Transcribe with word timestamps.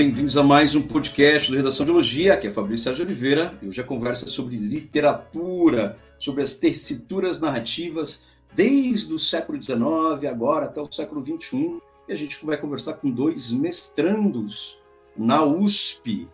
Bem-vindos 0.00 0.34
a 0.38 0.42
mais 0.42 0.74
um 0.74 0.80
podcast 0.80 1.50
do 1.50 1.58
Redação 1.58 1.84
de 1.84 1.92
Elogia, 1.92 2.32
aqui 2.32 2.46
é 2.46 2.50
Fabrício 2.50 2.84
Sérgio 2.84 3.04
Oliveira 3.04 3.58
e 3.60 3.68
hoje 3.68 3.82
a 3.82 3.84
conversa 3.84 4.24
é 4.24 4.28
sobre 4.28 4.56
literatura, 4.56 5.98
sobre 6.18 6.42
as 6.42 6.54
tessituras 6.54 7.38
narrativas 7.38 8.24
desde 8.54 9.12
o 9.12 9.18
século 9.18 9.62
XIX 9.62 9.78
agora 10.26 10.64
até 10.64 10.80
o 10.80 10.90
século 10.90 11.22
XXI. 11.22 11.82
E 12.08 12.12
a 12.14 12.14
gente 12.14 12.42
vai 12.46 12.56
conversar 12.56 12.94
com 12.94 13.10
dois 13.10 13.52
mestrandos 13.52 14.78
na 15.14 15.44
USP. 15.44 16.26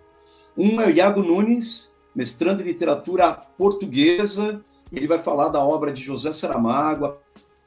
Um 0.57 0.81
é 0.81 0.87
o 0.87 0.91
Iago 0.91 1.21
Nunes, 1.21 1.93
mestrando 2.15 2.63
em 2.63 2.67
literatura 2.67 3.33
portuguesa. 3.59 4.63
Ele 4.93 5.09
vai 5.09 5.19
falar 5.19 5.49
da 5.49 5.59
obra 5.59 5.93
de 5.93 6.05
José 6.05 6.31
Saramago, 6.31 7.17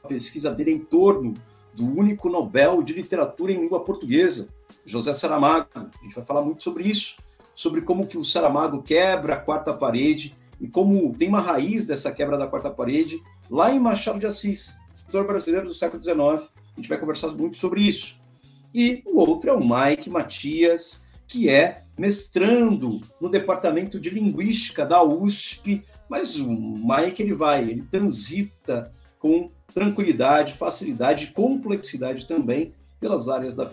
a 0.01 0.07
pesquisa 0.07 0.49
dele 0.49 0.71
em 0.71 0.79
torno 0.79 1.33
do 1.73 1.85
único 1.85 2.29
Nobel 2.29 2.81
de 2.81 2.93
literatura 2.93 3.51
em 3.51 3.59
língua 3.59 3.83
portuguesa, 3.83 4.49
José 4.85 5.13
Saramago. 5.13 5.67
A 5.75 6.03
gente 6.03 6.15
vai 6.15 6.23
falar 6.23 6.41
muito 6.41 6.63
sobre 6.63 6.83
isso, 6.83 7.17
sobre 7.55 7.81
como 7.81 8.07
que 8.07 8.17
o 8.17 8.25
Saramago 8.25 8.81
quebra 8.81 9.33
a 9.33 9.39
quarta 9.39 9.73
parede 9.73 10.35
e 10.59 10.67
como 10.67 11.15
tem 11.15 11.29
uma 11.29 11.39
raiz 11.39 11.85
dessa 11.85 12.11
quebra 12.11 12.37
da 12.37 12.47
quarta 12.47 12.69
parede 12.69 13.21
lá 13.49 13.71
em 13.71 13.79
Machado 13.79 14.19
de 14.19 14.25
Assis, 14.25 14.77
escritor 14.93 15.25
brasileiro 15.25 15.67
do 15.67 15.73
século 15.73 16.01
XIX. 16.01 16.19
A 16.19 16.75
gente 16.75 16.89
vai 16.89 16.97
conversar 16.97 17.29
muito 17.29 17.57
sobre 17.57 17.81
isso. 17.81 18.19
E 18.73 19.01
o 19.05 19.19
outro 19.19 19.49
é 19.49 19.53
o 19.53 19.59
Mike 19.59 20.09
Matias, 20.09 21.03
que 21.27 21.49
é 21.49 21.83
mestrando 21.97 23.01
no 23.19 23.29
departamento 23.29 23.99
de 23.99 24.09
linguística 24.09 24.85
da 24.85 25.03
USP, 25.03 25.83
mas 26.09 26.35
o 26.37 26.49
Mike 26.49 27.21
ele 27.21 27.33
vai, 27.33 27.61
ele 27.61 27.83
transita 27.83 28.91
com 29.19 29.51
tranquilidade, 29.73 30.53
facilidade 30.53 31.25
e 31.25 31.27
complexidade 31.31 32.25
também 32.25 32.73
pelas 32.99 33.29
áreas 33.29 33.55
da 33.55 33.69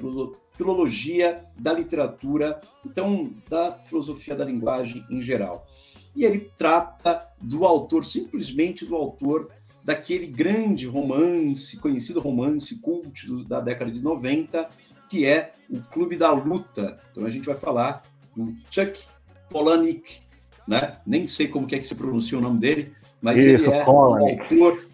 filologia, 0.53 1.45
da 1.59 1.73
literatura, 1.73 2.61
então 2.85 3.33
da 3.49 3.73
filosofia 3.73 4.37
da 4.37 4.45
linguagem 4.45 5.05
em 5.09 5.23
geral. 5.23 5.67
E 6.15 6.25
ele 6.25 6.51
trata 6.57 7.27
do 7.41 7.65
autor, 7.65 8.05
simplesmente 8.05 8.85
do 8.85 8.95
autor 8.95 9.51
daquele 9.85 10.27
grande 10.27 10.87
romance, 10.87 11.77
conhecido 11.77 12.21
romance 12.21 12.81
cult 12.81 13.45
da 13.45 13.61
década 13.61 13.91
de 13.91 14.03
90, 14.03 14.69
que 15.09 15.25
é 15.25 15.53
o 15.71 15.81
Clube 15.81 16.17
da 16.17 16.33
Luta. 16.33 17.01
Então 17.13 17.25
a 17.25 17.29
gente 17.29 17.47
vai 17.47 17.55
falar 17.55 18.03
do 18.35 18.55
Chuck 18.71 19.05
Palahniuk, 19.51 20.21
né? 20.67 20.99
Nem 21.07 21.27
sei 21.27 21.49
como 21.49 21.67
que 21.67 21.77
é 21.77 21.79
que 21.79 21.87
se 21.87 21.95
pronuncia 21.95 22.39
o 22.39 22.41
nome 22.41 22.59
dele, 22.59 22.93
mas 23.21 23.39
Isso, 23.39 23.71
ele 23.71 23.77
é 23.77 23.85
o 23.87 23.91
autor 23.91 24.86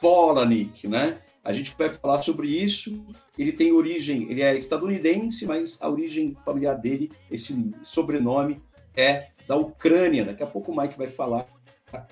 Polanic, 0.00 0.88
né? 0.88 1.20
A 1.42 1.52
gente 1.52 1.74
vai 1.76 1.88
falar 1.88 2.22
sobre 2.22 2.48
isso. 2.48 3.04
Ele 3.36 3.52
tem 3.52 3.72
origem, 3.72 4.30
ele 4.30 4.42
é 4.42 4.56
estadunidense, 4.56 5.46
mas 5.46 5.80
a 5.82 5.88
origem 5.88 6.36
familiar 6.44 6.74
dele, 6.74 7.10
esse 7.30 7.74
sobrenome, 7.82 8.62
é 8.96 9.28
da 9.46 9.56
Ucrânia. 9.56 10.24
Daqui 10.24 10.42
a 10.42 10.46
pouco 10.46 10.72
o 10.72 10.76
Mike 10.76 10.96
vai 10.96 11.06
falar 11.06 11.46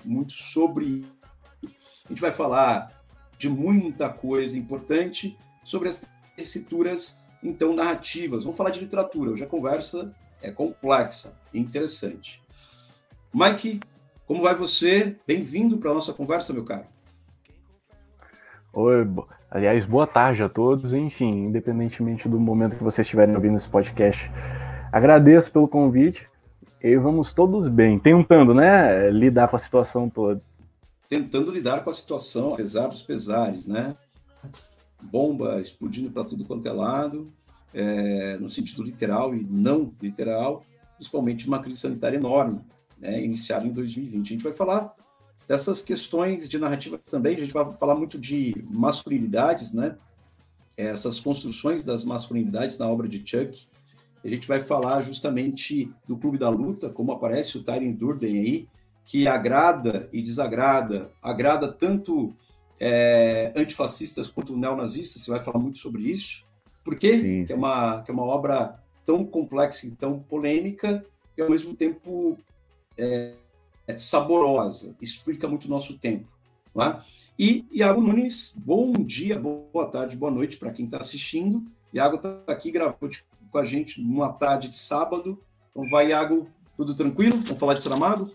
muito 0.03 0.33
sobre. 0.33 1.05
A 1.63 2.09
gente 2.09 2.21
vai 2.21 2.31
falar 2.31 3.03
de 3.37 3.49
muita 3.49 4.09
coisa 4.09 4.57
importante 4.57 5.37
sobre 5.63 5.89
as 5.89 6.05
tessituras, 6.35 7.23
então, 7.41 7.73
narrativas. 7.73 8.43
Vamos 8.43 8.57
falar 8.57 8.69
de 8.69 8.79
literatura. 8.79 9.31
Hoje 9.31 9.43
a 9.43 9.47
conversa 9.47 10.13
é 10.41 10.51
complexa 10.51 11.37
e 11.53 11.59
interessante. 11.59 12.41
Mike, 13.33 13.79
como 14.25 14.43
vai 14.43 14.55
você? 14.55 15.17
Bem-vindo 15.25 15.77
para 15.77 15.91
a 15.91 15.93
nossa 15.93 16.13
conversa, 16.13 16.53
meu 16.53 16.63
caro. 16.63 16.92
Oi, 18.75 19.05
aliás, 19.51 19.85
boa 19.85 20.07
tarde 20.07 20.41
a 20.41 20.49
todos. 20.49 20.93
Enfim, 20.93 21.45
independentemente 21.45 22.27
do 22.27 22.39
momento 22.39 22.75
que 22.75 22.83
vocês 22.83 23.05
estiverem 23.05 23.35
ouvindo 23.35 23.55
esse 23.55 23.69
podcast, 23.69 24.31
agradeço 24.91 25.51
pelo 25.51 25.67
convite 25.67 26.27
e 26.81 26.97
vamos 26.97 27.33
todos 27.33 27.67
bem, 27.67 27.99
tentando, 27.99 28.51
né, 28.51 29.11
lidar 29.11 29.47
com 29.47 29.55
a 29.55 29.59
situação 29.59 30.09
toda. 30.09 30.41
Tentando 31.07 31.51
lidar 31.51 31.83
com 31.83 31.91
a 31.91 31.93
situação, 31.93 32.55
apesar 32.55 32.87
dos 32.87 33.03
pesares, 33.03 33.67
né? 33.67 33.95
Bomba 35.03 35.61
explodindo 35.61 36.09
para 36.09 36.23
tudo 36.23 36.43
quanto 36.43 36.67
é 36.67 36.71
lado, 36.71 37.31
é, 37.75 38.37
no 38.39 38.49
sentido 38.49 38.81
literal 38.81 39.35
e 39.35 39.43
não 39.43 39.91
literal, 40.01 40.65
principalmente 40.95 41.47
uma 41.47 41.59
crise 41.59 41.79
sanitária 41.79 42.17
enorme, 42.17 42.59
né, 42.99 43.23
iniciada 43.23 43.67
em 43.67 43.71
2020. 43.71 44.25
A 44.25 44.29
gente 44.33 44.43
vai 44.43 44.53
falar 44.53 44.95
dessas 45.47 45.81
questões 45.81 46.47
de 46.49 46.57
narrativa 46.57 46.97
também, 46.97 47.35
a 47.35 47.39
gente 47.39 47.53
vai 47.53 47.73
falar 47.73 47.95
muito 47.95 48.17
de 48.17 48.55
masculinidades, 48.69 49.73
né? 49.73 49.97
Essas 50.75 51.19
construções 51.19 51.83
das 51.83 52.03
masculinidades 52.03 52.77
na 52.77 52.87
obra 52.87 53.07
de 53.07 53.17
Chuck. 53.17 53.67
A 54.23 54.27
gente 54.27 54.47
vai 54.47 54.59
falar 54.59 55.01
justamente 55.01 55.91
do 56.07 56.17
Clube 56.17 56.37
da 56.37 56.49
Luta, 56.49 56.89
como 56.89 57.11
aparece 57.11 57.57
o 57.57 57.63
Tyrion 57.63 57.93
Durden 57.93 58.39
aí, 58.39 58.67
que 59.05 59.27
agrada 59.27 60.09
e 60.13 60.21
desagrada, 60.21 61.11
agrada 61.21 61.67
tanto 61.67 62.33
é, 62.79 63.51
antifascistas 63.55 64.27
quanto 64.27 64.57
neonazistas, 64.57 65.21
você 65.21 65.31
vai 65.31 65.41
falar 65.41 65.59
muito 65.59 65.77
sobre 65.77 66.03
isso. 66.03 66.45
Por 66.83 66.97
quê? 66.97 67.19
Sim, 67.19 67.45
que, 67.45 67.53
é 67.53 67.55
uma, 67.55 68.01
que 68.01 68.11
é 68.11 68.13
uma 68.13 68.23
obra 68.23 68.79
tão 69.05 69.25
complexa 69.25 69.87
e 69.87 69.91
tão 69.91 70.19
polêmica, 70.19 71.05
e 71.37 71.41
ao 71.41 71.49
mesmo 71.49 71.73
tempo 71.73 72.37
é, 72.97 73.33
é 73.87 73.97
saborosa, 73.97 74.95
explica 75.01 75.47
muito 75.47 75.65
o 75.65 75.69
nosso 75.69 75.97
tempo. 75.97 76.27
É? 76.79 77.01
E 77.37 77.65
Iago 77.71 78.01
Nunes, 78.01 78.53
bom 78.55 78.91
dia, 78.93 79.39
boa 79.39 79.87
tarde, 79.87 80.15
boa 80.15 80.31
noite 80.31 80.57
para 80.57 80.71
quem 80.71 80.85
está 80.85 80.97
assistindo. 80.97 81.63
Iago 81.93 82.15
está 82.15 82.41
aqui 82.47 82.71
gravando 82.71 83.15
com 83.51 83.57
a 83.57 83.63
gente 83.63 84.01
numa 84.01 84.33
tarde 84.33 84.69
de 84.69 84.75
sábado. 84.75 85.39
Então 85.69 85.87
vai, 85.89 86.09
Iago, 86.09 86.49
tudo 86.75 86.95
tranquilo? 86.95 87.37
Vamos 87.43 87.59
falar 87.59 87.75
de 87.75 87.83
Saramago? 87.83 88.31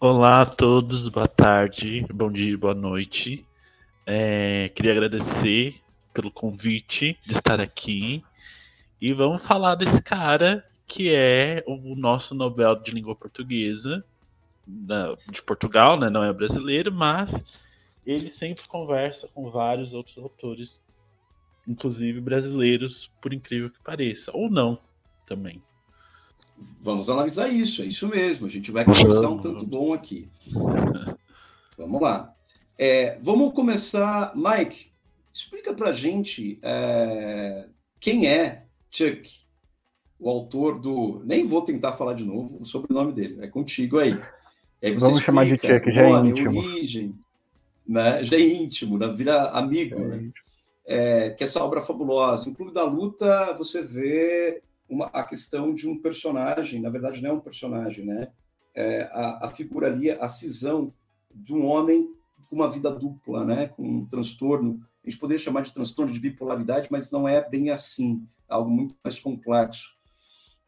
Olá 0.00 0.42
a 0.42 0.46
todos, 0.46 1.06
boa 1.08 1.28
tarde, 1.28 2.04
bom 2.12 2.32
dia, 2.32 2.58
boa 2.58 2.74
noite. 2.74 3.46
É, 4.04 4.68
queria 4.74 4.90
agradecer 4.90 5.76
pelo 6.12 6.30
convite 6.30 7.16
de 7.24 7.32
estar 7.34 7.60
aqui 7.60 8.24
e 9.00 9.12
vamos 9.12 9.42
falar 9.42 9.76
desse 9.76 10.02
cara 10.02 10.64
que 10.88 11.08
é 11.10 11.62
o 11.66 11.94
nosso 11.94 12.34
Nobel 12.34 12.74
de 12.76 12.90
Língua 12.90 13.14
Portuguesa, 13.14 14.04
da, 14.72 15.16
de 15.30 15.42
Portugal, 15.42 15.98
né? 15.98 16.08
Não 16.08 16.24
é 16.24 16.32
brasileiro, 16.32 16.92
mas 16.92 17.32
ele 18.06 18.30
sempre 18.30 18.66
conversa 18.66 19.28
com 19.28 19.48
vários 19.48 19.92
outros 19.92 20.18
autores, 20.18 20.80
inclusive 21.66 22.20
brasileiros, 22.20 23.10
por 23.20 23.32
incrível 23.32 23.70
que 23.70 23.82
pareça, 23.82 24.30
ou 24.34 24.50
não 24.50 24.78
também. 25.26 25.62
Vamos 26.80 27.08
analisar 27.10 27.48
isso, 27.48 27.82
é 27.82 27.86
isso 27.86 28.08
mesmo. 28.08 28.46
A 28.46 28.50
gente 28.50 28.70
vai 28.70 28.84
conversar 28.84 29.28
um 29.28 29.38
tanto 29.38 29.66
bom 29.66 29.92
aqui. 29.92 30.28
Vamos 31.76 32.00
lá. 32.00 32.34
É, 32.78 33.18
vamos 33.20 33.52
começar, 33.54 34.32
Mike. 34.36 34.92
Explica 35.32 35.72
para 35.72 35.92
gente 35.92 36.58
é, 36.62 37.68
quem 37.98 38.26
é 38.26 38.66
Chuck, 38.90 39.30
o 40.18 40.28
autor 40.28 40.78
do. 40.78 41.22
Nem 41.24 41.46
vou 41.46 41.62
tentar 41.62 41.92
falar 41.92 42.14
de 42.14 42.24
novo 42.24 42.58
o 42.60 42.64
sobrenome 42.64 43.12
dele, 43.12 43.38
é 43.40 43.46
contigo 43.46 43.98
aí. 43.98 44.20
Vamos 44.90 45.20
explica, 45.20 45.20
chamar 45.20 45.44
de 45.46 45.52
Chuck, 45.52 45.92
já 45.92 46.02
é 46.02 46.10
íntimo. 46.10 46.58
Origem, 46.58 47.14
né? 47.86 48.24
Já 48.24 48.36
é 48.36 48.40
íntimo, 48.40 48.98
né? 48.98 49.08
vira 49.08 49.50
amigo, 49.50 49.96
é 49.96 50.08
né? 50.08 50.30
É, 50.84 51.30
que 51.30 51.44
essa 51.44 51.62
obra 51.62 51.82
fabulosa. 51.82 52.48
Em 52.48 52.54
Clube 52.54 52.72
da 52.72 52.84
Luta, 52.84 53.56
você 53.56 53.82
vê 53.82 54.62
uma, 54.88 55.06
a 55.06 55.22
questão 55.22 55.72
de 55.72 55.88
um 55.88 55.96
personagem, 55.98 56.80
na 56.80 56.90
verdade, 56.90 57.22
não 57.22 57.30
é 57.30 57.32
um 57.34 57.40
personagem, 57.40 58.04
né? 58.04 58.28
É, 58.74 59.02
a, 59.12 59.46
a 59.46 59.48
figura 59.48 59.86
ali, 59.86 60.10
a 60.10 60.28
cisão 60.28 60.92
de 61.32 61.54
um 61.54 61.66
homem 61.66 62.08
com 62.48 62.56
uma 62.56 62.70
vida 62.70 62.90
dupla, 62.90 63.44
né? 63.44 63.68
Com 63.68 63.82
um 63.82 64.06
transtorno 64.06 64.80
a 65.04 65.10
gente 65.10 65.18
poderia 65.18 65.42
chamar 65.42 65.62
de 65.62 65.72
transtorno 65.72 66.12
de 66.12 66.20
bipolaridade, 66.20 66.88
mas 66.90 67.10
não 67.10 67.26
é 67.26 67.46
bem 67.46 67.70
assim, 67.70 68.24
é 68.48 68.54
algo 68.54 68.70
muito 68.70 68.94
mais 69.02 69.18
complexo. 69.18 69.96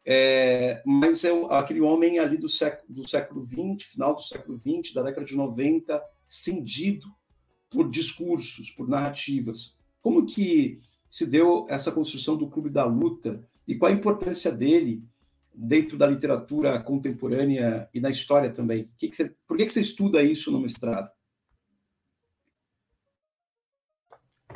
É, 0.07 0.83
mas 0.85 1.23
é 1.23 1.31
aquele 1.49 1.81
homem 1.81 2.19
ali 2.19 2.37
do 2.37 2.47
século, 2.47 2.93
do 2.93 3.09
século 3.09 3.45
XX, 3.45 3.89
final 3.89 4.15
do 4.15 4.21
século 4.21 4.59
XX, 4.59 4.93
da 4.93 5.01
década 5.01 5.25
de 5.25 5.35
90, 5.35 6.01
cindido 6.27 7.07
por 7.69 7.89
discursos, 7.89 8.69
por 8.69 8.87
narrativas. 8.87 9.75
Como 10.01 10.25
que 10.25 10.79
se 11.09 11.25
deu 11.25 11.65
essa 11.69 11.91
construção 11.91 12.37
do 12.37 12.49
Clube 12.49 12.69
da 12.69 12.85
Luta 12.85 13.47
e 13.67 13.75
qual 13.75 13.91
a 13.91 13.95
importância 13.95 14.51
dele 14.51 15.03
dentro 15.53 15.97
da 15.97 16.05
literatura 16.05 16.79
contemporânea 16.79 17.89
e 17.93 17.99
na 17.99 18.09
história 18.09 18.51
também? 18.51 18.91
Que 18.97 19.07
que 19.07 19.15
você, 19.15 19.35
por 19.47 19.57
que, 19.57 19.65
que 19.65 19.73
você 19.73 19.81
estuda 19.81 20.21
isso 20.21 20.51
no 20.51 20.59
mestrado? 20.59 21.09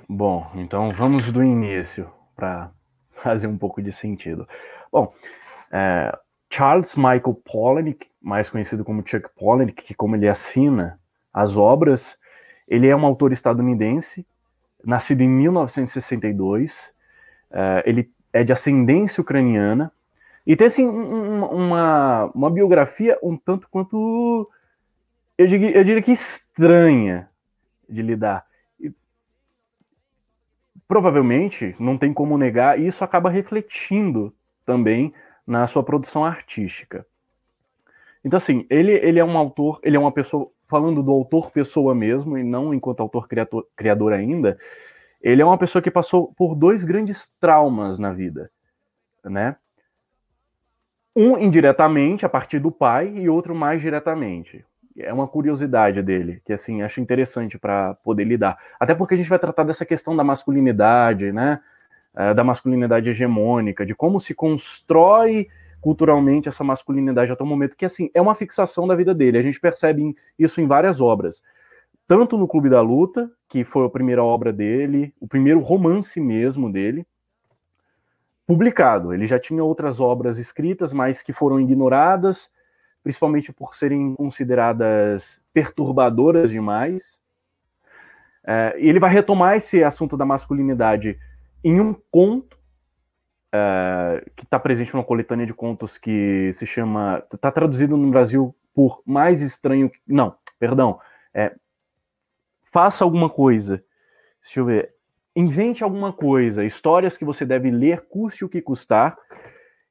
Bom, 0.07 0.52
então 0.56 0.94
vamos 0.94 1.31
do 1.31 1.44
início 1.44 2.12
para 2.36 2.72
fazer 3.12 3.48
um 3.48 3.57
pouco 3.57 3.81
de 3.81 3.92
sentido. 3.92 4.48
Bom, 4.92 5.13
é, 5.71 6.18
Charles 6.50 6.95
Michael 6.95 7.42
Palahniuk, 7.45 8.07
mais 8.21 8.50
conhecido 8.50 8.83
como 8.83 9.04
Chuck 9.06 9.30
Palahniuk, 9.39 9.83
que 9.83 9.94
como 9.94 10.16
ele 10.16 10.27
assina 10.27 11.00
as 11.33 11.57
obras, 11.57 12.18
ele 12.68 12.88
é 12.88 12.95
um 12.95 13.06
autor 13.06 13.31
estadunidense, 13.31 14.25
nascido 14.83 15.21
em 15.21 15.30
1962. 15.30 16.94
É, 17.51 17.83
ele 17.86 18.12
é 18.31 18.44
de 18.44 18.54
ascendência 18.54 19.21
ucraniana 19.21 19.92
e 20.45 20.56
tem 20.56 20.68
assim 20.68 20.88
um, 20.88 21.45
uma, 21.45 22.25
uma 22.33 22.50
biografia 22.50 23.18
um 23.21 23.36
tanto 23.36 23.68
quanto 23.69 24.50
eu 25.38 25.48
diria, 25.48 25.71
eu 25.71 25.83
diria 25.83 26.01
que 26.01 26.12
estranha 26.12 27.30
de 27.88 28.01
lidar. 28.01 28.45
Provavelmente 30.88 31.75
não 31.80 31.98
tem 31.98 32.13
como 32.13 32.38
negar 32.38 32.80
e 32.80 32.88
isso 32.88 33.04
acaba 33.04 33.30
refletindo 33.30 34.33
também 34.66 35.13
na 35.50 35.66
sua 35.66 35.84
produção 35.84 36.24
artística. 36.24 37.06
Então 38.24 38.38
assim, 38.38 38.68
ele, 38.69 38.94
ele 38.94 39.19
é 39.19 39.25
um 39.25 39.38
autor, 39.38 39.80
ele 39.84 39.98
é 39.98 40.00
uma 40.00 40.12
pessoa 40.12 40.51
falando 40.68 41.01
do 41.01 41.12
autor 41.12 41.50
pessoa 41.50 41.96
mesmo 41.96 42.38
e 42.38 42.44
não 42.44 42.72
enquanto 42.72 43.00
autor 43.00 43.28
criador, 43.28 43.68
criador 43.75 44.13
ainda, 44.13 44.57
ele 45.19 45.42
é 45.42 45.46
uma 45.46 45.57
pessoa 45.57 45.81
que 45.81 45.90
passou 45.90 46.31
por 46.38 46.54
dois 46.54 46.84
grandes 46.84 47.34
traumas 47.40 47.98
na 47.98 48.13
vida, 48.13 48.51
né? 49.25 49.56
Um 51.16 51.38
indiretamente 51.40 52.25
a 52.25 52.30
partir 52.30 52.60
do 52.60 52.72
pai 52.72 53.10
e 53.18 53.28
outro 53.28 53.56
mais 53.56 53.81
diretamente. 53.81 54.63
É 54.95 55.12
uma 55.12 55.28
curiosidade 55.28 56.02
dele, 56.04 56.42
que 56.45 56.54
assim, 56.54 56.84
acho 56.84 57.02
interessante 57.02 57.57
para 57.57 57.95
poder 57.95 58.25
lidar. 58.25 58.57
Até 58.80 58.94
porque 58.94 59.16
a 59.16 59.18
gente 59.18 59.30
vai 59.30 59.40
tratar 59.40 59.63
dessa 59.63 59.86
questão 59.86 60.16
da 60.16 60.24
masculinidade, 60.24 61.31
né? 61.31 61.60
É, 62.16 62.34
da 62.34 62.44
masculinidade 62.44 63.10
hegemônica, 63.10 63.86
de 63.86 63.94
como 63.94 64.20
se 64.20 64.34
constrói 64.34 65.48
culturalmente 65.80 66.50
essa 66.50 66.64
masculinidade 66.64 67.32
até 67.32 67.44
o 67.44 67.48
momento, 67.48 67.78
que 67.78 67.86
assim, 67.86 68.10
é 68.14 68.22
uma 68.22 68.36
fixação 68.36 68.88
da 68.88 68.96
vida 68.96 69.14
dele. 69.14 69.38
A 69.38 69.42
gente 69.42 69.60
percebe 69.60 70.16
isso 70.38 70.60
em 70.60 70.68
várias 70.68 71.00
obras. 71.00 71.42
Tanto 72.08 72.38
no 72.38 72.48
Clube 72.48 72.70
da 72.70 72.82
Luta, 72.82 73.32
que 73.48 73.64
foi 73.64 73.86
a 73.86 73.90
primeira 73.90 74.24
obra 74.24 74.52
dele, 74.52 75.14
o 75.20 75.28
primeiro 75.28 75.60
romance 75.60 76.20
mesmo 76.20 76.72
dele, 76.72 77.06
publicado. 78.48 79.14
Ele 79.14 79.28
já 79.28 79.40
tinha 79.40 79.64
outras 79.64 80.00
obras 80.00 80.40
escritas, 80.40 80.92
mas 80.92 81.22
que 81.22 81.32
foram 81.32 81.60
ignoradas, 81.62 82.52
principalmente 83.04 83.54
por 83.54 83.76
serem 83.76 84.16
consideradas 84.16 85.40
perturbadoras 85.54 86.50
demais. 86.50 87.22
É, 88.44 88.74
ele 88.78 89.00
vai 89.00 89.12
retomar 89.12 89.56
esse 89.56 89.84
assunto 89.84 90.18
da 90.18 90.26
masculinidade 90.26 91.20
em 91.64 91.80
um 91.80 91.94
conto 92.12 92.58
uh, 93.54 94.30
que 94.36 94.44
está 94.44 94.60
presente 94.60 94.94
numa 94.94 95.04
coletânea 95.04 95.46
de 95.46 95.54
contos 95.54 95.98
que 95.98 96.52
se 96.54 96.66
chama. 96.66 97.24
Está 97.34 97.52
traduzido 97.52 97.98
no 97.98 98.10
Brasil 98.10 98.56
por 98.74 99.02
Mais 99.06 99.42
Estranho. 99.42 99.92
Não, 100.08 100.36
perdão. 100.60 101.00
É, 101.34 101.56
faça 102.72 103.04
alguma 103.04 103.30
coisa. 103.30 103.84
Deixa 104.42 104.60
eu 104.60 104.66
ver. 104.66 104.94
Invente 105.36 105.84
alguma 105.84 106.12
coisa. 106.12 106.64
Histórias 106.64 107.18
que 107.18 107.26
você 107.26 107.46
deve 107.46 107.70
ler, 107.70 108.02
custe 108.08 108.46
o 108.46 108.50
que 108.50 108.62
custar. 108.62 109.18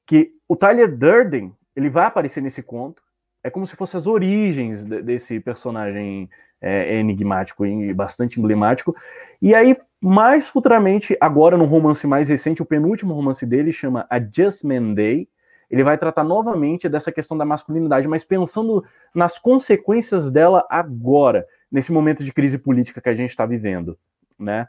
Que 0.07 0.33
o 0.49 0.57
Tyler 0.57 0.97
Durden 0.97 1.55
ele 1.77 1.89
vai 1.89 2.07
aparecer 2.07 2.43
nesse 2.43 2.63
conto. 2.63 3.03
É 3.43 3.51
como 3.51 3.67
se 3.67 3.77
fosse 3.77 3.97
as 3.97 4.07
origens 4.07 4.83
desse 4.85 5.39
personagem 5.39 6.29
é, 6.61 6.99
enigmático 6.99 7.65
e 7.65 7.95
bastante 7.95 8.41
emblemático. 8.41 8.97
E 9.41 9.55
aí 9.55 9.77
mais 10.01 10.49
futuramente, 10.49 11.17
agora 11.21 11.57
no 11.57 11.65
romance 11.65 12.07
mais 12.07 12.29
recente, 12.29 12.63
o 12.63 12.67
penúltimo 12.67 13.15
romance 13.15 13.45
dele 13.45 13.73
chama 13.73 14.07
Adjustment 14.09 14.95
Day. 14.95 15.29
Ele 15.69 15.85
vai 15.85 15.99
tratar 15.99 16.23
novamente 16.25 16.89
dessa 16.89 17.11
questão 17.11 17.37
da 17.37 17.45
masculinidade, 17.45 18.07
mas 18.07 18.25
pensando 18.25 18.85
nas 19.15 19.39
consequências 19.39 20.31
dela 20.31 20.65
agora, 20.71 21.47
nesse 21.71 21.93
momento 21.93 22.25
de 22.25 22.33
crise 22.33 22.59
política 22.59 23.01
que 23.01 23.09
a 23.09 23.15
gente 23.15 23.31
está 23.31 23.45
vivendo, 23.45 23.99
né? 24.39 24.69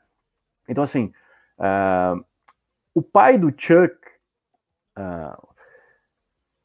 Então, 0.67 0.83
assim, 0.83 1.13
uh, 1.57 2.23
o 2.93 3.01
pai 3.01 3.37
do 3.37 3.53
Chuck, 3.55 3.95
uh, 4.97 5.47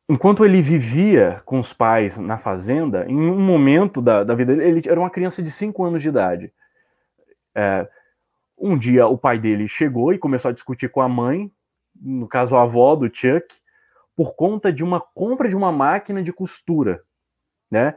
enquanto 0.08 0.44
ele 0.44 0.60
vivia 0.60 1.42
com 1.44 1.60
os 1.60 1.72
pais 1.72 2.18
na 2.18 2.38
fazenda, 2.38 3.04
em 3.06 3.16
um 3.16 3.38
momento 3.38 4.02
da, 4.02 4.24
da 4.24 4.34
vida 4.34 4.56
dele, 4.56 4.68
ele 4.68 4.88
era 4.88 4.98
uma 4.98 5.10
criança 5.10 5.42
de 5.42 5.50
5 5.50 5.84
anos 5.84 6.02
de 6.02 6.08
idade. 6.08 6.52
Uh, 7.56 7.86
um 8.56 8.78
dia 8.78 9.06
o 9.06 9.18
pai 9.18 9.38
dele 9.38 9.68
chegou 9.68 10.12
e 10.12 10.18
começou 10.18 10.50
a 10.50 10.54
discutir 10.54 10.88
com 10.88 11.00
a 11.00 11.08
mãe, 11.08 11.50
no 11.94 12.28
caso 12.28 12.56
a 12.56 12.62
avó 12.62 12.94
do 12.96 13.06
Chuck, 13.06 13.46
por 14.16 14.34
conta 14.34 14.72
de 14.72 14.84
uma 14.84 15.00
compra 15.00 15.48
de 15.48 15.56
uma 15.56 15.72
máquina 15.72 16.22
de 16.22 16.32
costura, 16.32 17.02
né? 17.70 17.96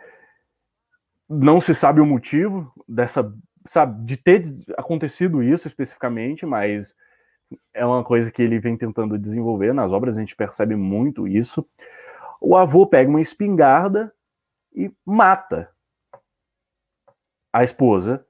Não 1.29 1.59
se 1.61 1.75
sabe 1.75 2.01
o 2.01 2.05
motivo 2.05 2.71
dessa, 2.87 3.33
sabe, 3.65 4.05
de 4.05 4.17
ter 4.17 4.41
acontecido 4.77 5.43
isso 5.43 5.67
especificamente, 5.67 6.45
mas 6.45 6.95
é 7.73 7.85
uma 7.85 8.03
coisa 8.03 8.31
que 8.31 8.41
ele 8.41 8.59
vem 8.59 8.77
tentando 8.77 9.17
desenvolver 9.17 9.73
nas 9.73 9.91
obras, 9.91 10.17
a 10.17 10.19
gente 10.19 10.35
percebe 10.35 10.75
muito 10.75 11.27
isso. 11.27 11.67
O 12.41 12.55
avô 12.55 12.87
pega 12.87 13.09
uma 13.09 13.21
espingarda 13.21 14.13
e 14.73 14.91
mata 15.05 15.69
a 17.51 17.63
esposa 17.63 18.26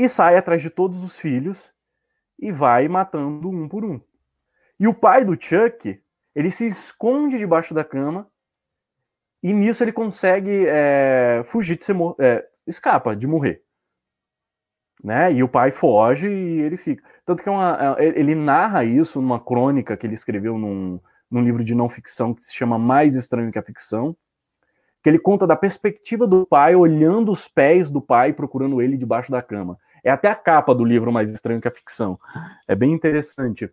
e 0.00 0.08
sai 0.08 0.34
atrás 0.34 0.62
de 0.62 0.70
todos 0.70 1.04
os 1.04 1.18
filhos 1.18 1.70
e 2.38 2.50
vai 2.50 2.88
matando 2.88 3.50
um 3.50 3.68
por 3.68 3.84
um. 3.84 4.00
E 4.78 4.88
o 4.88 4.94
pai 4.94 5.26
do 5.26 5.36
Chuck, 5.38 6.02
ele 6.34 6.50
se 6.50 6.66
esconde 6.66 7.36
debaixo 7.36 7.74
da 7.74 7.84
cama 7.84 8.26
e 9.42 9.52
nisso 9.52 9.84
ele 9.84 9.92
consegue 9.92 10.64
é, 10.66 11.42
fugir 11.44 11.76
de 11.76 11.84
ser 11.84 11.94
é, 12.18 12.46
escapa 12.66 13.14
de 13.14 13.26
morrer. 13.26 13.62
Né? 15.04 15.34
E 15.34 15.42
o 15.42 15.48
pai 15.48 15.70
foge 15.70 16.28
e 16.28 16.60
ele 16.60 16.78
fica. 16.78 17.02
Tanto 17.26 17.42
que 17.42 17.48
é 17.50 17.52
uma, 17.52 17.96
é, 17.98 18.18
ele 18.18 18.34
narra 18.34 18.82
isso 18.82 19.20
numa 19.20 19.38
crônica 19.38 19.98
que 19.98 20.06
ele 20.06 20.14
escreveu 20.14 20.56
num, 20.56 20.98
num 21.30 21.42
livro 21.42 21.62
de 21.62 21.74
não 21.74 21.90
ficção 21.90 22.32
que 22.32 22.42
se 22.42 22.54
chama 22.54 22.78
Mais 22.78 23.14
Estranho 23.14 23.52
que 23.52 23.58
a 23.58 23.62
Ficção, 23.62 24.16
que 25.02 25.10
ele 25.10 25.18
conta 25.18 25.46
da 25.46 25.56
perspectiva 25.56 26.26
do 26.26 26.46
pai 26.46 26.74
olhando 26.74 27.30
os 27.30 27.46
pés 27.48 27.90
do 27.90 28.00
pai 28.00 28.32
procurando 28.32 28.80
ele 28.80 28.96
debaixo 28.96 29.30
da 29.30 29.42
cama. 29.42 29.78
É 30.02 30.10
até 30.10 30.28
a 30.28 30.34
capa 30.34 30.74
do 30.74 30.84
livro 30.84 31.12
mais 31.12 31.30
estranho 31.30 31.60
que 31.60 31.68
a 31.68 31.72
ficção. 31.72 32.18
É 32.66 32.74
bem 32.74 32.92
interessante. 32.92 33.70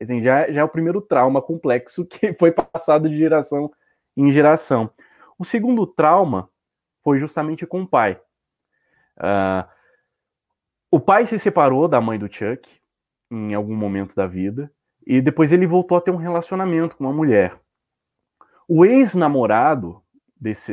Assim, 0.00 0.20
já, 0.20 0.50
já 0.50 0.60
é 0.60 0.64
o 0.64 0.68
primeiro 0.68 1.00
trauma 1.00 1.40
complexo 1.40 2.04
que 2.06 2.32
foi 2.34 2.50
passado 2.52 3.08
de 3.08 3.16
geração 3.16 3.70
em 4.16 4.30
geração. 4.32 4.90
O 5.38 5.44
segundo 5.44 5.86
trauma 5.86 6.48
foi 7.02 7.18
justamente 7.18 7.66
com 7.66 7.82
o 7.82 7.86
pai. 7.86 8.20
Uh, 9.16 9.68
o 10.90 11.00
pai 11.00 11.26
se 11.26 11.38
separou 11.38 11.88
da 11.88 12.00
mãe 12.00 12.18
do 12.18 12.32
Chuck 12.32 12.68
em 13.30 13.54
algum 13.54 13.74
momento 13.74 14.14
da 14.14 14.26
vida 14.26 14.70
e 15.06 15.20
depois 15.20 15.52
ele 15.52 15.66
voltou 15.66 15.96
a 15.96 16.00
ter 16.00 16.10
um 16.10 16.16
relacionamento 16.16 16.96
com 16.96 17.04
uma 17.04 17.12
mulher. 17.12 17.58
O 18.68 18.84
ex-namorado 18.84 20.02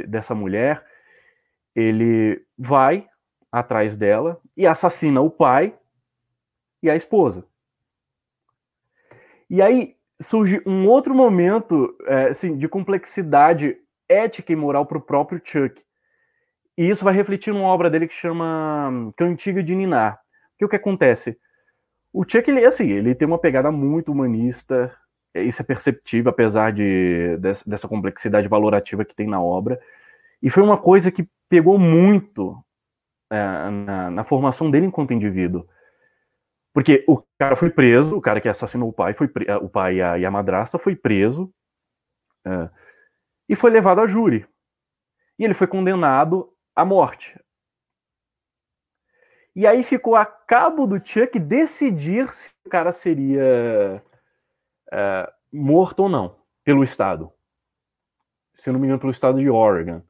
dessa 0.07 0.33
mulher, 0.35 0.85
ele 1.75 2.43
vai 2.57 3.07
atrás 3.51 3.97
dela 3.97 4.39
e 4.55 4.67
assassina 4.67 5.21
o 5.21 5.29
pai 5.29 5.75
e 6.81 6.89
a 6.89 6.95
esposa. 6.95 7.45
E 9.49 9.61
aí 9.61 9.95
surge 10.21 10.61
um 10.65 10.87
outro 10.87 11.15
momento 11.15 11.95
é, 12.05 12.27
assim, 12.27 12.57
de 12.57 12.67
complexidade 12.67 13.77
ética 14.07 14.51
e 14.51 14.55
moral 14.55 14.85
para 14.85 14.97
o 14.97 15.01
próprio 15.01 15.41
Chuck. 15.43 15.81
E 16.77 16.89
isso 16.89 17.03
vai 17.03 17.13
refletir 17.13 17.53
numa 17.53 17.67
obra 17.67 17.89
dele 17.89 18.07
que 18.07 18.13
chama 18.13 19.11
Cantiga 19.17 19.61
de 19.63 19.75
Ninar. 19.75 20.19
Que 20.57 20.65
o 20.65 20.69
que 20.69 20.75
acontece? 20.75 21.37
O 22.13 22.23
Chuck, 22.23 22.49
ele, 22.49 22.65
assim, 22.65 22.89
ele 22.89 23.15
tem 23.15 23.27
uma 23.27 23.37
pegada 23.37 23.71
muito 23.71 24.11
humanista, 24.11 24.93
é, 25.33 25.43
isso 25.43 25.61
é 25.61 25.65
perceptível, 25.65 26.29
apesar 26.29 26.71
de, 26.71 27.37
dessa 27.37 27.87
complexidade 27.87 28.47
valorativa 28.47 29.05
que 29.05 29.15
tem 29.15 29.27
na 29.27 29.41
obra. 29.41 29.79
E 30.41 30.49
foi 30.49 30.63
uma 30.63 30.77
coisa 30.77 31.11
que 31.11 31.27
pegou 31.49 31.77
muito 31.77 32.57
na, 33.29 34.11
na, 34.11 34.23
formação 34.23 34.71
dele 34.71 34.87
enquanto 34.87 35.13
indivíduo. 35.13 35.67
Porque 36.73 37.03
o 37.07 37.21
cara 37.37 37.55
foi 37.55 37.69
preso, 37.69 38.17
o 38.17 38.21
cara 38.21 38.41
que 38.41 38.49
assassinou 38.49 38.89
o 38.89 38.93
pai, 38.93 39.13
foi 39.13 39.29
o 39.61 39.69
pai 39.69 39.95
e 39.95 40.01
a, 40.01 40.17
e 40.19 40.25
a 40.25 40.31
madrasta 40.31 40.77
foi 40.77 40.95
preso 40.95 41.53
é, 42.45 42.69
e 43.47 43.55
foi 43.55 43.71
levado 43.71 44.01
a 44.01 44.07
júri. 44.07 44.47
E 45.37 45.43
ele 45.43 45.53
foi 45.53 45.67
condenado 45.67 46.53
à 46.75 46.85
morte. 46.85 47.39
E 49.55 49.65
aí 49.65 49.83
ficou 49.83 50.15
a 50.15 50.25
cabo 50.25 50.85
do 50.85 51.05
Chuck 51.05 51.37
decidir 51.39 52.31
se 52.31 52.49
o 52.65 52.69
cara 52.69 52.91
seria 52.91 54.03
é, 54.91 55.33
morto 55.51 56.03
ou 56.03 56.09
não 56.09 56.39
pelo 56.63 56.83
Estado. 56.83 57.31
Se 58.53 58.71
não 58.71 58.79
me 58.79 58.85
engano, 58.85 58.99
pelo 58.99 59.11
Estado 59.11 59.39
de 59.39 59.49
Oregon. 59.49 60.01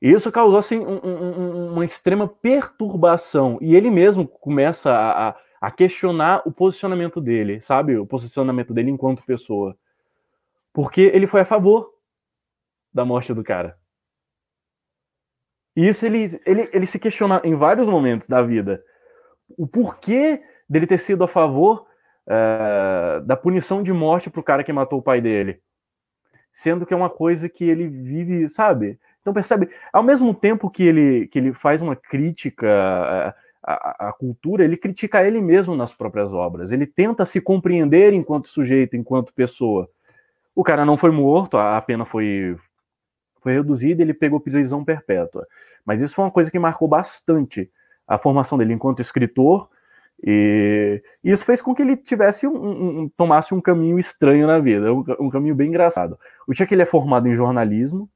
E 0.00 0.10
isso 0.10 0.30
causou 0.30 0.58
assim, 0.58 0.78
um, 0.78 1.00
um, 1.04 1.72
uma 1.72 1.84
extrema 1.84 2.28
perturbação. 2.28 3.58
E 3.60 3.74
ele 3.74 3.90
mesmo 3.90 4.26
começa 4.26 4.92
a, 4.92 5.36
a, 5.60 5.70
questionar 5.70 6.42
o 6.46 6.52
posicionamento 6.52 7.20
dele, 7.20 7.60
sabe? 7.60 7.96
O 7.96 8.06
posicionamento 8.06 8.72
dele 8.72 8.90
enquanto 8.90 9.24
pessoa. 9.24 9.76
Porque 10.72 11.00
ele 11.00 11.26
foi 11.26 11.40
a 11.40 11.44
favor 11.44 11.92
da 12.92 13.04
morte 13.04 13.34
do 13.34 13.42
cara. 13.42 13.76
E 15.74 15.86
isso 15.88 16.06
ele, 16.06 16.40
ele, 16.46 16.70
ele 16.72 16.86
se 16.86 16.98
questiona 16.98 17.40
em 17.44 17.54
vários 17.54 17.88
momentos 17.88 18.28
da 18.28 18.42
vida. 18.42 18.82
O 19.56 19.66
porquê 19.66 20.42
dele 20.68 20.86
ter 20.86 20.98
sido 20.98 21.24
a 21.24 21.28
favor 21.28 21.86
uh, 22.26 23.20
da 23.24 23.36
punição 23.36 23.82
de 23.82 23.92
morte 23.92 24.30
para 24.30 24.40
o 24.40 24.44
cara 24.44 24.62
que 24.62 24.72
matou 24.72 24.98
o 24.98 25.02
pai 25.02 25.20
dele. 25.20 25.60
Sendo 26.52 26.84
que 26.84 26.92
é 26.92 26.96
uma 26.96 27.10
coisa 27.10 27.48
que 27.48 27.64
ele 27.64 27.88
vive, 27.88 28.48
sabe? 28.48 28.98
Então 29.20 29.32
percebe, 29.32 29.68
ao 29.92 30.02
mesmo 30.02 30.32
tempo 30.32 30.70
que 30.70 30.82
ele, 30.82 31.26
que 31.28 31.38
ele 31.38 31.52
faz 31.52 31.82
uma 31.82 31.94
crítica 31.94 33.34
à, 33.62 34.08
à 34.08 34.12
cultura, 34.12 34.64
ele 34.64 34.76
critica 34.76 35.22
ele 35.24 35.40
mesmo 35.40 35.76
nas 35.76 35.92
próprias 35.92 36.32
obras. 36.32 36.72
Ele 36.72 36.86
tenta 36.86 37.26
se 37.26 37.40
compreender 37.40 38.12
enquanto 38.12 38.48
sujeito, 38.48 38.96
enquanto 38.96 39.34
pessoa. 39.34 39.88
O 40.54 40.64
cara 40.64 40.84
não 40.84 40.96
foi 40.96 41.10
morto, 41.10 41.56
a 41.56 41.80
pena 41.80 42.04
foi, 42.04 42.56
foi 43.40 43.52
reduzida, 43.52 44.02
ele 44.02 44.14
pegou 44.14 44.40
prisão 44.40 44.84
perpétua. 44.84 45.46
Mas 45.84 46.00
isso 46.00 46.14
foi 46.14 46.24
uma 46.24 46.30
coisa 46.30 46.50
que 46.50 46.58
marcou 46.58 46.88
bastante 46.88 47.70
a 48.06 48.16
formação 48.16 48.56
dele 48.56 48.72
enquanto 48.72 49.00
escritor, 49.00 49.68
e 50.22 51.00
isso 51.22 51.44
fez 51.44 51.62
com 51.62 51.74
que 51.74 51.82
ele 51.82 51.96
tivesse 51.96 52.46
um, 52.46 53.02
um 53.02 53.08
tomasse 53.08 53.54
um 53.54 53.60
caminho 53.60 53.98
estranho 53.98 54.46
na 54.46 54.58
vida, 54.58 54.92
um, 54.92 55.04
um, 55.20 55.30
caminho 55.30 55.54
bem 55.54 55.68
engraçado. 55.68 56.18
O 56.46 56.54
Chuck 56.54 56.72
ele 56.72 56.82
é 56.82 56.86
formado 56.86 57.28
em 57.28 57.34
jornalismo, 57.34 58.10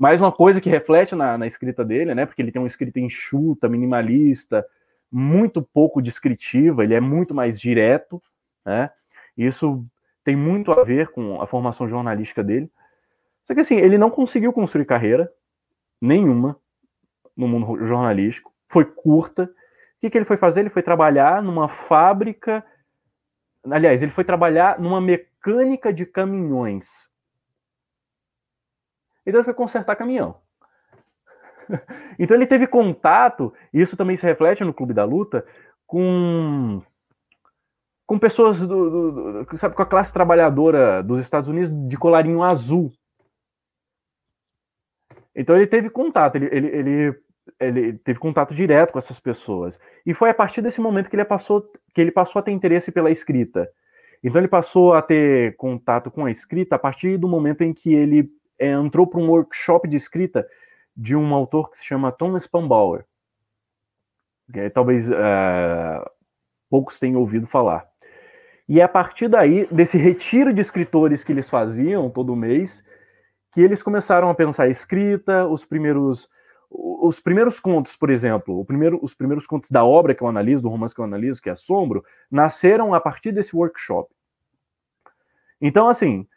mais 0.00 0.18
uma 0.18 0.32
coisa 0.32 0.62
que 0.62 0.70
reflete 0.70 1.14
na, 1.14 1.36
na, 1.36 1.46
escrita 1.46 1.84
dele, 1.84 2.14
né? 2.14 2.24
Porque 2.24 2.40
ele 2.40 2.50
tem 2.50 2.62
uma 2.62 2.66
escrita 2.66 2.98
enxuta, 2.98 3.68
minimalista, 3.68 4.66
muito 5.12 5.60
pouco 5.60 6.00
descritiva, 6.00 6.82
ele 6.82 6.94
é 6.94 7.00
muito 7.00 7.34
mais 7.34 7.60
direto, 7.60 8.22
né? 8.64 8.90
Isso 9.36 9.84
tem 10.24 10.34
muito 10.34 10.72
a 10.72 10.82
ver 10.84 11.08
com 11.08 11.42
a 11.42 11.46
formação 11.46 11.86
jornalística 11.86 12.42
dele. 12.42 12.70
Só 13.44 13.52
que 13.52 13.60
assim, 13.60 13.76
ele 13.76 13.98
não 13.98 14.08
conseguiu 14.08 14.54
construir 14.54 14.86
carreira 14.86 15.30
nenhuma 16.00 16.58
no 17.36 17.46
mundo 17.46 17.86
jornalístico, 17.86 18.54
foi 18.70 18.86
curta. 18.86 19.42
O 19.42 20.00
que, 20.00 20.08
que 20.08 20.16
ele 20.16 20.24
foi 20.24 20.38
fazer? 20.38 20.60
Ele 20.60 20.70
foi 20.70 20.82
trabalhar 20.82 21.42
numa 21.42 21.68
fábrica. 21.68 22.64
Aliás, 23.70 24.02
ele 24.02 24.12
foi 24.12 24.24
trabalhar 24.24 24.80
numa 24.80 24.98
mecânica 24.98 25.92
de 25.92 26.06
caminhões. 26.06 27.09
Então 29.26 29.40
ele 29.40 29.44
foi 29.44 29.54
consertar 29.54 29.96
caminhão. 29.96 30.36
Então 32.18 32.36
ele 32.36 32.48
teve 32.48 32.66
contato, 32.66 33.54
e 33.72 33.80
isso 33.80 33.96
também 33.96 34.16
se 34.16 34.26
reflete 34.26 34.64
no 34.64 34.74
Clube 34.74 34.92
da 34.92 35.04
Luta, 35.04 35.46
com 35.86 36.82
com 38.10 38.18
pessoas 38.18 38.58
do, 38.58 38.90
do, 38.90 39.44
do, 39.44 39.56
sabe, 39.56 39.76
com 39.76 39.82
a 39.82 39.86
classe 39.86 40.12
trabalhadora 40.12 41.00
dos 41.00 41.20
Estados 41.20 41.48
Unidos 41.48 41.70
de 41.88 41.96
colarinho 41.96 42.42
azul. 42.42 42.90
Então 45.32 45.54
ele 45.54 45.68
teve 45.68 45.88
contato, 45.88 46.34
ele, 46.34 46.48
ele, 46.50 46.66
ele, 46.66 47.20
ele, 47.60 47.92
teve 47.98 48.18
contato 48.18 48.52
direto 48.52 48.92
com 48.92 48.98
essas 48.98 49.20
pessoas. 49.20 49.78
E 50.04 50.12
foi 50.12 50.28
a 50.28 50.34
partir 50.34 50.60
desse 50.60 50.80
momento 50.80 51.08
que 51.08 51.14
ele 51.14 51.24
passou, 51.24 51.70
que 51.94 52.00
ele 52.00 52.10
passou 52.10 52.40
a 52.40 52.42
ter 52.42 52.50
interesse 52.50 52.90
pela 52.90 53.12
escrita. 53.12 53.70
Então 54.24 54.40
ele 54.40 54.48
passou 54.48 54.92
a 54.92 55.00
ter 55.00 55.54
contato 55.54 56.10
com 56.10 56.24
a 56.24 56.32
escrita 56.32 56.74
a 56.74 56.78
partir 56.80 57.16
do 57.16 57.28
momento 57.28 57.62
em 57.62 57.72
que 57.72 57.94
ele 57.94 58.28
é, 58.60 58.70
entrou 58.70 59.06
para 59.06 59.18
um 59.18 59.28
workshop 59.28 59.88
de 59.88 59.96
escrita 59.96 60.46
de 60.96 61.16
um 61.16 61.34
autor 61.34 61.70
que 61.70 61.78
se 61.78 61.84
chama 61.84 62.12
Thomas 62.12 62.46
Pambauer. 62.46 63.04
Que 64.52 64.68
talvez 64.68 65.08
uh, 65.08 66.10
poucos 66.68 66.98
tenham 66.98 67.20
ouvido 67.20 67.46
falar. 67.46 67.88
E 68.68 68.80
é 68.80 68.84
a 68.84 68.88
partir 68.88 69.28
daí, 69.28 69.66
desse 69.70 69.96
retiro 69.96 70.52
de 70.52 70.60
escritores 70.60 71.24
que 71.24 71.32
eles 71.32 71.48
faziam 71.48 72.10
todo 72.10 72.36
mês, 72.36 72.84
que 73.52 73.60
eles 73.60 73.82
começaram 73.82 74.28
a 74.28 74.34
pensar 74.34 74.64
a 74.64 74.68
escrita, 74.68 75.46
os 75.46 75.64
primeiros 75.64 76.28
os 76.72 77.18
primeiros 77.18 77.58
contos, 77.58 77.96
por 77.96 78.10
exemplo, 78.10 78.64
primeiro, 78.64 79.00
os 79.02 79.12
primeiros 79.12 79.44
contos 79.44 79.72
da 79.72 79.84
obra 79.84 80.14
que 80.14 80.22
eu 80.22 80.28
analiso, 80.28 80.62
do 80.62 80.68
romance 80.68 80.94
que 80.94 81.00
eu 81.00 81.04
analiso, 81.04 81.42
que 81.42 81.48
é 81.48 81.52
Assombro, 81.52 82.04
nasceram 82.30 82.94
a 82.94 83.00
partir 83.00 83.32
desse 83.32 83.56
workshop. 83.56 84.14
Então, 85.60 85.88
assim, 85.88 86.28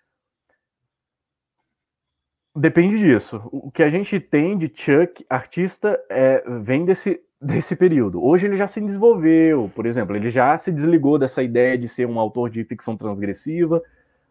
depende 2.55 2.97
disso. 2.97 3.41
O 3.51 3.71
que 3.71 3.83
a 3.83 3.89
gente 3.89 4.19
tem 4.19 4.57
de 4.57 4.71
Chuck, 4.73 5.25
artista, 5.29 5.99
é, 6.09 6.43
vem 6.61 6.85
desse, 6.85 7.21
desse 7.41 7.75
período. 7.75 8.23
Hoje 8.23 8.47
ele 8.47 8.57
já 8.57 8.67
se 8.67 8.81
desenvolveu, 8.81 9.71
por 9.75 9.85
exemplo, 9.85 10.15
ele 10.15 10.29
já 10.29 10.57
se 10.57 10.71
desligou 10.71 11.17
dessa 11.17 11.43
ideia 11.43 11.77
de 11.77 11.87
ser 11.87 12.07
um 12.07 12.19
autor 12.19 12.49
de 12.49 12.63
ficção 12.63 12.95
transgressiva, 12.95 13.81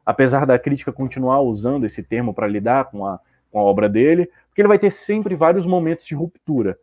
apesar 0.04 0.46
da 0.46 0.58
crítica 0.58 0.92
continuar 0.92 1.40
usando 1.40 1.84
esse 1.84 2.02
termo 2.02 2.34
para 2.34 2.46
lidar 2.46 2.86
com 2.90 3.06
a, 3.06 3.20
com 3.50 3.58
a 3.58 3.62
obra 3.62 3.88
dele, 3.88 4.30
porque 4.48 4.60
ele 4.60 4.68
vai 4.68 4.78
ter 4.78 4.90
sempre 4.90 5.34
vários 5.34 5.66
momentos 5.66 6.04
de 6.04 6.14
ruptura 6.14 6.78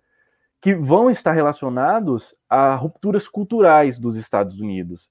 que 0.61 0.75
vão 0.75 1.09
estar 1.09 1.31
relacionados 1.31 2.35
a 2.49 2.75
rupturas 2.75 3.27
culturais 3.27 3.97
dos 3.97 4.15
Estados 4.17 4.59
Unidos. 4.59 5.09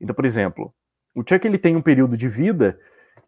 Então, 0.00 0.14
por 0.14 0.24
exemplo, 0.24 0.72
o 1.14 1.22
Chuck 1.26 1.46
ele 1.46 1.58
tem 1.58 1.76
um 1.76 1.82
período 1.82 2.16
de 2.16 2.28
vida 2.28 2.78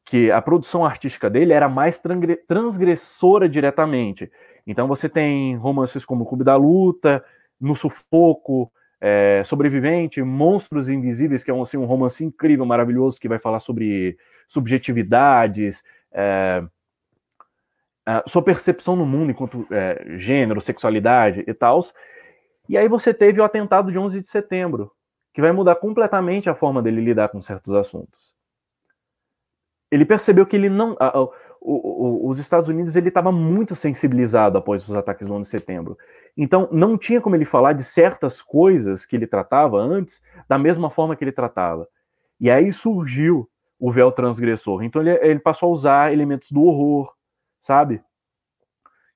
que 0.04 0.30
a 0.30 0.42
produção 0.42 0.84
artística 0.84 1.30
dele 1.30 1.52
era 1.52 1.68
mais 1.68 2.02
transgressora 2.46 3.48
diretamente. 3.48 4.30
Então 4.66 4.88
você 4.88 5.08
tem 5.08 5.56
romances 5.56 6.04
como 6.04 6.26
Clube 6.26 6.44
da 6.44 6.56
Luta, 6.56 7.24
No 7.60 7.74
Sufoco, 7.74 8.72
é, 9.00 9.42
Sobrevivente, 9.44 10.22
Monstros 10.22 10.88
Invisíveis, 10.90 11.42
que 11.42 11.50
é 11.50 11.54
um, 11.54 11.62
assim, 11.62 11.76
um 11.76 11.86
romance 11.86 12.24
incrível, 12.24 12.66
maravilhoso, 12.66 13.20
que 13.20 13.28
vai 13.28 13.38
falar 13.38 13.60
sobre 13.60 14.18
subjetividades, 14.46 15.82
é, 16.12 16.62
sua 18.26 18.42
percepção 18.42 18.96
no 18.96 19.06
mundo 19.06 19.30
enquanto 19.30 19.66
é, 19.70 20.18
gênero, 20.18 20.60
sexualidade 20.60 21.44
e 21.46 21.54
tal. 21.54 21.80
E 22.68 22.76
aí 22.76 22.88
você 22.88 23.14
teve 23.14 23.40
o 23.40 23.44
atentado 23.44 23.90
de 23.90 23.98
11 23.98 24.20
de 24.20 24.28
setembro, 24.28 24.92
que 25.32 25.40
vai 25.40 25.52
mudar 25.52 25.76
completamente 25.76 26.50
a 26.50 26.54
forma 26.54 26.82
dele 26.82 27.00
lidar 27.00 27.28
com 27.28 27.40
certos 27.40 27.74
assuntos. 27.74 28.39
Ele 29.90 30.04
percebeu 30.04 30.46
que 30.46 30.56
ele 30.56 30.68
não 30.68 30.96
o, 31.60 32.26
o, 32.26 32.28
os 32.28 32.38
Estados 32.38 32.68
Unidos 32.68 32.96
ele 32.96 33.08
estava 33.08 33.30
muito 33.30 33.76
sensibilizado 33.76 34.56
após 34.56 34.88
os 34.88 34.94
ataques 34.94 35.28
do 35.28 35.34
11 35.34 35.42
de 35.42 35.48
setembro. 35.48 35.98
Então, 36.36 36.68
não 36.72 36.96
tinha 36.96 37.20
como 37.20 37.36
ele 37.36 37.44
falar 37.44 37.74
de 37.74 37.84
certas 37.84 38.40
coisas 38.40 39.04
que 39.04 39.14
ele 39.14 39.26
tratava 39.26 39.78
antes 39.78 40.22
da 40.48 40.58
mesma 40.58 40.90
forma 40.90 41.14
que 41.14 41.22
ele 41.22 41.32
tratava. 41.32 41.86
E 42.40 42.50
aí 42.50 42.72
surgiu 42.72 43.48
o 43.78 43.92
véu 43.92 44.10
transgressor. 44.10 44.82
Então, 44.82 45.02
ele, 45.02 45.10
ele 45.22 45.40
passou 45.40 45.68
a 45.68 45.72
usar 45.72 46.12
elementos 46.12 46.50
do 46.50 46.62
horror, 46.62 47.12
sabe? 47.60 48.02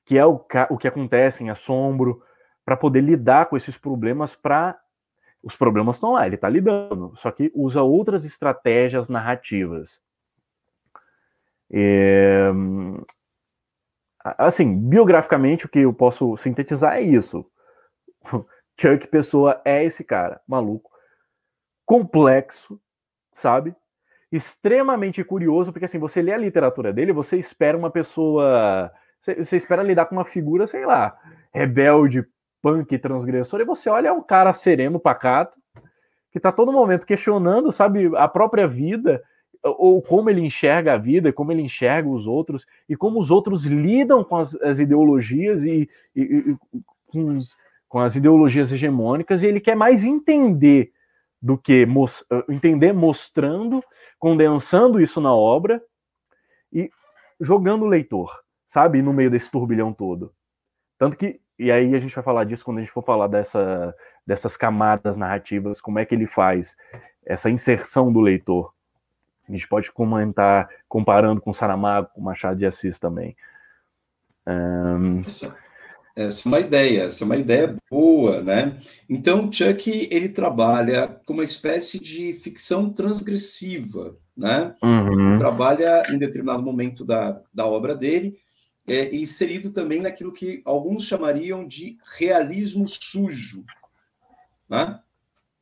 Que 0.04 0.18
é 0.18 0.26
o, 0.26 0.44
o 0.68 0.76
que 0.76 0.88
acontece 0.88 1.42
em 1.42 1.48
assombro, 1.48 2.22
para 2.64 2.76
poder 2.76 3.00
lidar 3.00 3.46
com 3.46 3.56
esses 3.56 3.76
problemas 3.76 4.34
para 4.34 4.78
os 5.42 5.54
problemas 5.54 5.96
estão 5.96 6.12
lá, 6.12 6.24
ele 6.24 6.36
está 6.36 6.48
lidando, 6.48 7.12
só 7.16 7.30
que 7.30 7.52
usa 7.54 7.82
outras 7.82 8.24
estratégias 8.24 9.10
narrativas. 9.10 10.00
É, 11.72 12.50
assim, 14.38 14.76
biograficamente, 14.76 15.66
o 15.66 15.68
que 15.68 15.80
eu 15.80 15.92
posso 15.92 16.36
sintetizar 16.36 16.96
é 16.96 17.02
isso. 17.02 17.44
Chuck 18.80 19.06
Pessoa 19.08 19.60
é 19.64 19.84
esse 19.84 20.02
cara, 20.02 20.40
maluco, 20.48 20.90
complexo, 21.84 22.80
sabe? 23.32 23.74
Extremamente 24.32 25.22
curioso, 25.22 25.72
porque 25.72 25.84
assim, 25.84 25.98
você 25.98 26.20
lê 26.20 26.32
a 26.32 26.38
literatura 26.38 26.92
dele, 26.92 27.12
você 27.12 27.38
espera 27.38 27.78
uma 27.78 27.90
pessoa. 27.90 28.90
Você 29.20 29.56
espera 29.56 29.82
lidar 29.82 30.06
com 30.06 30.16
uma 30.16 30.24
figura, 30.24 30.66
sei 30.66 30.84
lá, 30.84 31.16
rebelde, 31.52 32.26
punk, 32.60 32.98
transgressor, 32.98 33.60
e 33.60 33.64
você 33.64 33.88
olha 33.88 34.12
um 34.12 34.22
cara 34.22 34.52
sereno, 34.52 35.00
pacato, 35.00 35.56
que 36.30 36.40
tá 36.40 36.50
todo 36.50 36.72
momento 36.72 37.06
questionando, 37.06 37.70
sabe, 37.70 38.10
a 38.16 38.26
própria 38.26 38.66
vida 38.66 39.22
ou 39.64 40.02
como 40.02 40.28
ele 40.28 40.42
enxerga 40.42 40.92
a 40.92 40.98
vida, 40.98 41.32
como 41.32 41.50
ele 41.50 41.62
enxerga 41.62 42.08
os 42.08 42.26
outros, 42.26 42.66
e 42.86 42.94
como 42.94 43.18
os 43.18 43.30
outros 43.30 43.64
lidam 43.64 44.22
com 44.22 44.36
as, 44.36 44.54
as 44.56 44.78
ideologias 44.78 45.64
e, 45.64 45.88
e, 46.14 46.22
e 46.22 46.56
com, 47.06 47.38
os, 47.38 47.56
com, 47.88 47.98
as 47.98 48.14
ideologias 48.14 48.70
hegemônicas, 48.70 49.42
e 49.42 49.46
ele 49.46 49.60
quer 49.60 49.74
mais 49.74 50.04
entender 50.04 50.92
do 51.40 51.56
que 51.56 51.86
entender 52.48 52.92
mostrando, 52.92 53.82
condensando 54.18 55.00
isso 55.00 55.20
na 55.20 55.34
obra 55.34 55.82
e 56.72 56.90
jogando 57.40 57.84
o 57.84 57.88
leitor, 57.88 58.42
sabe, 58.66 59.00
no 59.00 59.12
meio 59.12 59.30
desse 59.30 59.50
turbilhão 59.50 59.92
todo. 59.92 60.32
Tanto 60.98 61.16
que, 61.16 61.40
e 61.58 61.70
aí 61.70 61.94
a 61.94 62.00
gente 62.00 62.14
vai 62.14 62.24
falar 62.24 62.44
disso 62.44 62.64
quando 62.64 62.78
a 62.78 62.80
gente 62.80 62.92
for 62.92 63.04
falar 63.04 63.28
dessa, 63.28 63.94
dessas 64.26 64.56
camadas 64.56 65.16
narrativas, 65.16 65.80
como 65.80 65.98
é 65.98 66.04
que 66.04 66.14
ele 66.14 66.26
faz 66.26 66.76
essa 67.24 67.50
inserção 67.50 68.12
do 68.12 68.20
leitor 68.20 68.74
a 69.48 69.52
gente 69.52 69.68
pode 69.68 69.92
comentar 69.92 70.68
comparando 70.88 71.40
com 71.40 71.52
Saramago, 71.52 72.10
com 72.14 72.20
Machado 72.20 72.58
de 72.58 72.66
Assis 72.66 72.98
também. 72.98 73.36
Um... 74.46 75.20
Essa, 75.20 75.56
essa, 76.16 76.46
é 76.46 76.48
uma 76.48 76.60
ideia, 76.60 77.02
essa 77.02 77.24
é 77.24 77.26
uma 77.26 77.36
ideia 77.36 77.76
boa, 77.90 78.40
né? 78.40 78.76
Então, 79.08 79.50
Chuck, 79.50 80.08
ele 80.10 80.28
trabalha 80.28 81.20
com 81.26 81.34
uma 81.34 81.44
espécie 81.44 81.98
de 81.98 82.32
ficção 82.32 82.90
transgressiva, 82.90 84.16
né? 84.36 84.74
Uhum. 84.82 85.38
Trabalha 85.38 86.04
em 86.10 86.18
determinado 86.18 86.62
momento 86.62 87.04
da, 87.04 87.40
da 87.52 87.66
obra 87.66 87.94
dele, 87.94 88.38
é, 88.86 89.14
inserido 89.14 89.70
também 89.72 90.00
naquilo 90.00 90.32
que 90.32 90.62
alguns 90.64 91.04
chamariam 91.04 91.66
de 91.66 91.98
realismo 92.18 92.86
sujo, 92.86 93.64
né? 94.68 95.00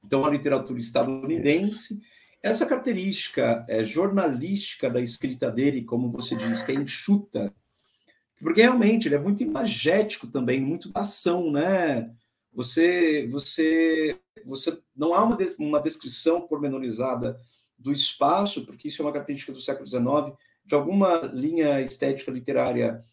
então 0.05 0.27
a 0.27 0.31
literatura 0.31 0.79
estadunidense. 0.79 2.03
Essa 2.43 2.67
característica 2.67 3.65
é, 3.69 3.85
jornalística 3.85 4.91
da 4.91 5.01
escrita 5.01 5.51
dele, 5.51 5.85
como 5.85 6.11
você 6.11 6.35
diz, 6.35 6.61
que 6.61 6.73
é 6.73 6.75
enxuta, 6.75 7.55
porque 8.41 8.63
realmente 8.63 9.07
ele 9.07 9.15
é 9.15 9.21
muito 9.21 9.45
imagético 9.45 10.27
também, 10.27 10.61
muito 10.61 10.91
da 10.93 11.03
ação, 11.03 11.53
né? 11.53 12.13
Você, 12.53 13.29
você, 13.29 14.19
você 14.45 14.77
não 14.95 15.15
há 15.15 15.23
uma, 15.23 15.37
des, 15.37 15.57
uma 15.59 15.81
descrição 15.81 16.41
pormenorizada 16.41 17.41
do 17.79 17.93
espaço, 17.93 18.67
porque 18.67 18.89
isso 18.89 19.01
é 19.01 19.05
uma 19.05 19.13
característica 19.13 19.53
do 19.53 19.61
século 19.61 19.87
XIX, 19.87 20.37
de 20.65 20.75
alguma 20.75 21.19
linha 21.33 21.81
estética 21.81 22.33
literária 22.33 23.05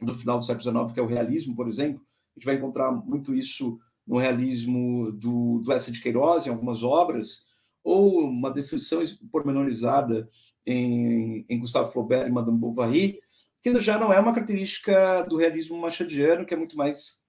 do 0.00 0.14
final 0.14 0.38
do 0.38 0.44
século 0.44 0.62
XIX, 0.62 0.92
que 0.92 1.00
é 1.00 1.02
o 1.02 1.06
realismo, 1.06 1.56
por 1.56 1.66
exemplo. 1.66 2.00
A 2.36 2.38
gente 2.38 2.46
vai 2.46 2.54
encontrar 2.54 2.92
muito 2.92 3.34
isso 3.34 3.78
no 4.06 4.18
realismo 4.18 5.12
do, 5.12 5.58
do 5.58 5.72
Essa 5.72 5.90
de 5.90 6.00
Queiroz, 6.00 6.46
em 6.46 6.50
algumas 6.50 6.82
obras, 6.84 7.46
ou 7.82 8.20
uma 8.20 8.52
descrição 8.52 9.02
pormenorizada 9.30 10.28
em, 10.66 11.44
em 11.48 11.58
Gustave 11.58 11.92
Flaubert 11.92 12.26
e 12.26 12.30
Madame 12.30 12.58
Bovary, 12.58 13.20
que 13.60 13.78
já 13.80 13.98
não 13.98 14.12
é 14.12 14.18
uma 14.18 14.32
característica 14.32 15.22
do 15.24 15.36
realismo 15.36 15.78
machadiano, 15.78 16.46
que 16.46 16.54
é 16.54 16.56
muito 16.56 16.76
mais 16.76 17.24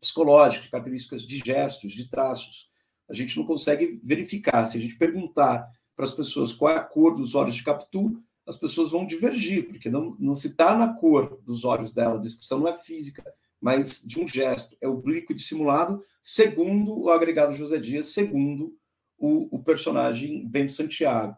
psicológico, 0.00 0.70
características 0.70 1.22
de 1.22 1.38
gestos, 1.38 1.92
de 1.92 2.08
traços. 2.08 2.70
A 3.08 3.14
gente 3.14 3.36
não 3.36 3.44
consegue 3.44 4.00
verificar. 4.02 4.64
Se 4.64 4.78
a 4.78 4.80
gente 4.80 4.96
perguntar 4.96 5.68
para 5.94 6.04
as 6.04 6.12
pessoas 6.12 6.52
qual 6.52 6.72
é 6.72 6.76
a 6.76 6.84
cor 6.84 7.16
dos 7.16 7.34
olhos 7.34 7.54
de 7.54 7.64
Capitu, 7.64 8.16
as 8.46 8.56
pessoas 8.56 8.90
vão 8.90 9.06
divergir, 9.06 9.68
porque 9.68 9.90
não, 9.90 10.16
não 10.18 10.34
se 10.34 10.48
está 10.48 10.74
na 10.74 10.94
cor 10.94 11.40
dos 11.44 11.64
olhos 11.64 11.92
dela, 11.92 12.16
a 12.16 12.20
descrição 12.20 12.58
não 12.58 12.68
é 12.68 12.72
física, 12.72 13.22
mas 13.60 14.02
de 14.02 14.18
um 14.18 14.26
gesto, 14.26 14.76
é 14.80 14.88
oblíquo 14.88 15.32
e 15.32 15.34
dissimulado, 15.34 16.02
segundo 16.22 16.98
o 16.98 17.10
agregado 17.10 17.52
José 17.52 17.78
Dias, 17.78 18.06
segundo 18.06 18.74
o, 19.20 19.54
o 19.56 19.62
personagem 19.62 20.48
Bento 20.48 20.72
Santiago. 20.72 21.36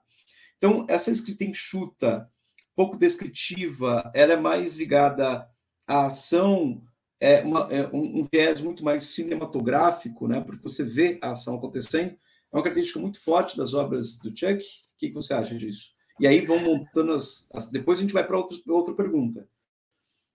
Então, 0.57 0.87
essa 0.89 1.11
escrita 1.11 1.45
enxuta, 1.45 2.31
pouco 2.77 2.97
descritiva, 2.97 4.11
ela 4.15 4.35
é 4.35 4.37
mais 4.37 4.77
ligada 4.77 5.47
à 5.87 6.07
ação, 6.07 6.81
é, 7.21 7.43
uma, 7.43 7.69
é 7.71 7.87
um, 7.89 8.21
um, 8.21 8.29
viés 8.33 8.61
muito 8.61 8.85
mais 8.85 9.05
cinematográfico, 9.05 10.29
né? 10.29 10.41
porque 10.41 10.63
você 10.63 10.85
vê 10.85 11.19
a 11.21 11.33
ação 11.33 11.57
acontecendo. 11.57 12.13
É 12.53 12.57
uma 12.57 12.63
característica 12.63 13.01
muito 13.01 13.21
forte 13.21 13.57
das 13.57 13.75
obras 13.75 14.19
do 14.19 14.29
Chuck. 14.29 14.59
O 14.59 14.99
que, 14.99 15.09
que 15.09 15.15
você 15.15 15.35
acha 15.35 15.55
disso? 15.57 15.91
E 16.21 16.27
aí 16.27 16.45
vão 16.47 16.61
montando 16.61 17.13
as. 17.13 17.49
as 17.55 17.71
depois 17.71 17.99
a 17.99 18.03
gente 18.03 18.15
vai 18.15 18.25
para 18.25 18.37
outra, 18.37 18.57
outra 18.69 18.95
pergunta. 18.95 19.49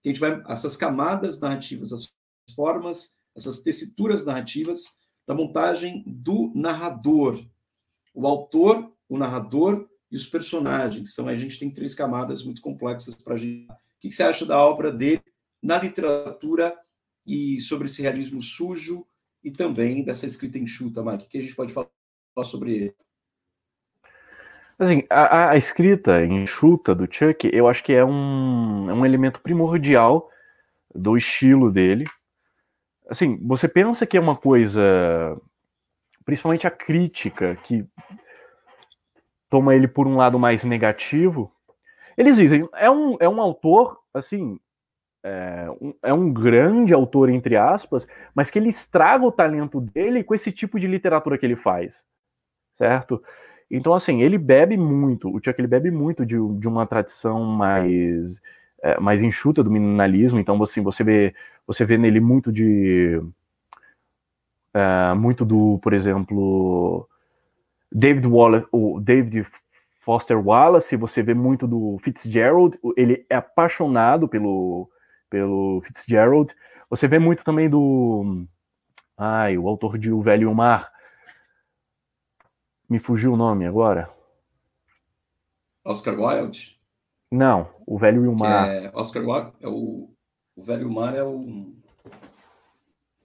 A 0.04 0.08
gente 0.08 0.20
vai 0.20 0.42
essas 0.48 0.76
camadas 0.76 1.40
narrativas, 1.40 1.94
as 1.94 2.12
formas, 2.56 3.16
essas 3.36 3.60
tessituras 3.60 4.26
narrativas 4.26 4.86
da 5.28 5.36
montagem 5.36 6.04
do 6.08 6.52
narrador. 6.56 7.44
O 8.14 8.26
autor, 8.26 8.92
o 9.10 9.18
narrador 9.18 9.88
e 10.10 10.16
os 10.16 10.26
personagens. 10.26 11.12
Então 11.12 11.28
a 11.28 11.36
gente 11.36 11.60
tem 11.60 11.70
três 11.70 11.94
camadas 11.94 12.44
muito 12.44 12.62
complexas 12.62 13.14
para 13.14 13.34
a 13.34 13.38
gente. 13.38 13.70
O 13.70 14.00
que, 14.00 14.12
você 14.12 14.24
acha 14.24 14.46
da 14.46 14.58
obra 14.58 14.92
dele 14.92 15.22
na 15.62 15.78
literatura 15.78 16.76
e 17.26 17.60
sobre 17.60 17.88
esse 17.88 18.02
realismo 18.02 18.42
sujo 18.42 19.06
e 19.44 19.52
também 19.52 20.04
dessa 20.04 20.26
escrita 20.26 20.58
enxuta, 20.58 21.04
Mike? 21.04 21.26
O 21.26 21.30
que 21.30 21.38
a 21.38 21.42
gente 21.42 21.56
pode 21.56 21.74
falar 21.74 21.90
sobre 22.46 22.76
ele? 22.76 22.96
Assim, 24.80 25.04
a, 25.10 25.50
a, 25.50 25.58
escrita 25.58 26.24
enxuta 26.24 26.94
do 26.94 27.12
Chuck, 27.12 27.50
eu 27.52 27.68
acho 27.68 27.84
que 27.84 27.94
é 27.94 28.06
um, 28.06 28.90
é 28.90 28.94
um 28.94 29.06
elemento 29.06 29.42
primordial 29.42 30.30
do 30.94 31.18
estilo 31.18 31.72
dele. 31.72 32.06
Assim, 33.10 33.38
você 33.42 33.68
pensa 33.68 34.06
que 34.06 34.18
é 34.18 34.20
uma 34.20 34.36
coisa, 34.36 34.82
principalmente 36.26 36.68
a 36.68 36.72
crítica, 36.72 37.56
que 37.64 37.86
toma 39.50 39.76
ele 39.76 39.88
por 39.88 40.08
um 40.08 40.18
lado 40.18 40.38
mais 40.38 40.64
negativo. 40.64 41.52
Eles 42.18 42.36
dizem, 42.36 42.68
é 42.76 42.90
um, 42.90 43.16
é 43.20 43.30
um 43.30 43.42
autor, 43.42 43.98
assim, 44.14 44.60
é 45.24 45.70
um, 45.82 45.94
é 46.04 46.14
um 46.14 46.32
grande 46.32 46.94
autor, 46.94 47.30
entre 47.30 47.56
aspas, 47.56 48.08
mas 48.34 48.50
que 48.50 48.60
ele 48.60 48.70
estraga 48.70 49.26
o 49.26 49.32
talento 49.32 49.80
dele 49.80 50.24
com 50.24 50.34
esse 50.34 50.52
tipo 50.52 50.80
de 50.80 50.88
literatura 50.88 51.38
que 51.38 51.46
ele 51.46 51.56
faz, 51.56 52.06
certo? 52.78 53.22
Então, 53.70 53.94
assim, 53.94 54.22
ele 54.22 54.38
bebe 54.38 54.78
muito, 54.78 55.30
o 55.30 55.42
Chuck 55.44 55.60
ele 55.60 55.68
bebe 55.68 55.92
muito 55.92 56.26
de, 56.26 56.36
de 56.36 56.68
uma 56.68 56.86
tradição 56.86 57.44
mais, 57.44 58.42
é, 58.82 59.00
mais 59.00 59.22
enxuta 59.22 59.62
do 59.62 59.70
minimalismo, 59.72 60.40
então, 60.40 60.62
assim, 60.64 60.82
você 60.82 61.04
vê, 61.04 61.36
você 61.68 61.86
vê 61.86 61.98
nele 61.98 62.20
muito 62.22 62.52
de... 62.52 63.22
É, 64.74 65.14
muito 65.14 65.44
do, 65.44 65.78
por 65.80 65.94
exemplo, 65.94 67.08
David 67.92 68.28
Wallace, 68.28 68.68
o 68.72 69.00
David 69.00 69.46
Foster 70.02 70.40
Wallace, 70.40 70.96
você 70.96 71.22
vê 71.22 71.34
muito 71.34 71.68
do 71.68 71.98
Fitzgerald, 72.02 72.80
ele 72.96 73.26
é 73.30 73.36
apaixonado 73.36 74.28
pelo, 74.28 74.90
pelo 75.30 75.82
Fitzgerald. 75.84 76.56
Você 76.90 77.08
vê 77.08 77.20
muito 77.20 77.44
também 77.44 77.70
do. 77.70 78.46
Ai, 79.18 79.58
o 79.58 79.68
autor 79.68 79.98
de 79.98 80.12
O 80.12 80.22
Velho 80.22 80.44
e 80.44 80.46
o 80.46 80.56
Mar. 80.56 80.92
Me 82.90 83.00
fugiu 83.00 83.34
o 83.34 83.38
nome 83.38 83.66
agora. 83.66 84.10
Oscar 85.84 86.18
Wilde? 86.18 86.80
Não, 87.30 87.70
O 87.86 87.98
Velho 87.98 88.24
e 88.24 88.28
o 88.30 88.36
Mar. 88.36 88.70
É, 88.70 88.90
Oscar 88.94 89.24
Wilde 89.26 89.52
é 89.60 89.68
o, 89.68 90.10
o 90.58 90.64
Velho 90.64 90.88
o 90.88 90.92
Mar 90.92 91.16
é 91.16 91.24
o. 91.24 91.72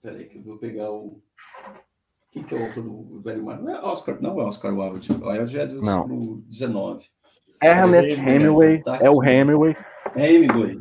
Peraí, 0.03 0.27
que 0.27 0.39
eu 0.39 0.43
vou 0.43 0.59
pegar 0.59 0.91
o. 0.91 1.23
Quem 2.31 2.43
que 2.43 2.55
é 2.55 2.59
o 2.59 2.67
autor 2.67 2.85
do 2.85 3.21
Velho 3.23 3.43
o 3.43 3.47
Mar? 3.47 3.61
Não 3.61 3.75
é 3.75 3.81
Oscar, 3.81 4.19
não 4.21 4.39
é 4.39 4.45
Oscar 4.45 4.77
Wilde. 4.79 5.11
O 5.13 5.27
Wilde 5.27 5.59
é 5.59 5.67
do 5.67 5.81
não. 5.81 6.03
século 6.03 6.45
XIX. 6.53 7.11
Ernest 7.63 8.21
Hemingway, 8.21 8.83
tá 8.83 8.99
é 9.01 9.09
o 9.09 9.23
Hemingway. 9.25 9.75
Hemingway. 10.15 10.81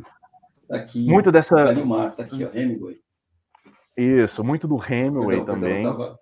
Tá 0.68 0.76
aqui. 0.76 1.06
Muito 1.06 1.32
dessa. 1.32 1.56
Velho 1.64 1.86
Mar, 1.86 2.14
tá 2.14 2.22
aqui, 2.22 2.44
ó, 2.44 2.50
Hemingway. 2.52 3.00
Isso, 3.96 4.44
muito 4.44 4.68
do 4.68 4.76
Hemingway 4.76 5.38
perdão, 5.38 5.54
também. 5.54 5.82
Perdão, 5.82 5.96
tava... 5.96 6.20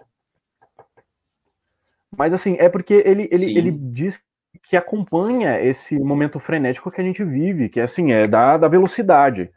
Mas 2.16 2.34
assim, 2.34 2.56
é 2.58 2.68
porque 2.68 2.94
ele, 2.94 3.28
ele, 3.32 3.56
ele 3.56 3.70
diz 3.70 4.20
que 4.64 4.76
acompanha 4.76 5.60
esse 5.60 5.98
momento 5.98 6.38
frenético 6.38 6.90
que 6.90 7.00
a 7.00 7.04
gente 7.04 7.24
vive, 7.24 7.68
que 7.68 7.80
assim, 7.80 8.12
é 8.12 8.26
da, 8.26 8.56
da 8.56 8.68
velocidade. 8.68 9.50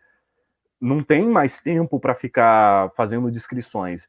Não 0.83 0.99
tem 0.99 1.25
mais 1.25 1.61
tempo 1.61 1.99
para 1.99 2.13
ficar 2.13 2.91
fazendo 2.95 3.31
descrições. 3.31 4.07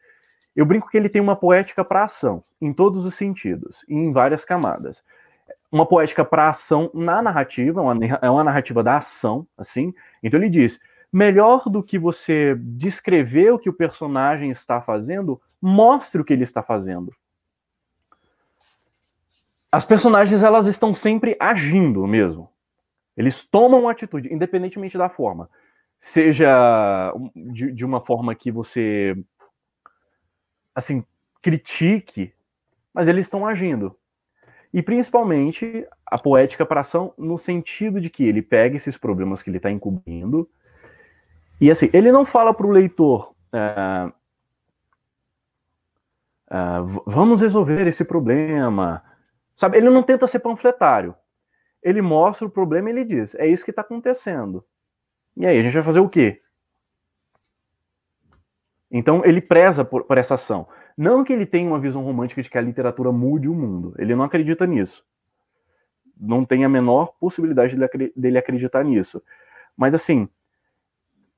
Eu 0.55 0.67
brinco 0.67 0.89
que 0.89 0.97
ele 0.97 1.09
tem 1.09 1.23
uma 1.23 1.37
poética 1.37 1.85
para 1.85 2.05
ação, 2.05 2.43
em 2.61 2.73
todos 2.73 3.07
os 3.07 3.15
sentidos, 3.15 3.85
em 3.89 4.13
várias 4.13 4.45
camadas 4.45 5.03
uma 5.75 5.85
poética 5.85 6.25
para 6.25 6.49
ação 6.49 6.89
na 6.95 7.21
narrativa, 7.21 7.83
uma, 7.83 7.99
é 8.23 8.31
uma 8.31 8.45
narrativa 8.45 8.81
da 8.81 8.99
ação, 8.99 9.45
assim. 9.59 9.93
Então 10.23 10.39
ele 10.39 10.49
diz: 10.49 10.81
melhor 11.13 11.69
do 11.69 11.83
que 11.83 11.99
você 11.99 12.57
descrever 12.57 13.53
o 13.53 13.59
que 13.59 13.69
o 13.69 13.73
personagem 13.73 14.51
está 14.51 14.81
fazendo, 14.81 15.41
mostre 15.61 16.21
o 16.21 16.25
que 16.25 16.33
ele 16.33 16.45
está 16.45 16.63
fazendo. 16.63 17.13
As 19.71 19.85
personagens 19.85 20.45
elas 20.45 20.67
estão 20.67 20.95
sempre 20.95 21.37
agindo 21.41 22.07
mesmo. 22.07 22.49
Eles 23.17 23.45
tomam 23.45 23.89
atitude, 23.89 24.33
independentemente 24.33 24.97
da 24.97 25.09
forma. 25.09 25.51
Seja 26.01 27.13
de, 27.35 27.73
de 27.73 27.85
uma 27.85 28.01
forma 28.01 28.35
que 28.35 28.51
você 28.51 29.17
assim 30.75 31.05
critique, 31.41 32.33
mas 32.93 33.09
eles 33.09 33.27
estão 33.27 33.47
agindo. 33.47 33.97
E 34.73 34.83
principalmente 34.83 35.87
a 36.05 36.19
poética 36.19 36.67
para 36.67 36.81
ação 36.81 37.15
no 37.17 37.39
sentido 37.39 38.01
de 38.01 38.11
que 38.11 38.25
ele 38.25 38.43
pega 38.43 38.77
esses 38.77 38.99
problemas 38.99 39.43
que 39.43 39.51
ele 39.51 39.59
está 39.59 39.71
encobrindo 39.71 40.49
e 41.61 41.71
assim, 41.71 41.89
ele 41.93 42.11
não 42.11 42.25
fala 42.27 42.53
para 42.53 42.67
o 42.67 42.71
leitor 42.71 43.35
uh, 43.53 44.13
uh, 46.51 47.03
vamos 47.07 47.41
resolver 47.41 47.87
esse 47.87 48.05
problema, 48.05 49.03
sabe? 49.55 49.77
Ele 49.77 49.91
não 49.91 50.03
tenta 50.03 50.27
ser 50.27 50.41
panfletário. 50.41 51.15
Ele 51.83 52.03
mostra 52.03 52.47
o 52.47 52.51
problema 52.51 52.89
e 52.89 52.93
ele 52.93 53.05
diz, 53.05 53.35
é 53.35 53.47
isso 53.47 53.65
que 53.65 53.71
está 53.71 53.83
acontecendo. 53.83 54.65
E 55.37 55.47
aí, 55.47 55.59
a 55.59 55.63
gente 55.63 55.75
vai 55.75 55.83
fazer 55.83 56.01
o 56.01 56.09
quê? 56.09 56.41
Então 58.97 59.25
ele 59.25 59.41
preza 59.41 59.85
por, 59.85 60.05
por, 60.05 60.17
essa 60.19 60.37
ação. 60.37 60.69
Não 60.97 61.25
que 61.25 61.33
ele 61.33 61.45
tenha 61.45 61.69
uma 61.69 61.81
visão 61.81 62.05
romântica 62.05 62.41
de 62.41 62.49
que 62.49 62.57
a 62.57 62.61
literatura 62.61 63.11
mude 63.11 63.49
o 63.49 63.55
mundo. 63.55 63.93
Ele 63.99 64.15
não 64.15 64.23
acredita 64.23 64.65
nisso. 64.67 65.05
Não 66.17 66.45
tem 66.45 66.65
a 66.65 66.69
menor 66.69 67.13
possibilidade 67.19 67.77
dele 68.15 68.39
acreditar 68.39 68.85
nisso. 68.85 69.21
Mas 69.77 69.95
assim, 69.95 70.29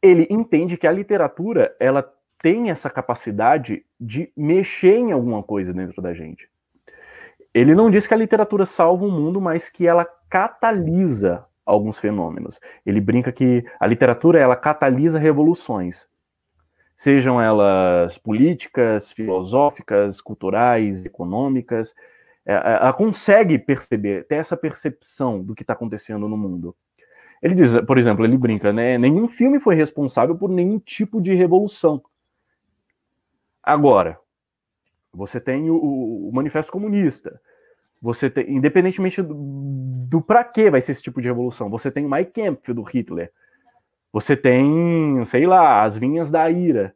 ele 0.03 0.27
entende 0.29 0.77
que 0.77 0.87
a 0.87 0.93
literatura 0.93 1.75
ela 1.81 2.03
tem 2.43 2.69
essa 2.69 2.91
capacidade 2.91 3.87
de 3.99 4.31
mexer 4.37 4.97
em 4.97 5.13
alguma 5.13 5.43
coisa 5.43 5.73
dentro 5.73 6.03
da 6.03 6.13
gente. 6.13 6.51
Ele 7.55 7.75
não 7.75 7.91
diz 7.91 8.07
que 8.07 8.13
a 8.13 8.19
literatura 8.19 8.67
salva 8.67 9.07
o 9.07 9.11
mundo, 9.11 9.41
mas 9.41 9.71
que 9.71 9.87
ela 9.87 10.05
catalisa 10.29 11.47
alguns 11.67 11.99
fenômenos. 11.99 12.61
Ele 12.87 13.01
brinca 13.01 13.33
que 13.33 13.65
a 13.81 13.87
literatura 13.87 14.39
ela 14.39 14.57
catalisa 14.57 15.19
revoluções. 15.19 16.09
sejam 16.97 17.39
elas 17.39 18.17
políticas, 18.17 19.13
filosóficas, 19.13 20.21
culturais, 20.21 21.05
econômicas. 21.05 21.95
É, 22.47 22.55
é, 22.55 22.73
ela 22.81 22.93
consegue 22.95 23.59
perceber, 23.59 24.25
ter 24.27 24.37
essa 24.37 24.57
percepção 24.57 25.43
do 25.43 25.55
que 25.55 25.63
está 25.63 25.75
acontecendo 25.75 26.27
no 26.29 26.39
mundo. 26.39 26.75
Ele 27.43 27.55
diz, 27.55 27.79
por 27.83 27.99
exemplo, 27.99 28.25
ele 28.25 28.39
brinca, 28.39 28.73
né? 28.73 28.97
Nenhum 28.97 29.29
filme 29.29 29.61
foi 29.61 29.75
responsável 29.75 30.35
por 30.37 30.49
nenhum 30.49 30.79
tipo 30.79 31.21
de 31.21 31.35
revolução. 31.35 32.03
Agora, 33.63 34.19
você 35.13 35.39
tem 35.41 35.69
o, 35.71 35.77
o 35.77 36.31
Manifesto 36.33 36.73
Comunista. 36.73 37.39
Você 38.01 38.29
tem, 38.31 38.51
independentemente 38.51 39.23
do, 39.23 39.35
do 39.35 40.21
para 40.21 40.45
que 40.45 40.71
vai 40.71 40.81
ser 40.81 40.93
esse 40.93 41.03
tipo 41.03 41.21
de 41.21 41.29
revolução, 41.29 41.71
você 41.71 41.91
tem 41.91 42.05
o 42.05 42.09
Mein 42.09 42.27
Kampf 42.27 42.73
do 42.73 42.83
Hitler. 42.83 43.33
Você 44.13 44.37
tem, 44.37 45.25
sei 45.25 45.47
lá, 45.47 45.83
as 45.85 45.97
vinhas 45.97 46.31
da 46.31 46.49
ira. 46.51 46.95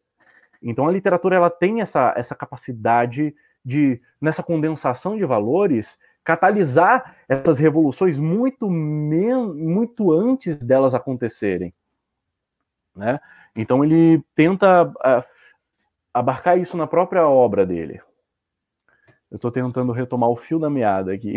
Então 0.63 0.87
a 0.87 0.93
literatura 0.93 1.37
ela 1.37 1.51
tem 1.51 1.81
essa, 1.81 2.15
essa 2.17 2.35
capacidade 2.35 3.35
de, 3.65 4.01
nessa 4.21 4.43
condensação 4.43 5.17
de 5.17 5.25
valores, 5.25 5.99
catalisar 6.25 7.17
essas 7.29 7.59
revoluções 7.59 8.19
muito, 8.19 8.71
muito 8.71 10.13
antes 10.13 10.57
delas 10.57 10.95
acontecerem. 10.95 11.75
Né? 12.95 13.19
Então 13.57 13.85
ele 13.85 14.23
tenta 14.35 14.85
uh, 14.85 15.25
abarcar 16.13 16.59
isso 16.59 16.77
na 16.77 16.87
própria 16.87 17.27
obra 17.27 17.65
dele. 17.65 18.01
Eu 19.31 19.37
estou 19.37 19.53
tentando 19.53 19.93
retomar 19.93 20.29
o 20.29 20.37
fio 20.37 20.59
da 20.59 20.69
meada 20.69 21.13
aqui. 21.13 21.35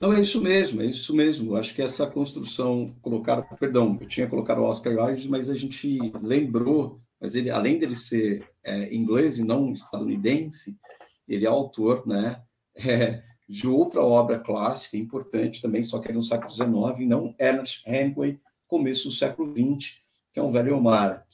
Não, 0.00 0.12
é 0.12 0.20
isso 0.20 0.42
mesmo, 0.42 0.82
é 0.82 0.86
isso 0.86 1.14
mesmo. 1.14 1.56
Acho 1.56 1.74
que 1.74 1.80
essa 1.80 2.06
construção 2.06 2.94
colocada, 3.00 3.42
perdão, 3.58 3.96
eu 4.00 4.06
tinha 4.06 4.26
colocado 4.26 4.58
o 4.58 4.64
Oscar 4.64 4.94
Wilde, 4.94 5.28
mas 5.28 5.48
a 5.48 5.54
gente 5.54 5.98
lembrou, 6.20 7.00
mas 7.20 7.34
ele, 7.34 7.50
além 7.50 7.78
dele 7.78 7.94
ser 7.94 8.46
é, 8.62 8.94
inglês 8.94 9.38
e 9.38 9.44
não 9.44 9.72
estadunidense, 9.72 10.78
ele 11.26 11.46
é 11.46 11.48
autor, 11.48 12.06
né, 12.06 12.42
é, 12.76 13.22
de 13.48 13.66
outra 13.66 14.02
obra 14.02 14.38
clássica 14.38 14.96
importante 14.96 15.62
também, 15.62 15.82
só 15.82 15.98
que 15.98 16.10
é 16.10 16.14
no 16.14 16.22
século 16.22 16.50
XIX, 16.50 17.08
não 17.08 17.34
Ernest 17.38 17.82
Hemingway, 17.86 18.38
começo 18.66 19.08
do 19.08 19.14
século 19.14 19.50
XX, 19.50 20.00
que 20.32 20.40
é 20.40 20.42
um 20.42 20.52
velho 20.52 20.80
mar. 20.80 21.26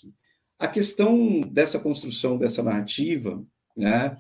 A 0.59 0.69
questão 0.69 1.41
dessa 1.41 1.81
construção 1.81 2.39
dessa 2.39 2.63
narrativa, 2.63 3.45
né, 3.77 4.17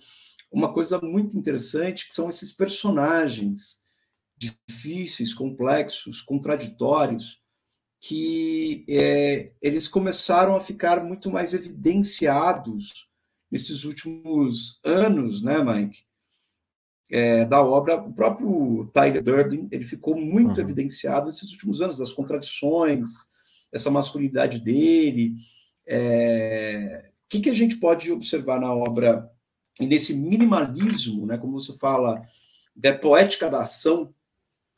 uma 0.52 0.72
coisa 0.72 1.00
muito 1.00 1.36
interessante 1.36 2.06
que 2.06 2.14
são 2.14 2.28
esses 2.28 2.52
personagens 2.52 3.80
difíceis, 4.36 5.32
complexos, 5.32 6.20
contraditórios, 6.20 7.40
que 8.00 8.84
é, 8.88 9.52
eles 9.62 9.86
começaram 9.86 10.56
a 10.56 10.60
ficar 10.60 11.02
muito 11.04 11.30
mais 11.30 11.54
evidenciados 11.54 13.08
nesses 13.50 13.84
últimos 13.84 14.80
anos, 14.84 15.42
né, 15.42 15.62
Mike? 15.62 16.00
É, 17.10 17.44
da 17.44 17.62
obra, 17.62 17.96
o 17.96 18.12
próprio 18.12 18.90
Tyler 18.92 19.22
Durden, 19.22 19.68
ele 19.70 19.84
ficou 19.84 20.16
muito 20.16 20.56
uhum. 20.56 20.62
evidenciado 20.64 21.26
nesses 21.26 21.52
últimos 21.52 21.80
anos, 21.80 21.98
das 21.98 22.12
contradições, 22.12 23.10
essa 23.70 23.90
masculinidade 23.90 24.58
dele. 24.58 25.34
É, 25.86 27.10
o 27.26 27.28
que, 27.28 27.40
que 27.40 27.50
a 27.50 27.54
gente 27.54 27.76
pode 27.76 28.10
observar 28.10 28.60
na 28.60 28.74
obra 28.74 29.30
e 29.80 29.86
nesse 29.86 30.14
minimalismo, 30.14 31.26
né, 31.26 31.38
como 31.38 31.58
você 31.58 31.76
fala, 31.76 32.26
da 32.74 32.96
poética 32.96 33.50
da 33.50 33.62
ação, 33.62 34.14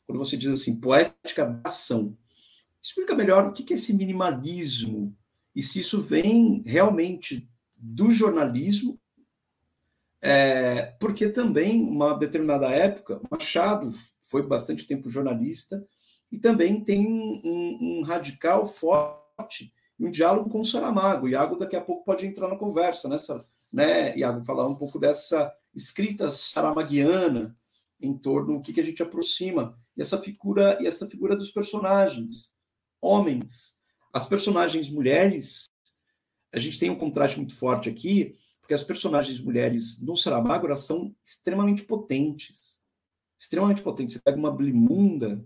quando 0.05 0.19
você 0.19 0.37
diz 0.37 0.51
assim, 0.51 0.79
poética 0.79 1.45
da 1.45 1.69
ação, 1.69 2.17
explica 2.81 3.15
melhor 3.15 3.47
o 3.47 3.53
que 3.53 3.73
é 3.73 3.75
esse 3.75 3.93
minimalismo 3.93 5.15
e 5.55 5.61
se 5.61 5.79
isso 5.79 6.01
vem 6.01 6.61
realmente 6.65 7.49
do 7.75 8.11
jornalismo, 8.11 8.99
é, 10.21 10.87
porque 10.99 11.29
também, 11.29 11.81
uma 11.83 12.13
determinada 12.13 12.67
época, 12.69 13.21
Machado 13.29 13.93
foi 14.21 14.41
bastante 14.41 14.87
tempo 14.87 15.09
jornalista 15.09 15.85
e 16.31 16.37
também 16.37 16.83
tem 16.83 17.05
um, 17.07 17.99
um 17.99 18.01
radical 18.01 18.67
forte 18.67 19.73
um 19.99 20.09
diálogo 20.09 20.49
com 20.49 20.61
o 20.61 20.65
Saramago. 20.65 21.27
Iago 21.27 21.55
daqui 21.55 21.75
a 21.75 21.81
pouco 21.81 22.03
pode 22.03 22.25
entrar 22.25 22.47
na 22.47 22.57
conversa, 22.57 23.07
né, 23.07 23.17
né, 23.75 24.17
Iago, 24.17 24.45
falar 24.45 24.65
um 24.69 24.75
pouco 24.75 24.97
dessa 24.97 25.53
escrita 25.75 26.31
saramaguiana 26.31 27.53
em 27.99 28.17
torno 28.17 28.55
do 28.55 28.61
que, 28.61 28.71
que 28.71 28.79
a 28.79 28.83
gente 28.83 29.03
aproxima 29.03 29.77
e 29.97 30.01
essa 30.01 30.17
figura 30.17 30.77
e 30.81 30.87
essa 30.87 31.05
figura 31.05 31.35
dos 31.35 31.51
personagens, 31.51 32.55
homens, 33.01 33.77
as 34.13 34.25
personagens 34.25 34.89
mulheres. 34.89 35.65
A 36.53 36.59
gente 36.59 36.79
tem 36.79 36.89
um 36.89 36.97
contraste 36.97 37.37
muito 37.37 37.53
forte 37.53 37.89
aqui, 37.89 38.37
porque 38.61 38.73
as 38.73 38.81
personagens 38.81 39.41
mulheres 39.41 40.01
no 40.01 40.15
Saramago 40.15 40.67
elas 40.67 40.85
são 40.85 41.13
extremamente 41.21 41.83
potentes, 41.83 42.81
extremamente 43.37 43.81
potentes. 43.81 44.15
Você 44.15 44.21
pega 44.21 44.37
uma 44.37 44.55
Blimunda 44.55 45.45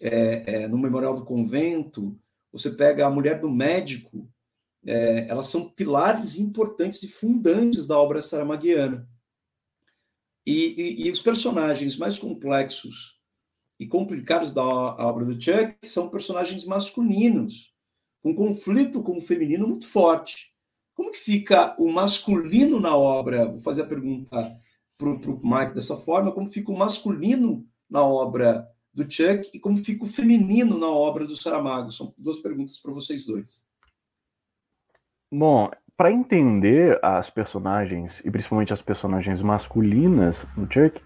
é, 0.00 0.62
é, 0.62 0.68
no 0.68 0.78
Memorial 0.78 1.14
do 1.14 1.24
Convento, 1.24 2.18
você 2.50 2.70
pega 2.70 3.06
a 3.06 3.10
mulher 3.10 3.38
do 3.38 3.48
médico 3.48 4.28
é, 4.86 5.28
elas 5.28 5.48
são 5.48 5.68
pilares 5.68 6.38
importantes 6.38 7.02
e 7.02 7.08
fundantes 7.08 7.86
da 7.86 7.98
obra 7.98 8.22
saramaguiana. 8.22 9.08
E, 10.46 10.52
e, 10.52 11.06
e, 11.06 11.10
os 11.10 11.20
personagens 11.20 11.96
mais 11.96 12.18
complexos 12.20 13.20
e 13.80 13.86
complicados 13.86 14.52
da 14.52 14.64
obra 14.64 15.24
do 15.24 15.32
Chuck 15.32 15.76
são 15.82 16.08
personagens 16.08 16.64
masculinos, 16.64 17.74
com 18.22 18.32
conflito 18.32 19.02
com 19.02 19.16
o 19.16 19.20
feminino 19.20 19.66
muito 19.66 19.88
forte. 19.88 20.54
Como 20.94 21.10
que 21.10 21.18
fica 21.18 21.74
o 21.78 21.90
masculino 21.92 22.78
na 22.78 22.96
obra? 22.96 23.48
Vou 23.48 23.58
fazer 23.58 23.82
a 23.82 23.86
pergunta 23.86 24.36
para 24.96 25.08
o 25.08 25.40
Mike 25.42 25.74
dessa 25.74 25.96
forma: 25.96 26.32
como 26.32 26.48
fica 26.48 26.70
o 26.70 26.78
masculino 26.78 27.66
na 27.90 28.04
obra 28.04 28.66
do 28.94 29.02
Chuck 29.02 29.50
e 29.52 29.58
como 29.58 29.76
fica 29.76 30.04
o 30.04 30.08
feminino 30.08 30.78
na 30.78 30.88
obra 30.88 31.26
do 31.26 31.36
Saramago? 31.36 31.90
São 31.90 32.14
duas 32.16 32.38
perguntas 32.38 32.78
para 32.78 32.92
vocês 32.92 33.26
dois. 33.26 33.66
Bom, 35.30 35.70
para 35.96 36.12
entender 36.12 36.98
as 37.02 37.30
personagens, 37.30 38.20
e 38.24 38.30
principalmente 38.30 38.72
as 38.72 38.82
personagens 38.82 39.42
masculinas 39.42 40.46
no 40.56 40.70
Chuck, 40.70 41.00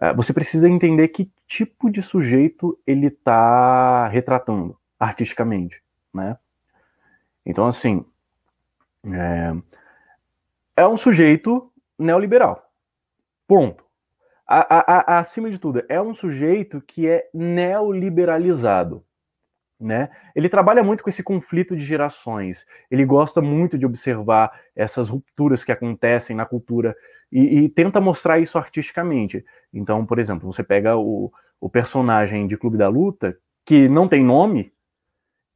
é, 0.00 0.14
você 0.14 0.32
precisa 0.32 0.68
entender 0.68 1.08
que 1.08 1.30
tipo 1.46 1.90
de 1.90 2.02
sujeito 2.02 2.78
ele 2.86 3.08
está 3.08 4.08
retratando 4.08 4.78
artisticamente, 4.98 5.82
né? 6.12 6.38
Então, 7.44 7.66
assim, 7.66 8.04
é, 9.04 9.52
é 10.76 10.86
um 10.86 10.96
sujeito 10.96 11.70
neoliberal. 11.98 12.70
Ponto. 13.46 13.84
A, 14.46 14.76
a, 14.76 15.16
a, 15.16 15.18
acima 15.18 15.50
de 15.50 15.58
tudo, 15.58 15.82
é 15.88 16.00
um 16.00 16.14
sujeito 16.14 16.80
que 16.80 17.08
é 17.08 17.28
neoliberalizado. 17.32 19.04
Né? 19.80 20.10
Ele 20.36 20.50
trabalha 20.50 20.82
muito 20.82 21.02
com 21.02 21.08
esse 21.08 21.22
conflito 21.22 21.74
de 21.74 21.82
gerações. 21.82 22.66
Ele 22.90 23.02
gosta 23.04 23.40
muito 23.40 23.78
de 23.78 23.86
observar 23.86 24.52
essas 24.76 25.08
rupturas 25.08 25.64
que 25.64 25.72
acontecem 25.72 26.36
na 26.36 26.44
cultura 26.44 26.94
e, 27.32 27.60
e 27.60 27.68
tenta 27.68 27.98
mostrar 27.98 28.38
isso 28.38 28.58
artisticamente. 28.58 29.42
Então, 29.72 30.04
por 30.04 30.18
exemplo, 30.18 30.52
você 30.52 30.62
pega 30.62 30.98
o, 30.98 31.32
o, 31.58 31.70
personagem 31.70 32.46
de 32.46 32.58
Clube 32.58 32.76
da 32.76 32.88
Luta, 32.88 33.38
que 33.64 33.88
não 33.88 34.06
tem 34.06 34.22
nome, 34.22 34.70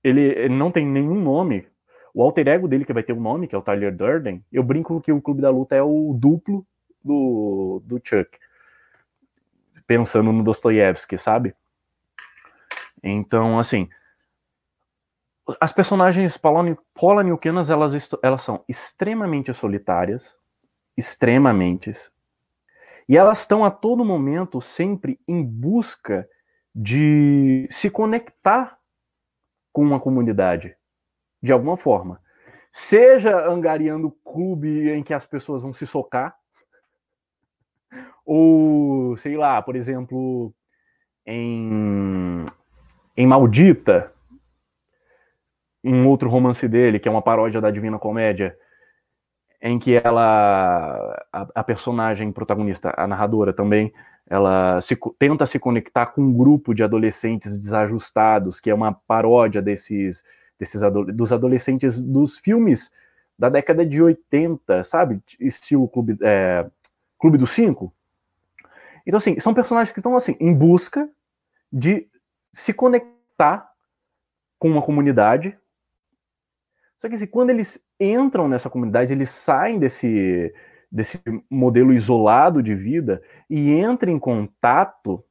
ele, 0.02 0.22
ele, 0.22 0.54
não 0.54 0.70
tem 0.70 0.86
nenhum 0.86 1.20
nome. 1.20 1.66
O 2.14 2.22
alter 2.22 2.48
ego 2.48 2.66
dele, 2.66 2.86
que 2.86 2.92
vai 2.92 3.02
ter 3.02 3.12
um 3.12 3.20
nome, 3.20 3.46
que 3.46 3.54
é 3.54 3.58
o 3.58 3.62
Tyler 3.62 3.94
Durden, 3.94 4.42
eu 4.50 4.62
brinco 4.62 5.00
que 5.02 5.12
o 5.12 5.20
Clube 5.20 5.42
da 5.42 5.50
Luta 5.50 5.74
é 5.74 5.82
o 5.82 6.16
duplo 6.18 6.64
do, 7.04 7.82
do 7.84 8.00
Chuck. 8.02 8.38
Pensando 9.86 10.32
no 10.32 10.42
Dostoiévski, 10.42 11.18
sabe? 11.18 11.54
Então, 13.02 13.58
assim, 13.58 13.88
as 15.60 15.72
personagens 15.72 16.38
polaniuquianas, 16.94 17.68
elas, 17.68 18.10
elas 18.22 18.42
são 18.42 18.64
extremamente 18.68 19.52
solitárias, 19.52 20.36
extremamente, 20.96 21.92
e 23.08 23.16
elas 23.16 23.40
estão 23.40 23.64
a 23.64 23.70
todo 23.70 24.04
momento 24.04 24.60
sempre 24.60 25.20
em 25.28 25.42
busca 25.44 26.28
de 26.74 27.68
se 27.70 27.90
conectar 27.90 28.78
com 29.72 29.82
uma 29.82 30.00
comunidade, 30.00 30.76
de 31.42 31.52
alguma 31.52 31.76
forma. 31.76 32.20
Seja 32.72 33.46
angariando 33.46 34.10
clube 34.24 34.90
em 34.90 35.02
que 35.02 35.12
as 35.12 35.26
pessoas 35.26 35.62
vão 35.62 35.72
se 35.72 35.86
socar, 35.86 36.36
ou, 38.24 39.16
sei 39.18 39.36
lá, 39.36 39.60
por 39.60 39.76
exemplo, 39.76 40.54
em, 41.26 42.44
em 43.14 43.26
Maldita, 43.26 44.13
um 45.84 46.08
outro 46.08 46.28
romance 46.28 46.66
dele, 46.66 46.98
que 46.98 47.06
é 47.06 47.10
uma 47.10 47.22
paródia 47.22 47.60
da 47.60 47.70
Divina 47.70 47.98
Comédia, 47.98 48.56
em 49.60 49.78
que 49.78 49.94
ela, 49.94 51.26
a, 51.32 51.46
a 51.54 51.64
personagem 51.64 52.32
protagonista, 52.32 52.94
a 52.96 53.06
narradora 53.06 53.52
também, 53.52 53.92
ela 54.26 54.80
se, 54.80 54.96
tenta 55.18 55.46
se 55.46 55.58
conectar 55.58 56.06
com 56.06 56.22
um 56.22 56.32
grupo 56.32 56.74
de 56.74 56.82
adolescentes 56.82 57.58
desajustados, 57.58 58.58
que 58.58 58.70
é 58.70 58.74
uma 58.74 58.92
paródia 58.92 59.60
desses, 59.60 60.24
desses 60.58 60.80
dos 61.14 61.32
adolescentes 61.32 62.00
dos 62.00 62.38
filmes 62.38 62.90
da 63.38 63.48
década 63.48 63.84
de 63.84 64.02
80, 64.02 64.84
sabe? 64.84 65.20
Estilo 65.38 65.88
Clube, 65.88 66.16
é, 66.22 66.66
Clube 67.18 67.36
dos 67.36 67.50
Cinco. 67.50 67.92
Então, 69.06 69.18
assim, 69.18 69.38
são 69.38 69.52
personagens 69.52 69.92
que 69.92 69.98
estão, 69.98 70.16
assim, 70.16 70.36
em 70.40 70.54
busca 70.54 71.08
de 71.70 72.06
se 72.52 72.72
conectar 72.72 73.70
com 74.58 74.70
uma 74.70 74.80
comunidade. 74.80 75.58
Só 76.98 77.08
que, 77.08 77.14
assim, 77.14 77.26
quando 77.26 77.50
eles 77.50 77.82
entram 78.00 78.48
nessa 78.48 78.70
comunidade, 78.70 79.12
eles 79.12 79.30
saem 79.30 79.78
desse, 79.78 80.54
desse 80.90 81.20
modelo 81.50 81.92
isolado 81.92 82.62
de 82.62 82.74
vida 82.74 83.22
e 83.48 83.72
entram 83.72 84.12
em 84.12 84.18
contato 84.18 85.24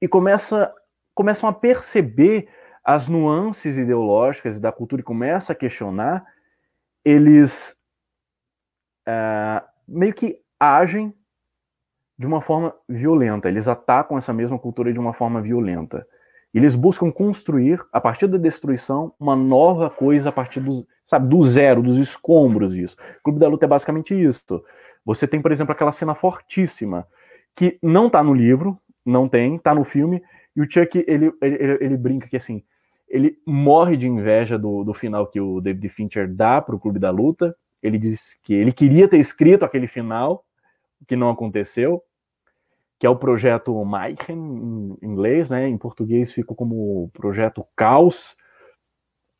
e 0.00 0.08
começa, 0.08 0.72
começam 1.14 1.48
a 1.48 1.52
perceber 1.52 2.48
as 2.82 3.08
nuances 3.08 3.76
ideológicas 3.76 4.58
da 4.58 4.72
cultura 4.72 5.00
e 5.00 5.04
começa 5.04 5.52
a 5.52 5.56
questionar, 5.56 6.24
eles 7.04 7.76
é, 9.06 9.62
meio 9.86 10.14
que 10.14 10.40
agem 10.58 11.14
de 12.18 12.26
uma 12.26 12.40
forma 12.40 12.74
violenta, 12.88 13.48
eles 13.48 13.66
atacam 13.66 14.18
essa 14.18 14.32
mesma 14.32 14.58
cultura 14.58 14.92
de 14.92 14.98
uma 14.98 15.14
forma 15.14 15.40
violenta. 15.40 16.06
Eles 16.52 16.74
buscam 16.74 17.12
construir, 17.12 17.80
a 17.92 18.00
partir 18.00 18.26
da 18.26 18.36
destruição, 18.36 19.12
uma 19.18 19.36
nova 19.36 19.88
coisa 19.88 20.30
a 20.30 20.32
partir 20.32 20.60
do, 20.60 20.86
sabe, 21.06 21.28
do 21.28 21.42
zero, 21.44 21.82
dos 21.82 21.96
escombros 21.98 22.74
disso. 22.74 22.96
O 23.20 23.22
Clube 23.22 23.38
da 23.38 23.48
Luta 23.48 23.66
é 23.66 23.68
basicamente 23.68 24.20
isso. 24.20 24.64
Você 25.04 25.28
tem, 25.28 25.40
por 25.40 25.52
exemplo, 25.52 25.72
aquela 25.72 25.92
cena 25.92 26.14
fortíssima, 26.14 27.06
que 27.54 27.78
não 27.82 28.08
está 28.08 28.22
no 28.22 28.34
livro, 28.34 28.78
não 29.06 29.28
tem, 29.28 29.56
está 29.56 29.74
no 29.74 29.84
filme, 29.84 30.22
e 30.56 30.60
o 30.60 30.70
Chuck, 30.70 31.04
ele, 31.06 31.32
ele, 31.40 31.78
ele 31.80 31.96
brinca 31.96 32.28
que, 32.28 32.36
assim, 32.36 32.62
ele 33.08 33.38
morre 33.46 33.96
de 33.96 34.06
inveja 34.06 34.58
do, 34.58 34.84
do 34.84 34.94
final 34.94 35.26
que 35.26 35.40
o 35.40 35.60
David 35.60 35.88
Fincher 35.88 36.32
dá 36.32 36.60
para 36.60 36.74
o 36.74 36.80
Clube 36.80 36.98
da 36.98 37.10
Luta. 37.10 37.56
Ele 37.82 37.98
diz 37.98 38.38
que 38.42 38.54
ele 38.54 38.72
queria 38.72 39.08
ter 39.08 39.18
escrito 39.18 39.64
aquele 39.64 39.88
final, 39.88 40.44
que 41.08 41.16
não 41.16 41.30
aconteceu, 41.30 42.02
que 43.00 43.06
é 43.06 43.10
o 43.10 43.16
projeto 43.16 43.82
Mayhem, 43.82 44.18
em 44.28 44.96
inglês, 45.02 45.48
né? 45.48 45.66
Em 45.66 45.78
português 45.78 46.30
ficou 46.30 46.54
como 46.54 47.08
projeto 47.14 47.66
Caos, 47.74 48.36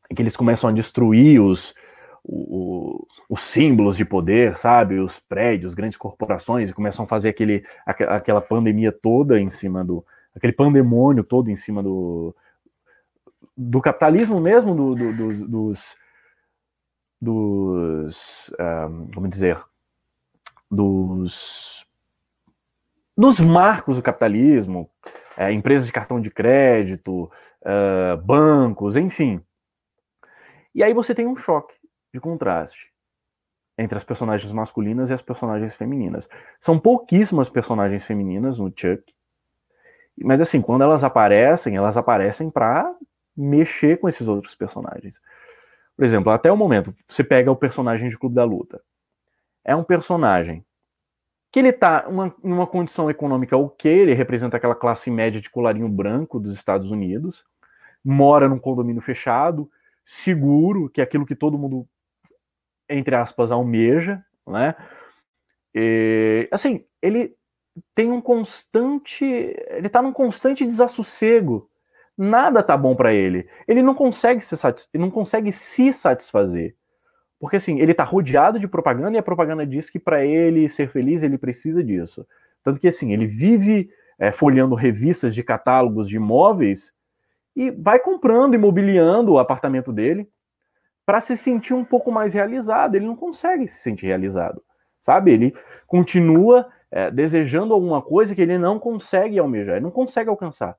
em 0.09 0.15
que 0.15 0.21
eles 0.23 0.35
começam 0.35 0.67
a 0.67 0.73
destruir 0.73 1.39
os, 1.39 1.75
os, 2.23 3.05
os, 3.29 3.41
símbolos 3.41 3.95
de 3.95 4.03
poder, 4.03 4.57
sabe? 4.57 4.99
Os 4.99 5.19
prédios, 5.19 5.75
grandes 5.75 5.95
corporações, 5.95 6.71
e 6.71 6.73
começam 6.73 7.05
a 7.05 7.07
fazer 7.07 7.29
aquele, 7.29 7.63
aquela 7.85 8.41
pandemia 8.41 8.91
toda 8.91 9.39
em 9.39 9.51
cima 9.51 9.85
do. 9.85 10.03
aquele 10.35 10.53
pandemônio 10.53 11.23
todo 11.23 11.51
em 11.51 11.55
cima 11.55 11.83
do, 11.83 12.35
do 13.55 13.79
capitalismo 13.79 14.39
mesmo, 14.39 14.73
do, 14.73 14.95
do, 14.95 15.13
do, 15.13 15.47
dos, 15.47 15.95
dos 17.21 18.51
um, 18.59 19.07
como 19.13 19.27
dizer, 19.27 19.63
dos, 20.71 21.85
dos 23.17 23.39
marcos 23.39 23.97
do 23.97 24.03
capitalismo, 24.03 24.89
é, 25.37 25.51
empresas 25.51 25.87
de 25.87 25.93
cartão 25.93 26.19
de 26.19 26.29
crédito, 26.29 27.31
uh, 27.61 28.17
bancos, 28.23 28.95
enfim. 28.95 29.43
E 30.73 30.83
aí 30.83 30.93
você 30.93 31.13
tem 31.13 31.27
um 31.27 31.35
choque 31.35 31.75
de 32.13 32.19
contraste 32.19 32.91
entre 33.77 33.97
as 33.97 34.03
personagens 34.03 34.51
masculinas 34.51 35.09
e 35.09 35.13
as 35.13 35.21
personagens 35.21 35.75
femininas. 35.75 36.29
São 36.59 36.79
pouquíssimas 36.79 37.49
personagens 37.49 38.05
femininas 38.05 38.59
no 38.59 38.71
Chuck, 38.75 39.03
mas 40.17 40.41
assim, 40.41 40.61
quando 40.61 40.83
elas 40.83 41.03
aparecem, 41.03 41.75
elas 41.75 41.97
aparecem 41.97 42.49
para 42.49 42.93
mexer 43.35 43.99
com 43.99 44.07
esses 44.07 44.27
outros 44.27 44.55
personagens. 44.55 45.21
Por 45.95 46.05
exemplo, 46.05 46.31
até 46.31 46.51
o 46.51 46.57
momento, 46.57 46.93
você 47.07 47.23
pega 47.23 47.51
o 47.51 47.55
personagem 47.55 48.09
de 48.09 48.17
Clube 48.17 48.35
da 48.35 48.43
Luta. 48.43 48.81
É 49.63 49.75
um 49.75 49.83
personagem 49.83 50.65
que 51.51 51.59
ele 51.59 51.69
está 51.69 52.05
em 52.07 52.51
uma 52.51 52.67
condição 52.67 53.09
econômica 53.09 53.57
ok, 53.57 53.91
ele 53.91 54.13
representa 54.13 54.57
aquela 54.57 54.75
classe 54.75 55.11
média 55.11 55.41
de 55.41 55.49
colarinho 55.49 55.89
branco 55.89 56.39
dos 56.39 56.53
Estados 56.53 56.91
Unidos, 56.91 57.43
mora 58.03 58.47
num 58.47 58.59
condomínio 58.59 59.01
fechado, 59.01 59.69
seguro, 60.05 60.89
que 60.89 61.01
é 61.01 61.03
aquilo 61.03 61.25
que 61.25 61.35
todo 61.35 61.57
mundo, 61.57 61.87
entre 62.89 63.15
aspas, 63.15 63.51
almeja, 63.51 64.23
né? 64.47 64.75
E, 65.75 66.47
assim, 66.51 66.85
ele 67.01 67.35
tem 67.95 68.11
um 68.11 68.21
constante, 68.21 69.23
ele 69.23 69.87
está 69.87 70.01
num 70.01 70.13
constante 70.13 70.65
desassossego 70.65 71.69
nada 72.17 72.61
tá 72.61 72.77
bom 72.77 72.95
para 72.95 73.13
ele. 73.13 73.49
Ele 73.67 73.81
não 73.81 73.95
consegue 73.95 74.43
se 74.43 74.55
ele 74.93 75.03
não 75.03 75.11
consegue 75.11 75.51
se 75.51 75.91
satisfazer. 75.91 76.75
Porque 77.41 77.55
assim, 77.55 77.79
ele 77.79 77.91
tá 77.91 78.03
rodeado 78.03 78.59
de 78.59 78.67
propaganda 78.67 79.17
e 79.17 79.19
a 79.19 79.23
propaganda 79.23 79.65
diz 79.65 79.89
que 79.89 79.97
para 79.97 80.23
ele 80.23 80.69
ser 80.69 80.87
feliz 80.87 81.23
ele 81.23 81.39
precisa 81.39 81.83
disso. 81.83 82.25
Tanto 82.63 82.79
que 82.79 82.87
assim, 82.87 83.13
ele 83.13 83.25
vive 83.25 83.89
é, 84.19 84.31
folheando 84.31 84.75
revistas 84.75 85.33
de 85.33 85.43
catálogos 85.43 86.07
de 86.07 86.17
imóveis 86.17 86.93
e 87.55 87.71
vai 87.71 87.97
comprando, 87.97 88.53
imobiliando 88.53 89.31
o 89.31 89.39
apartamento 89.39 89.91
dele 89.91 90.29
para 91.03 91.19
se 91.19 91.35
sentir 91.35 91.73
um 91.73 91.83
pouco 91.83 92.11
mais 92.11 92.35
realizado. 92.35 92.93
Ele 92.93 93.07
não 93.07 93.15
consegue 93.15 93.67
se 93.67 93.81
sentir 93.81 94.05
realizado, 94.05 94.61
sabe? 94.99 95.31
Ele 95.31 95.55
continua 95.87 96.69
é, 96.91 97.09
desejando 97.09 97.73
alguma 97.73 98.03
coisa 98.03 98.35
que 98.35 98.41
ele 98.43 98.59
não 98.59 98.77
consegue 98.77 99.39
almejar, 99.39 99.77
ele 99.77 99.85
não 99.85 99.91
consegue 99.91 100.29
alcançar. 100.29 100.77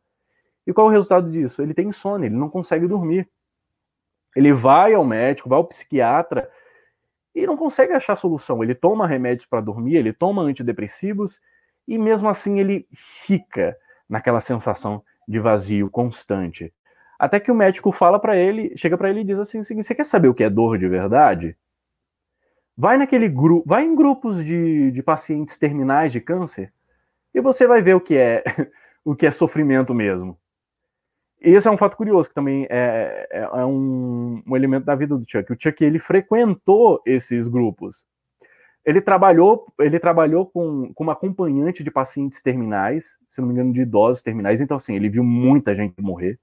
E 0.64 0.72
qual 0.72 0.86
é 0.86 0.90
o 0.90 0.92
resultado 0.92 1.28
disso? 1.28 1.60
Ele 1.60 1.74
tem 1.74 1.88
insônia, 1.88 2.26
ele 2.26 2.36
não 2.36 2.48
consegue 2.48 2.86
dormir. 2.86 3.28
Ele 4.34 4.52
vai 4.52 4.94
ao 4.94 5.04
médico, 5.04 5.48
vai 5.48 5.58
ao 5.58 5.64
psiquiatra 5.64 6.48
e 7.34 7.46
não 7.46 7.56
consegue 7.56 7.92
achar 7.92 8.16
solução. 8.16 8.62
Ele 8.62 8.74
toma 8.74 9.06
remédios 9.06 9.46
para 9.46 9.60
dormir, 9.60 9.96
ele 9.96 10.12
toma 10.12 10.42
antidepressivos 10.42 11.40
e 11.86 11.98
mesmo 11.98 12.28
assim 12.28 12.60
ele 12.60 12.86
fica 12.92 13.76
naquela 14.08 14.40
sensação 14.40 15.02
de 15.26 15.38
vazio 15.38 15.90
constante. 15.90 16.72
Até 17.18 17.38
que 17.38 17.50
o 17.50 17.54
médico 17.54 17.92
fala 17.92 18.18
para 18.18 18.36
ele, 18.36 18.76
chega 18.76 18.98
para 18.98 19.08
ele 19.10 19.20
e 19.20 19.24
diz 19.24 19.38
assim: 19.38 19.62
"Você 19.62 19.94
quer 19.94 20.04
saber 20.04 20.28
o 20.28 20.34
que 20.34 20.44
é 20.44 20.50
dor 20.50 20.78
de 20.78 20.88
verdade? 20.88 21.56
Vai 22.76 22.96
naquele 22.96 23.28
grupo, 23.28 23.68
vai 23.68 23.84
em 23.84 23.94
grupos 23.94 24.44
de, 24.44 24.90
de 24.90 25.02
pacientes 25.02 25.58
terminais 25.58 26.10
de 26.10 26.20
câncer 26.20 26.72
e 27.34 27.40
você 27.40 27.66
vai 27.66 27.82
ver 27.82 27.94
o 27.94 28.00
que 28.00 28.16
é 28.16 28.42
o 29.04 29.14
que 29.14 29.26
é 29.26 29.30
sofrimento 29.30 29.94
mesmo. 29.94 30.38
Esse 31.44 31.66
é 31.66 31.70
um 31.70 31.76
fato 31.76 31.96
curioso, 31.96 32.28
que 32.28 32.34
também 32.34 32.66
é, 32.70 33.26
é, 33.30 33.40
é 33.40 33.64
um, 33.64 34.40
um, 34.46 34.56
elemento 34.56 34.86
da 34.86 34.94
vida 34.94 35.18
do 35.18 35.24
Chuck. 35.28 35.52
O 35.52 35.56
Chuck, 35.58 35.84
ele 35.84 35.98
frequentou 35.98 37.02
esses 37.04 37.48
grupos. 37.48 38.06
Ele 38.84 39.00
trabalhou, 39.00 39.66
ele 39.80 39.98
trabalhou 39.98 40.46
com, 40.46 40.92
com 40.94 41.02
uma 41.02 41.14
acompanhante 41.14 41.82
de 41.82 41.90
pacientes 41.90 42.40
terminais, 42.42 43.16
se 43.28 43.40
não 43.40 43.48
me 43.48 43.54
engano, 43.54 43.72
de 43.72 43.80
idosos 43.80 44.22
terminais. 44.22 44.60
Então, 44.60 44.76
assim, 44.76 44.94
ele 44.94 45.08
viu 45.08 45.24
muita 45.24 45.74
gente 45.74 46.00
morrer. 46.00 46.38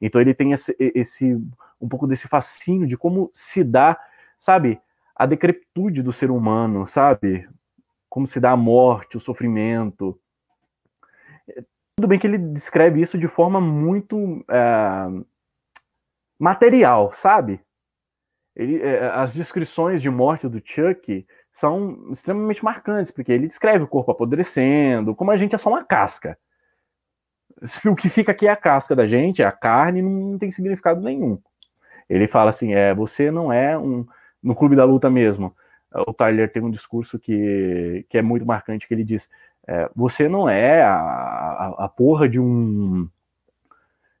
Então, 0.00 0.20
ele 0.20 0.34
tem 0.34 0.52
esse, 0.52 0.74
esse 0.78 1.40
um 1.80 1.88
pouco 1.88 2.06
desse 2.06 2.26
fascínio 2.26 2.88
de 2.88 2.96
como 2.96 3.30
se 3.32 3.62
dá, 3.62 3.96
sabe, 4.40 4.80
a 5.14 5.24
decrepitude 5.24 6.02
do 6.02 6.12
ser 6.12 6.32
humano, 6.32 6.84
sabe? 6.84 7.48
Como 8.08 8.26
se 8.26 8.40
dá 8.40 8.50
a 8.50 8.56
morte, 8.56 9.16
o 9.16 9.20
sofrimento. 9.20 10.18
Tudo 12.00 12.08
bem 12.08 12.18
que 12.18 12.26
ele 12.26 12.38
descreve 12.38 12.98
isso 12.98 13.18
de 13.18 13.28
forma 13.28 13.60
muito 13.60 14.42
é, 14.48 15.22
material, 16.38 17.12
sabe? 17.12 17.60
Ele, 18.56 18.80
é, 18.80 19.10
as 19.10 19.34
descrições 19.34 20.00
de 20.00 20.08
morte 20.08 20.48
do 20.48 20.62
Chuck 20.64 21.26
são 21.52 22.10
extremamente 22.10 22.64
marcantes, 22.64 23.12
porque 23.12 23.30
ele 23.30 23.46
descreve 23.46 23.84
o 23.84 23.86
corpo 23.86 24.12
apodrecendo, 24.12 25.14
como 25.14 25.30
a 25.30 25.36
gente 25.36 25.54
é 25.54 25.58
só 25.58 25.68
uma 25.68 25.84
casca. 25.84 26.38
O 27.84 27.94
que 27.94 28.08
fica 28.08 28.32
aqui 28.32 28.46
é 28.46 28.50
a 28.50 28.56
casca 28.56 28.96
da 28.96 29.06
gente, 29.06 29.42
a 29.42 29.52
carne 29.52 30.00
não 30.00 30.38
tem 30.38 30.50
significado 30.50 31.02
nenhum. 31.02 31.38
Ele 32.08 32.26
fala 32.26 32.48
assim: 32.48 32.72
é, 32.72 32.94
você 32.94 33.30
não 33.30 33.52
é 33.52 33.76
um. 33.76 34.06
No 34.42 34.54
clube 34.54 34.74
da 34.74 34.84
luta 34.84 35.10
mesmo, 35.10 35.54
o 35.92 36.14
Tyler 36.14 36.50
tem 36.50 36.62
um 36.62 36.70
discurso 36.70 37.18
que, 37.18 38.06
que 38.08 38.16
é 38.16 38.22
muito 38.22 38.46
marcante, 38.46 38.88
que 38.88 38.94
ele 38.94 39.04
diz: 39.04 39.28
é, 39.70 39.88
você 39.94 40.28
não 40.28 40.48
é 40.48 40.82
a, 40.82 40.96
a, 40.96 41.84
a, 41.84 41.88
porra 41.88 42.28
de 42.28 42.40
um 42.40 43.08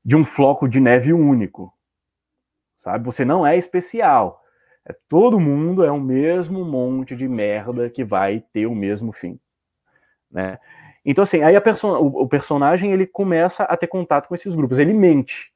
de 0.04 0.14
um 0.14 0.24
floco 0.24 0.68
de 0.68 0.78
neve 0.78 1.12
único, 1.12 1.74
sabe? 2.76 3.04
Você 3.04 3.24
não 3.24 3.44
é 3.44 3.56
especial. 3.56 4.44
É, 4.86 4.94
todo 5.08 5.40
mundo 5.40 5.84
é 5.84 5.90
o 5.90 6.00
mesmo 6.00 6.64
monte 6.64 7.16
de 7.16 7.26
merda 7.26 7.90
que 7.90 8.04
vai 8.04 8.44
ter 8.52 8.66
o 8.66 8.74
mesmo 8.76 9.12
fim, 9.12 9.40
né? 10.30 10.60
Então 11.04 11.22
assim, 11.24 11.42
aí 11.42 11.60
perso 11.60 11.88
o, 11.88 12.22
o 12.22 12.28
personagem 12.28 12.92
ele 12.92 13.04
começa 13.04 13.64
a 13.64 13.76
ter 13.76 13.88
contato 13.88 14.28
com 14.28 14.36
esses 14.36 14.54
grupos, 14.54 14.78
ele 14.78 14.92
mente, 14.92 15.52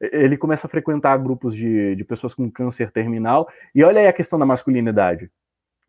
ele 0.00 0.38
começa 0.38 0.66
a 0.66 0.70
frequentar 0.70 1.18
grupos 1.18 1.54
de, 1.54 1.94
de 1.94 2.04
pessoas 2.04 2.32
com 2.32 2.50
câncer 2.50 2.90
terminal. 2.90 3.50
E 3.74 3.84
olha 3.84 4.00
aí 4.00 4.06
a 4.06 4.14
questão 4.14 4.38
da 4.38 4.46
masculinidade 4.46 5.30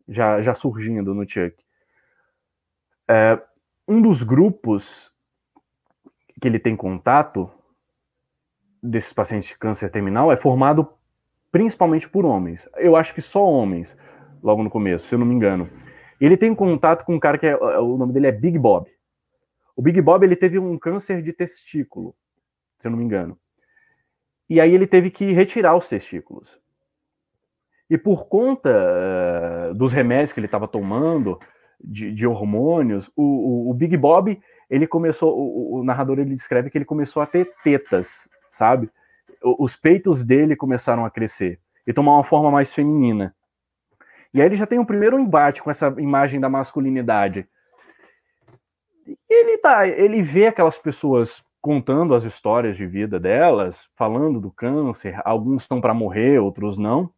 já, 0.06 0.42
já 0.42 0.54
surgindo 0.54 1.14
no 1.14 1.26
Chuck. 1.26 1.56
É, 3.12 3.38
um 3.86 4.00
dos 4.00 4.22
grupos 4.22 5.12
que 6.40 6.48
ele 6.48 6.58
tem 6.58 6.74
contato 6.74 7.50
desses 8.82 9.12
pacientes 9.12 9.50
de 9.50 9.58
câncer 9.58 9.90
terminal 9.90 10.32
é 10.32 10.36
formado 10.36 10.88
principalmente 11.50 12.08
por 12.08 12.24
homens. 12.24 12.66
Eu 12.76 12.96
acho 12.96 13.12
que 13.12 13.20
só 13.20 13.44
homens, 13.44 13.98
logo 14.42 14.62
no 14.62 14.70
começo, 14.70 15.06
se 15.06 15.14
eu 15.14 15.18
não 15.18 15.26
me 15.26 15.34
engano. 15.34 15.68
Ele 16.18 16.38
tem 16.38 16.54
contato 16.54 17.04
com 17.04 17.14
um 17.14 17.20
cara 17.20 17.36
que 17.36 17.46
é, 17.46 17.54
o 17.54 17.98
nome 17.98 18.14
dele 18.14 18.28
é 18.28 18.32
Big 18.32 18.58
Bob. 18.58 18.90
O 19.76 19.82
Big 19.82 20.00
Bob 20.00 20.24
ele 20.24 20.34
teve 20.34 20.58
um 20.58 20.78
câncer 20.78 21.22
de 21.22 21.34
testículo, 21.34 22.16
se 22.78 22.86
eu 22.86 22.90
não 22.90 22.98
me 22.98 23.04
engano. 23.04 23.38
E 24.48 24.58
aí 24.58 24.72
ele 24.72 24.86
teve 24.86 25.10
que 25.10 25.32
retirar 25.32 25.76
os 25.76 25.86
testículos. 25.86 26.58
E 27.90 27.98
por 27.98 28.26
conta 28.26 28.70
uh, 29.70 29.74
dos 29.74 29.92
remédios 29.92 30.32
que 30.32 30.40
ele 30.40 30.46
estava 30.46 30.66
tomando, 30.66 31.38
de, 31.82 32.12
de 32.12 32.26
hormônios, 32.26 33.10
o, 33.16 33.22
o, 33.22 33.70
o, 33.70 33.74
Big 33.74 33.96
Bob, 33.96 34.40
ele 34.70 34.86
começou, 34.86 35.36
o, 35.36 35.80
o, 35.80 35.84
narrador 35.84 36.18
ele 36.18 36.34
descreve 36.34 36.70
que 36.70 36.78
ele 36.78 36.84
começou 36.84 37.22
a 37.22 37.26
ter 37.26 37.52
tetas, 37.62 38.28
sabe? 38.50 38.90
Os 39.58 39.76
peitos 39.76 40.24
dele 40.24 40.54
começaram 40.54 41.04
a 41.04 41.10
crescer 41.10 41.58
e 41.86 41.92
tomar 41.92 42.14
uma 42.14 42.24
forma 42.24 42.50
mais 42.50 42.72
feminina. 42.72 43.34
E 44.32 44.40
aí 44.40 44.46
ele 44.46 44.56
já 44.56 44.66
tem 44.66 44.78
um 44.78 44.84
primeiro 44.84 45.18
embate 45.18 45.62
com 45.62 45.70
essa 45.70 45.94
imagem 45.98 46.40
da 46.40 46.48
masculinidade. 46.48 47.46
Ele 49.28 49.58
tá, 49.58 49.86
ele 49.86 50.22
vê 50.22 50.46
aquelas 50.46 50.78
pessoas 50.78 51.44
contando 51.60 52.14
as 52.14 52.24
histórias 52.24 52.76
de 52.76 52.86
vida 52.86 53.20
delas, 53.20 53.88
falando 53.94 54.40
do 54.40 54.50
câncer, 54.50 55.20
alguns 55.24 55.62
estão 55.62 55.80
para 55.80 55.94
morrer, 55.94 56.38
outros 56.38 56.78
não. 56.78 57.10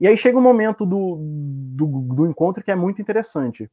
E 0.00 0.08
aí 0.08 0.16
chega 0.16 0.38
um 0.38 0.42
momento 0.42 0.86
do, 0.86 1.18
do, 1.20 1.86
do, 2.14 2.26
encontro 2.26 2.64
que 2.64 2.70
é 2.70 2.74
muito 2.74 3.02
interessante. 3.02 3.70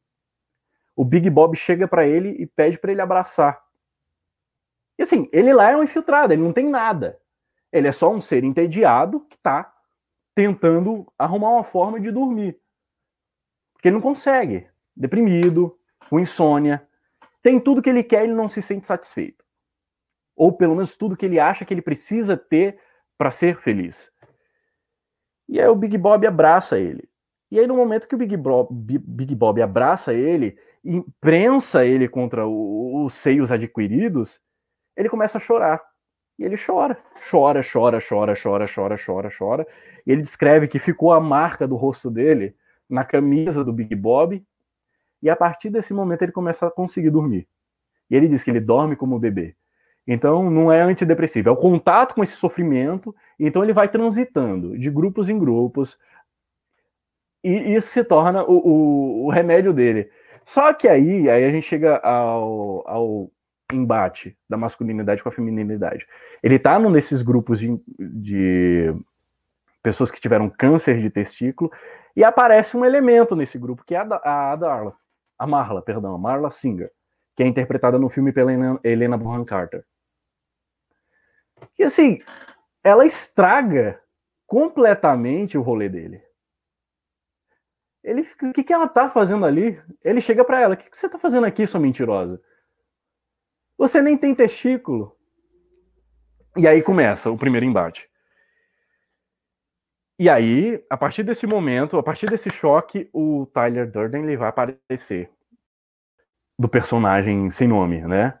O 0.94 1.04
Big 1.04 1.30
Bob 1.30 1.56
chega 1.56 1.88
para 1.88 2.06
ele 2.06 2.30
e 2.30 2.46
pede 2.46 2.78
para 2.78 2.92
ele 2.92 3.00
abraçar. 3.00 3.58
E 4.98 5.02
assim, 5.02 5.28
ele 5.32 5.54
lá 5.54 5.70
é 5.70 5.76
um 5.76 5.82
infiltrado, 5.82 6.32
ele 6.32 6.42
não 6.42 6.52
tem 6.52 6.68
nada. 6.68 7.18
Ele 7.72 7.88
é 7.88 7.92
só 7.92 8.12
um 8.12 8.20
ser 8.20 8.44
entediado 8.44 9.20
que 9.20 9.36
está 9.36 9.74
tentando 10.34 11.10
arrumar 11.18 11.50
uma 11.50 11.64
forma 11.64 11.98
de 11.98 12.10
dormir. 12.10 12.60
Porque 13.72 13.88
ele 13.88 13.94
não 13.94 14.02
consegue. 14.02 14.68
Deprimido, 14.94 15.78
com 16.10 16.20
insônia. 16.20 16.86
Tem 17.42 17.58
tudo 17.58 17.80
que 17.80 17.88
ele 17.88 18.02
quer 18.02 18.22
e 18.22 18.24
ele 18.24 18.34
não 18.34 18.48
se 18.48 18.60
sente 18.60 18.86
satisfeito. 18.86 19.44
Ou 20.36 20.52
pelo 20.52 20.74
menos 20.74 20.96
tudo 20.96 21.16
que 21.16 21.24
ele 21.24 21.40
acha 21.40 21.64
que 21.64 21.72
ele 21.72 21.82
precisa 21.82 22.36
ter 22.36 22.78
para 23.16 23.30
ser 23.30 23.60
feliz. 23.60 24.12
E 25.48 25.60
aí 25.60 25.66
o 25.68 25.74
Big 25.74 25.96
Bob 25.96 26.26
abraça 26.26 26.78
ele. 26.78 27.08
E 27.50 27.58
aí, 27.58 27.66
no 27.66 27.74
momento 27.74 28.06
que 28.06 28.14
o 28.14 28.18
Big 28.18 28.36
Bob, 28.36 28.68
Big 28.70 29.34
Bob 29.34 29.62
abraça 29.62 30.12
ele, 30.12 30.58
imprensa 30.84 31.84
ele 31.84 32.06
contra 32.06 32.46
os 32.46 33.14
seios 33.14 33.50
adquiridos, 33.50 34.40
ele 34.94 35.08
começa 35.08 35.38
a 35.38 35.40
chorar. 35.40 35.82
E 36.38 36.44
ele 36.44 36.56
chora, 36.56 36.96
chora, 37.30 37.62
chora, 37.62 37.98
chora, 38.06 38.34
chora, 38.40 38.66
chora, 38.72 38.96
chora, 39.04 39.30
chora. 39.36 39.66
E 40.06 40.12
ele 40.12 40.20
descreve 40.20 40.68
que 40.68 40.78
ficou 40.78 41.12
a 41.12 41.20
marca 41.20 41.66
do 41.66 41.74
rosto 41.74 42.10
dele 42.10 42.54
na 42.88 43.04
camisa 43.04 43.64
do 43.64 43.72
Big 43.72 43.94
Bob. 43.96 44.44
E 45.20 45.28
a 45.28 45.34
partir 45.34 45.70
desse 45.70 45.92
momento 45.92 46.22
ele 46.22 46.32
começa 46.32 46.66
a 46.66 46.70
conseguir 46.70 47.10
dormir. 47.10 47.48
E 48.08 48.14
ele 48.14 48.28
diz 48.28 48.44
que 48.44 48.50
ele 48.50 48.60
dorme 48.60 48.94
como 48.94 49.18
bebê. 49.18 49.56
Então, 50.10 50.50
não 50.50 50.72
é 50.72 50.80
antidepressivo, 50.80 51.50
é 51.50 51.52
o 51.52 51.56
contato 51.56 52.14
com 52.14 52.22
esse 52.22 52.32
sofrimento. 52.32 53.14
Então, 53.38 53.62
ele 53.62 53.74
vai 53.74 53.90
transitando 53.90 54.78
de 54.78 54.88
grupos 54.88 55.28
em 55.28 55.38
grupos. 55.38 55.98
E 57.44 57.74
isso 57.74 57.88
se 57.88 58.02
torna 58.02 58.42
o, 58.42 58.56
o, 58.56 59.26
o 59.26 59.30
remédio 59.30 59.70
dele. 59.70 60.10
Só 60.46 60.72
que 60.72 60.88
aí, 60.88 61.28
aí 61.28 61.44
a 61.44 61.50
gente 61.50 61.66
chega 61.66 61.98
ao, 61.98 62.88
ao 62.88 63.30
embate 63.70 64.34
da 64.48 64.56
masculinidade 64.56 65.22
com 65.22 65.28
a 65.28 65.32
feminilidade. 65.32 66.06
Ele 66.42 66.54
está 66.54 66.78
num 66.78 66.90
desses 66.90 67.20
grupos 67.20 67.60
de, 67.60 67.78
de 67.98 68.94
pessoas 69.82 70.10
que 70.10 70.22
tiveram 70.22 70.48
câncer 70.48 71.02
de 71.02 71.10
testículo 71.10 71.70
e 72.16 72.24
aparece 72.24 72.78
um 72.78 72.84
elemento 72.84 73.36
nesse 73.36 73.58
grupo 73.58 73.84
que 73.84 73.94
é 73.94 73.98
a, 73.98 74.52
a 74.52 74.56
Darla, 74.56 74.94
a 75.38 75.46
Marla, 75.46 75.82
perdão, 75.82 76.14
a 76.14 76.18
Marla 76.18 76.48
Singer, 76.48 76.90
que 77.36 77.42
é 77.42 77.46
interpretada 77.46 77.98
no 77.98 78.08
filme 78.08 78.32
pela 78.32 78.50
Helena 78.82 79.18
Bonham 79.18 79.44
Carter. 79.44 79.84
E 81.78 81.84
assim, 81.84 82.20
ela 82.82 83.06
estraga 83.06 84.00
completamente 84.46 85.56
o 85.58 85.62
rolê 85.62 85.88
dele. 85.88 86.22
Ele, 88.02 88.22
o 88.42 88.52
que, 88.52 88.64
que 88.64 88.72
ela 88.72 88.88
tá 88.88 89.10
fazendo 89.10 89.44
ali? 89.44 89.80
Ele 90.02 90.20
chega 90.20 90.44
para 90.44 90.60
ela: 90.60 90.74
O 90.74 90.76
que, 90.76 90.88
que 90.88 90.96
você 90.96 91.08
tá 91.08 91.18
fazendo 91.18 91.44
aqui, 91.44 91.66
sua 91.66 91.80
mentirosa? 91.80 92.40
Você 93.76 94.00
nem 94.00 94.16
tem 94.16 94.34
testículo. 94.34 95.16
E 96.56 96.66
aí 96.66 96.82
começa 96.82 97.30
o 97.30 97.38
primeiro 97.38 97.66
embate. 97.66 98.08
E 100.18 100.28
aí, 100.28 100.84
a 100.90 100.96
partir 100.96 101.22
desse 101.22 101.46
momento, 101.46 101.96
a 101.96 102.02
partir 102.02 102.28
desse 102.28 102.50
choque, 102.50 103.08
o 103.12 103.46
Tyler 103.54 103.88
Durden 103.88 104.24
ele 104.24 104.36
vai 104.36 104.48
aparecer 104.48 105.30
do 106.58 106.68
personagem 106.68 107.48
sem 107.52 107.68
nome, 107.68 108.00
né? 108.00 108.36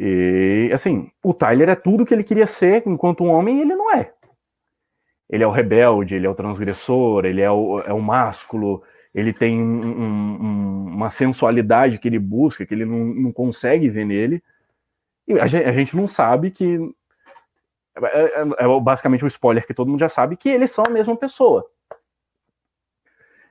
E, 0.00 0.70
assim, 0.72 1.10
o 1.24 1.34
Tyler 1.34 1.68
é 1.68 1.74
tudo 1.74 2.06
que 2.06 2.14
ele 2.14 2.22
queria 2.22 2.46
ser 2.46 2.84
enquanto 2.86 3.24
um 3.24 3.30
homem 3.30 3.60
ele 3.60 3.74
não 3.74 3.92
é. 3.92 4.12
Ele 5.28 5.42
é 5.42 5.46
o 5.46 5.50
rebelde, 5.50 6.14
ele 6.14 6.24
é 6.24 6.30
o 6.30 6.36
transgressor, 6.36 7.26
ele 7.26 7.40
é 7.40 7.50
o, 7.50 7.80
é 7.80 7.92
o 7.92 8.00
másculo, 8.00 8.84
ele 9.12 9.32
tem 9.32 9.60
um, 9.60 9.86
um, 9.86 10.86
uma 10.86 11.10
sensualidade 11.10 11.98
que 11.98 12.06
ele 12.06 12.18
busca, 12.20 12.64
que 12.64 12.72
ele 12.72 12.84
não, 12.84 13.06
não 13.06 13.32
consegue 13.32 13.88
ver 13.88 14.04
nele. 14.04 14.40
E 15.26 15.32
a 15.32 15.48
gente, 15.48 15.64
a 15.64 15.72
gente 15.72 15.96
não 15.96 16.06
sabe 16.06 16.52
que. 16.52 16.78
É, 18.00 18.20
é, 18.20 18.40
é, 18.40 18.80
basicamente 18.80 19.24
o 19.24 19.28
spoiler 19.28 19.66
que 19.66 19.74
todo 19.74 19.90
mundo 19.90 19.98
já 19.98 20.08
sabe, 20.08 20.36
que 20.36 20.48
eles 20.48 20.70
são 20.70 20.84
a 20.86 20.90
mesma 20.90 21.16
pessoa. 21.16 21.68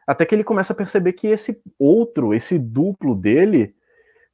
Até 0.08 0.26
que 0.26 0.34
ele 0.34 0.46
começa 0.46 0.72
a 0.72 0.76
perceber 0.76 1.12
que 1.12 1.28
esse 1.28 1.62
outro, 1.78 2.34
esse 2.34 2.58
duplo 2.58 3.14
dele, 3.14 3.76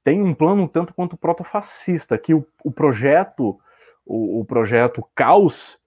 tem 0.03 0.21
um 0.21 0.33
plano 0.33 0.67
tanto 0.67 0.93
quanto 0.93 1.17
protofascista, 1.17 2.17
que 2.17 2.33
o, 2.33 2.45
o 2.63 2.71
projeto, 2.71 3.59
o, 4.05 4.41
o, 4.41 4.45
projeto 4.45 5.07
Caos, 5.15 5.79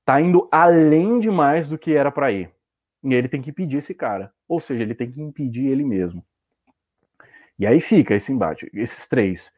está 0.00 0.20
indo 0.20 0.48
além 0.52 1.18
demais 1.18 1.68
do 1.68 1.78
que 1.78 1.94
era 1.94 2.12
para 2.12 2.30
ir. 2.30 2.50
E 3.02 3.14
ele 3.14 3.28
tem 3.28 3.40
que 3.40 3.50
impedir 3.50 3.78
esse 3.78 3.94
cara. 3.94 4.32
Ou 4.48 4.60
seja, 4.60 4.82
ele 4.82 4.94
tem 4.94 5.10
que 5.10 5.20
impedir 5.20 5.66
ele 5.66 5.84
mesmo. 5.84 6.24
E 7.58 7.66
aí 7.66 7.80
fica 7.80 8.14
esse 8.14 8.32
embate. 8.32 8.70
Esses 8.74 9.08
três. 9.08 9.52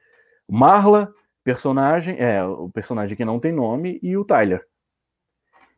Marla, 0.48 1.12
personagem, 1.42 2.16
é, 2.18 2.42
o 2.44 2.70
personagem 2.70 3.16
que 3.16 3.24
não 3.24 3.40
tem 3.40 3.52
nome, 3.52 3.98
e 4.02 4.16
o 4.16 4.24
Tyler. 4.24 4.64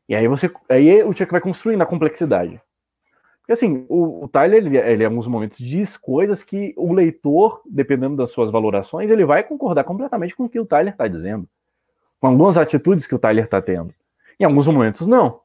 E 0.08 0.14
aí 0.14 0.26
você. 0.28 0.50
Aí 0.68 1.02
o 1.02 1.14
Chuck 1.14 1.30
vai 1.30 1.40
construindo 1.40 1.82
a 1.82 1.86
complexidade. 1.86 2.60
Assim, 3.52 3.84
o, 3.88 4.24
o 4.24 4.28
Tyler, 4.28 4.64
ele, 4.64 4.76
ele, 4.76 5.02
em 5.02 5.06
alguns 5.06 5.26
momentos 5.26 5.58
diz 5.58 5.96
coisas 5.96 6.44
que 6.44 6.72
o 6.76 6.92
leitor, 6.92 7.62
dependendo 7.66 8.16
das 8.16 8.30
suas 8.30 8.50
valorações, 8.50 9.10
ele 9.10 9.24
vai 9.24 9.42
concordar 9.42 9.84
completamente 9.84 10.36
com 10.36 10.44
o 10.44 10.48
que 10.48 10.60
o 10.60 10.66
Tyler 10.66 10.92
está 10.92 11.08
dizendo. 11.08 11.48
Com 12.20 12.28
algumas 12.28 12.56
atitudes 12.56 13.06
que 13.06 13.14
o 13.14 13.18
Tyler 13.18 13.44
está 13.44 13.60
tendo. 13.60 13.94
Em 14.38 14.44
alguns 14.44 14.66
momentos, 14.66 15.06
não. 15.06 15.40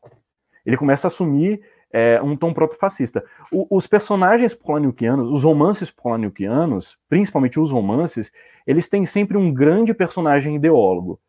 Ele 0.66 0.78
começa 0.78 1.08
a 1.08 1.10
assumir 1.10 1.62
é, 1.92 2.22
um 2.22 2.36
tom 2.36 2.54
protofascista. 2.54 3.24
Os 3.52 3.88
personagens 3.88 4.54
polaniuquianos, 4.54 5.32
os 5.32 5.44
romances 5.44 5.90
polaniuquianos, 5.90 6.98
principalmente 7.08 7.60
os 7.60 7.72
romances, 7.72 8.32
eles 8.68 8.90
têm 8.90 9.06
sempre 9.06 9.38
um 9.38 9.54
grande 9.54 9.94
personagem 9.94 10.56
ideólogo. 10.56 11.20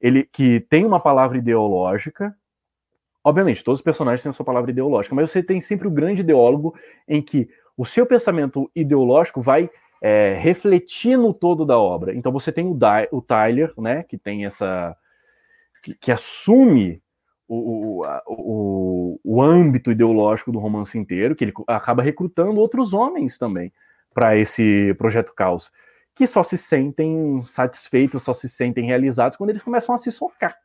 Ele 0.00 0.24
que 0.24 0.60
tem 0.68 0.84
uma 0.84 1.00
palavra 1.00 1.38
ideológica, 1.38 2.36
Obviamente, 3.24 3.62
todos 3.62 3.78
os 3.78 3.84
personagens 3.84 4.22
têm 4.22 4.30
a 4.30 4.32
sua 4.32 4.44
palavra 4.44 4.70
ideológica, 4.70 5.14
mas 5.14 5.30
você 5.30 5.42
tem 5.42 5.60
sempre 5.60 5.86
o 5.86 5.90
grande 5.90 6.22
ideólogo 6.22 6.74
em 7.06 7.22
que 7.22 7.48
o 7.76 7.86
seu 7.86 8.04
pensamento 8.04 8.70
ideológico 8.74 9.40
vai 9.40 9.70
é, 10.02 10.34
refletir 10.34 11.16
no 11.16 11.32
todo 11.32 11.64
da 11.64 11.78
obra. 11.78 12.14
Então 12.14 12.32
você 12.32 12.50
tem 12.50 12.66
o, 12.66 12.76
o 13.12 13.22
Tyler, 13.22 13.72
né, 13.78 14.02
que 14.02 14.18
tem 14.18 14.44
essa. 14.44 14.96
que, 15.82 15.94
que 15.94 16.10
assume 16.10 17.00
o, 17.46 18.04
o, 18.26 19.20
o, 19.22 19.42
âmbito 19.42 19.92
ideológico 19.92 20.50
do 20.50 20.58
romance 20.58 20.98
inteiro, 20.98 21.36
que 21.36 21.44
ele 21.44 21.52
acaba 21.68 22.02
recrutando 22.02 22.60
outros 22.60 22.94
homens 22.94 23.38
também 23.38 23.72
para 24.12 24.36
esse 24.36 24.94
projeto 24.94 25.34
Caos, 25.34 25.70
que 26.14 26.26
só 26.26 26.42
se 26.42 26.56
sentem 26.56 27.42
satisfeitos, 27.44 28.22
só 28.22 28.32
se 28.32 28.48
sentem 28.48 28.86
realizados 28.86 29.36
quando 29.36 29.50
eles 29.50 29.62
começam 29.62 29.94
a 29.94 29.98
se 29.98 30.10
socar 30.10 30.56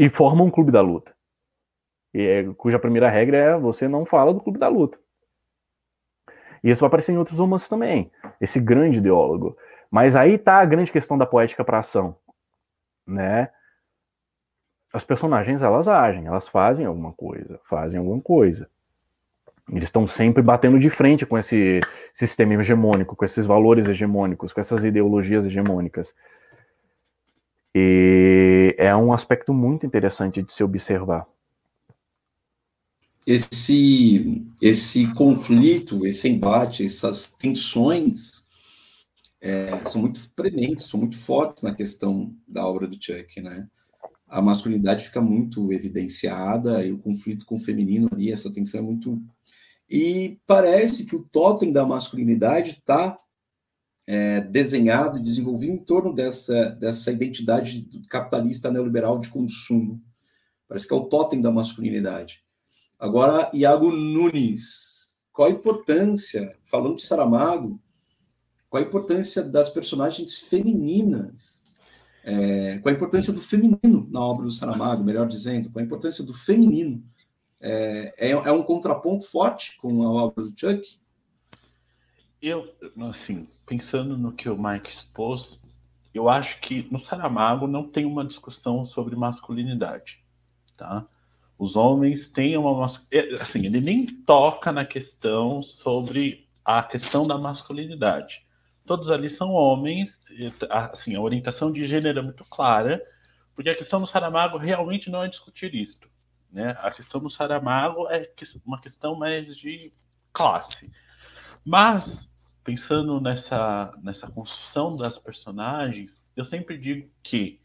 e 0.00 0.08
formam 0.08 0.46
um 0.46 0.50
clube 0.50 0.72
da 0.72 0.80
luta. 0.80 1.14
É, 2.14 2.42
cuja 2.56 2.78
primeira 2.78 3.10
regra 3.10 3.36
é 3.36 3.58
você 3.58 3.86
não 3.86 4.06
fala 4.06 4.32
do 4.32 4.40
clube 4.40 4.58
da 4.58 4.66
luta. 4.66 4.98
E 6.64 6.70
isso 6.70 6.80
vai 6.80 6.88
aparecer 6.88 7.12
em 7.12 7.18
outros 7.18 7.38
romances 7.38 7.68
também. 7.68 8.10
Esse 8.40 8.58
grande 8.58 8.96
ideólogo. 8.96 9.58
Mas 9.90 10.16
aí 10.16 10.38
tá 10.38 10.58
a 10.58 10.64
grande 10.64 10.90
questão 10.90 11.18
da 11.18 11.26
poética 11.26 11.62
para 11.62 11.80
ação, 11.80 12.16
né? 13.06 13.50
As 14.90 15.04
personagens 15.04 15.62
elas 15.62 15.86
agem, 15.86 16.26
elas 16.26 16.48
fazem 16.48 16.86
alguma 16.86 17.12
coisa, 17.12 17.60
fazem 17.68 17.98
alguma 17.98 18.22
coisa. 18.22 18.70
Eles 19.70 19.84
estão 19.84 20.06
sempre 20.06 20.42
batendo 20.42 20.78
de 20.78 20.88
frente 20.88 21.26
com 21.26 21.36
esse 21.36 21.80
sistema 22.14 22.54
hegemônico, 22.54 23.14
com 23.14 23.24
esses 23.24 23.46
valores 23.46 23.86
hegemônicos, 23.86 24.54
com 24.54 24.60
essas 24.62 24.82
ideologias 24.82 25.44
hegemônicas. 25.44 26.16
E 27.74 28.74
é 28.78 28.94
um 28.96 29.12
aspecto 29.12 29.52
muito 29.52 29.86
interessante 29.86 30.42
de 30.42 30.52
se 30.52 30.64
observar. 30.64 31.26
Esse, 33.26 34.44
esse 34.60 35.12
conflito, 35.14 36.06
esse 36.06 36.28
embate, 36.28 36.84
essas 36.84 37.32
tensões 37.32 38.46
é, 39.40 39.84
são 39.84 40.00
muito 40.00 40.30
prementes, 40.34 40.86
são 40.86 40.98
muito 40.98 41.18
fortes 41.18 41.62
na 41.62 41.74
questão 41.74 42.34
da 42.46 42.66
obra 42.66 42.86
do 42.86 42.96
Chuck, 43.00 43.40
né? 43.40 43.68
A 44.26 44.40
masculinidade 44.40 45.04
fica 45.04 45.20
muito 45.20 45.72
evidenciada 45.72 46.84
e 46.84 46.92
o 46.92 46.98
conflito 46.98 47.44
com 47.44 47.56
o 47.56 47.60
feminino 47.60 48.08
ali, 48.12 48.32
essa 48.32 48.52
tensão 48.52 48.80
é 48.80 48.82
muito. 48.82 49.20
E 49.88 50.38
parece 50.46 51.04
que 51.04 51.16
o 51.16 51.24
totem 51.24 51.72
da 51.72 51.84
masculinidade 51.84 52.70
está 52.70 53.18
é, 54.10 54.40
desenhado 54.40 55.18
e 55.18 55.22
desenvolvido 55.22 55.72
em 55.72 55.84
torno 55.84 56.12
dessa, 56.12 56.70
dessa 56.70 57.12
identidade 57.12 57.88
capitalista 58.08 58.68
neoliberal 58.68 59.20
de 59.20 59.28
consumo. 59.28 60.02
Parece 60.66 60.88
que 60.88 60.92
é 60.92 60.96
o 60.96 61.04
totem 61.04 61.40
da 61.40 61.52
masculinidade. 61.52 62.42
Agora, 62.98 63.48
Iago 63.54 63.92
Nunes, 63.92 65.14
qual 65.32 65.46
a 65.46 65.52
importância, 65.52 66.56
falando 66.64 66.96
de 66.96 67.04
Saramago, 67.04 67.80
qual 68.68 68.82
a 68.82 68.86
importância 68.86 69.44
das 69.44 69.70
personagens 69.70 70.38
femininas, 70.38 71.68
é, 72.24 72.80
qual 72.80 72.92
a 72.92 72.96
importância 72.96 73.32
do 73.32 73.40
feminino 73.40 74.08
na 74.10 74.20
obra 74.20 74.44
do 74.44 74.50
Saramago, 74.50 75.04
melhor 75.04 75.28
dizendo, 75.28 75.70
qual 75.70 75.84
a 75.84 75.86
importância 75.86 76.24
do 76.24 76.34
feminino. 76.34 77.00
É, 77.60 78.12
é, 78.18 78.30
é 78.30 78.50
um 78.50 78.64
contraponto 78.64 79.24
forte 79.24 79.78
com 79.78 80.02
a 80.02 80.10
obra 80.10 80.44
do 80.44 80.52
Chuck? 80.58 80.98
Eu, 82.40 82.74
assim, 83.08 83.48
pensando 83.66 84.16
no 84.16 84.32
que 84.32 84.48
o 84.48 84.56
Mike 84.56 84.90
expôs, 84.90 85.60
eu 86.12 86.28
acho 86.28 86.58
que 86.60 86.88
no 86.90 86.98
Saramago 86.98 87.66
não 87.66 87.86
tem 87.86 88.04
uma 88.04 88.24
discussão 88.24 88.84
sobre 88.84 89.14
masculinidade, 89.14 90.24
tá? 90.76 91.06
Os 91.58 91.76
homens 91.76 92.28
têm 92.28 92.56
uma 92.56 92.86
é, 93.10 93.34
assim, 93.34 93.66
ele 93.66 93.80
nem 93.80 94.06
toca 94.06 94.72
na 94.72 94.84
questão 94.84 95.62
sobre 95.62 96.48
a 96.64 96.82
questão 96.82 97.26
da 97.26 97.36
masculinidade 97.36 98.46
todos 98.90 99.08
ali 99.08 99.30
são 99.30 99.52
homens, 99.52 100.18
assim, 100.68 101.14
a 101.14 101.20
orientação 101.20 101.70
de 101.70 101.86
gênero 101.86 102.18
é 102.18 102.22
muito 102.22 102.44
clara, 102.46 103.00
porque 103.54 103.70
a 103.70 103.76
questão 103.76 104.00
do 104.00 104.06
Saramago 104.06 104.58
realmente 104.58 105.10
não 105.10 105.22
é 105.22 105.28
discutir 105.28 105.74
isto. 105.74 106.10
Né? 106.50 106.76
A 106.80 106.90
questão 106.90 107.20
do 107.20 107.30
Saramago 107.30 108.08
é 108.08 108.28
uma 108.66 108.80
questão 108.80 109.14
mais 109.14 109.56
de 109.56 109.92
classe. 110.32 110.90
Mas, 111.64 112.28
pensando 112.70 113.20
nessa, 113.20 113.92
nessa 114.00 114.28
construção 114.28 114.94
das 114.94 115.18
personagens, 115.18 116.24
eu 116.36 116.44
sempre 116.44 116.78
digo 116.78 117.10
que 117.20 117.60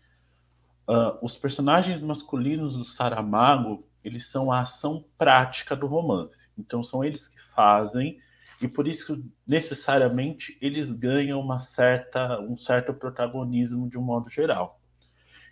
uh, 0.89 1.15
os 1.21 1.37
personagens 1.37 2.01
masculinos 2.01 2.75
do 2.75 2.83
Saramago, 2.83 3.87
eles 4.03 4.25
são 4.25 4.51
a 4.51 4.61
ação 4.61 5.05
prática 5.15 5.75
do 5.75 5.85
romance. 5.85 6.49
Então, 6.57 6.83
são 6.83 7.03
eles 7.03 7.27
que 7.27 7.39
fazem 7.53 8.19
e 8.59 8.67
por 8.67 8.87
isso 8.87 9.23
necessariamente 9.45 10.57
eles 10.59 10.91
ganham 10.91 11.39
uma 11.39 11.59
certa, 11.59 12.41
um 12.41 12.57
certo 12.57 12.91
protagonismo 12.91 13.87
de 13.87 13.99
um 13.99 14.01
modo 14.01 14.27
geral. 14.27 14.81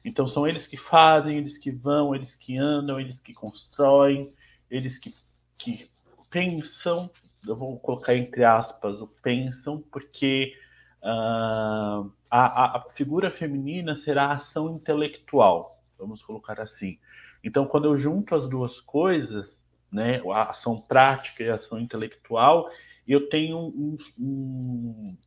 Então 0.04 0.28
são 0.28 0.47
eles 0.47 0.66
que 0.66 0.78
fazem, 0.78 1.38
eles 1.38 1.58
que 1.58 1.70
vão, 1.70 2.16
eles 2.16 2.34
que 2.34 2.58
andam, 2.58 2.99
eles 2.99 3.20
que 3.20 3.34
constroem, 3.34 4.34
eles 4.70 4.97
que, 4.97 5.14
que 5.58 5.89
pensam, 6.30 7.10
eu 7.47 7.55
vou 7.55 7.77
colocar 7.79 8.15
entre 8.15 8.43
aspas 8.43 9.01
o 9.01 9.07
pensam, 9.07 9.83
porque 9.91 10.53
uh, 11.01 12.11
a, 12.29 12.77
a 12.77 12.85
figura 12.93 13.29
feminina 13.29 13.95
será 13.95 14.25
a 14.25 14.33
ação 14.33 14.73
intelectual, 14.73 15.83
vamos 15.97 16.23
colocar 16.23 16.59
assim. 16.59 16.97
Então, 17.43 17.65
quando 17.65 17.85
eu 17.85 17.97
junto 17.97 18.35
as 18.35 18.47
duas 18.47 18.79
coisas, 18.79 19.61
né, 19.91 20.21
a 20.31 20.49
ação 20.49 20.79
prática 20.79 21.43
e 21.43 21.49
a 21.49 21.55
ação 21.55 21.79
intelectual, 21.79 22.69
eu 23.07 23.27
tenho 23.27 23.57
um, 23.57 23.97
um, 24.17 25.17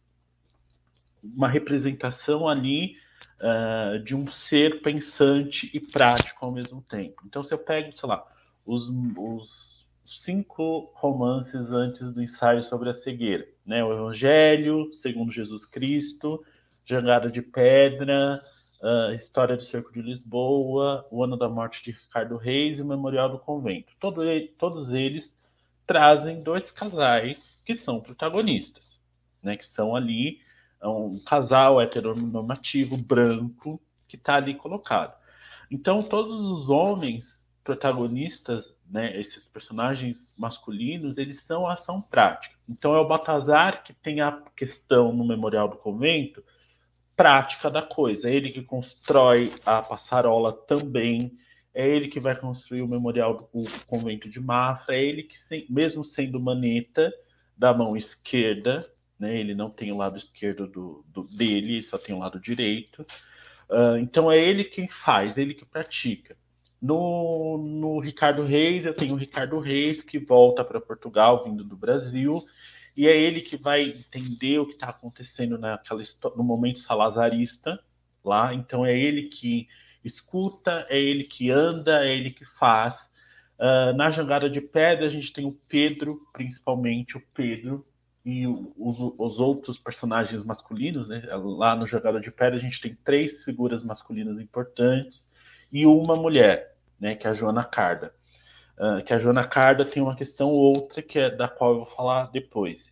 uma 1.22 1.48
representação 1.48 2.48
ali 2.48 2.96
uh, 3.40 4.02
de 4.02 4.16
um 4.16 4.26
ser 4.26 4.80
pensante 4.80 5.70
e 5.74 5.78
prático 5.78 6.44
ao 6.44 6.52
mesmo 6.52 6.80
tempo. 6.82 7.22
Então, 7.26 7.42
se 7.42 7.52
eu 7.52 7.58
pego, 7.58 7.96
sei 7.96 8.08
lá, 8.08 8.26
os, 8.64 8.88
os 8.88 9.76
cinco 10.07 10.90
romances 10.94 11.70
antes 11.70 12.12
do 12.12 12.22
ensaio 12.22 12.62
sobre 12.62 12.90
a 12.90 12.94
cegueira, 12.94 13.46
né? 13.64 13.84
O 13.84 13.92
Evangelho, 13.92 14.92
segundo 14.94 15.32
Jesus 15.32 15.66
Cristo, 15.66 16.44
Jangada 16.84 17.30
de 17.30 17.42
Pedra, 17.42 18.42
uh, 18.80 19.12
História 19.14 19.57
do 19.57 19.62
Cerco 19.62 19.92
de 19.92 20.02
Lisboa, 20.02 21.07
O 21.11 21.22
Ano 21.24 21.36
da 21.36 21.48
Morte 21.48 21.82
de 21.84 21.90
Ricardo 21.92 22.36
Reis 22.36 22.78
e 22.78 22.82
o 22.82 22.86
Memorial 22.86 23.28
do 23.28 23.38
Convento. 23.38 23.92
Todo 23.98 24.24
ele, 24.24 24.48
todos 24.59 24.92
eles 24.92 25.36
trazem 25.86 26.42
dois 26.42 26.70
casais 26.70 27.61
que 27.64 27.74
são 27.74 28.00
protagonistas, 28.00 29.00
né? 29.42 29.57
Que 29.57 29.66
são 29.66 29.94
ali 29.94 30.40
é 30.80 30.88
um 30.88 31.18
casal 31.18 31.80
heteronormativo 31.80 32.96
branco 32.96 33.80
que 34.07 34.16
está 34.16 34.36
ali 34.36 34.54
colocado. 34.54 35.16
Então 35.70 36.02
todos 36.02 36.50
os 36.50 36.68
homens 36.68 37.45
protagonistas, 37.66 38.76
né, 38.88 39.18
esses 39.18 39.48
personagens 39.48 40.32
masculinos, 40.38 41.18
eles 41.18 41.40
são 41.40 41.66
ação 41.66 42.00
prática. 42.00 42.54
Então 42.68 42.94
é 42.94 43.00
o 43.00 43.08
Baltazar 43.08 43.82
que 43.82 43.92
tem 43.92 44.20
a 44.20 44.40
questão 44.56 45.12
no 45.12 45.26
Memorial 45.26 45.68
do 45.68 45.76
Convento 45.76 46.42
prática 47.16 47.68
da 47.68 47.82
coisa. 47.82 48.30
É 48.30 48.34
ele 48.34 48.52
que 48.52 48.62
constrói 48.62 49.52
a 49.64 49.82
passarola 49.82 50.52
também, 50.52 51.36
é 51.74 51.88
ele 51.88 52.06
que 52.06 52.20
vai 52.20 52.36
construir 52.36 52.82
o 52.82 52.88
memorial 52.88 53.50
do 53.52 53.64
convento 53.86 54.28
de 54.28 54.38
Mafra, 54.38 54.94
é 54.94 55.02
ele 55.02 55.22
que, 55.24 55.36
mesmo 55.68 56.04
sendo 56.04 56.38
maneta 56.38 57.12
da 57.56 57.74
mão 57.74 57.96
esquerda, 57.96 58.88
né, 59.18 59.36
ele 59.36 59.54
não 59.54 59.70
tem 59.70 59.90
o 59.90 59.96
lado 59.96 60.16
esquerdo 60.16 60.66
do, 60.66 61.04
do 61.08 61.24
dele, 61.24 61.82
só 61.82 61.98
tem 61.98 62.14
o 62.14 62.18
lado 62.18 62.38
direito. 62.38 63.04
Uh, 63.68 63.96
então 63.98 64.30
é 64.30 64.38
ele 64.38 64.62
quem 64.62 64.88
faz, 64.88 65.36
ele 65.36 65.54
que 65.54 65.64
pratica. 65.64 66.36
No, 66.81 67.59
no 67.59 67.99
Ricardo 68.01 68.45
Reis, 68.45 68.85
eu 68.85 68.95
tenho 68.95 69.14
o 69.14 69.18
Ricardo 69.18 69.59
Reis 69.59 70.03
que 70.03 70.18
volta 70.18 70.64
para 70.64 70.81
Portugal, 70.81 71.45
vindo 71.45 71.64
do 71.64 71.77
Brasil, 71.77 72.45
e 72.97 73.07
é 73.07 73.16
ele 73.16 73.41
que 73.41 73.57
vai 73.57 73.83
entender 73.85 74.59
o 74.59 74.66
que 74.66 74.74
está 74.74 74.89
acontecendo 74.89 75.59
naquela 75.59 76.03
no 76.37 76.45
momento 76.45 76.81
salazarista 76.81 77.79
lá. 78.24 78.55
Então 78.55 78.85
é 78.85 78.97
ele 78.97 79.29
que 79.29 79.68
escuta, 80.05 80.87
é 80.89 80.99
ele 80.99 81.24
que 81.24 81.51
anda, 81.51 82.05
é 82.05 82.14
ele 82.14 82.31
que 82.31 82.45
faz. 82.59 83.11
Uh, 83.59 83.97
na 83.97 84.11
jangada 84.11 84.49
de 84.51 84.61
pedra, 84.61 85.07
a 85.07 85.09
gente 85.09 85.33
tem 85.33 85.47
o 85.47 85.59
Pedro, 85.68 86.20
principalmente 86.33 87.16
o 87.16 87.22
Pedro, 87.33 87.87
e 88.24 88.45
os, 88.47 88.99
os 88.99 89.39
outros 89.39 89.79
personagens 89.79 90.43
masculinos, 90.43 91.07
né? 91.07 91.22
Lá 91.33 91.77
no 91.77 91.87
Jangada 91.87 92.20
de 92.20 92.33
Pedra, 92.33 92.57
a 92.57 92.61
gente 92.61 92.81
tem 92.81 92.93
três 93.05 93.45
figuras 93.45 93.85
masculinas 93.85 94.41
importantes 94.41 95.29
e 95.77 95.87
uma 95.87 96.16
mulher, 96.16 96.74
né? 96.99 97.14
Que 97.14 97.27
é 97.27 97.31
a 97.31 97.35
Joana 97.35 97.62
Carda. 97.62 98.14
Uh, 98.79 99.05
que 99.05 99.12
a 99.12 99.18
Joana 99.18 99.45
Carda 99.45 99.85
tem 99.85 100.03
uma 100.03 100.16
questão 100.16 100.49
outra, 100.49 101.03
que 101.03 101.18
é 101.18 101.29
da 101.29 101.49
qual 101.49 101.72
eu 101.72 101.77
vou 101.79 101.87
falar 101.87 102.31
depois. 102.31 102.91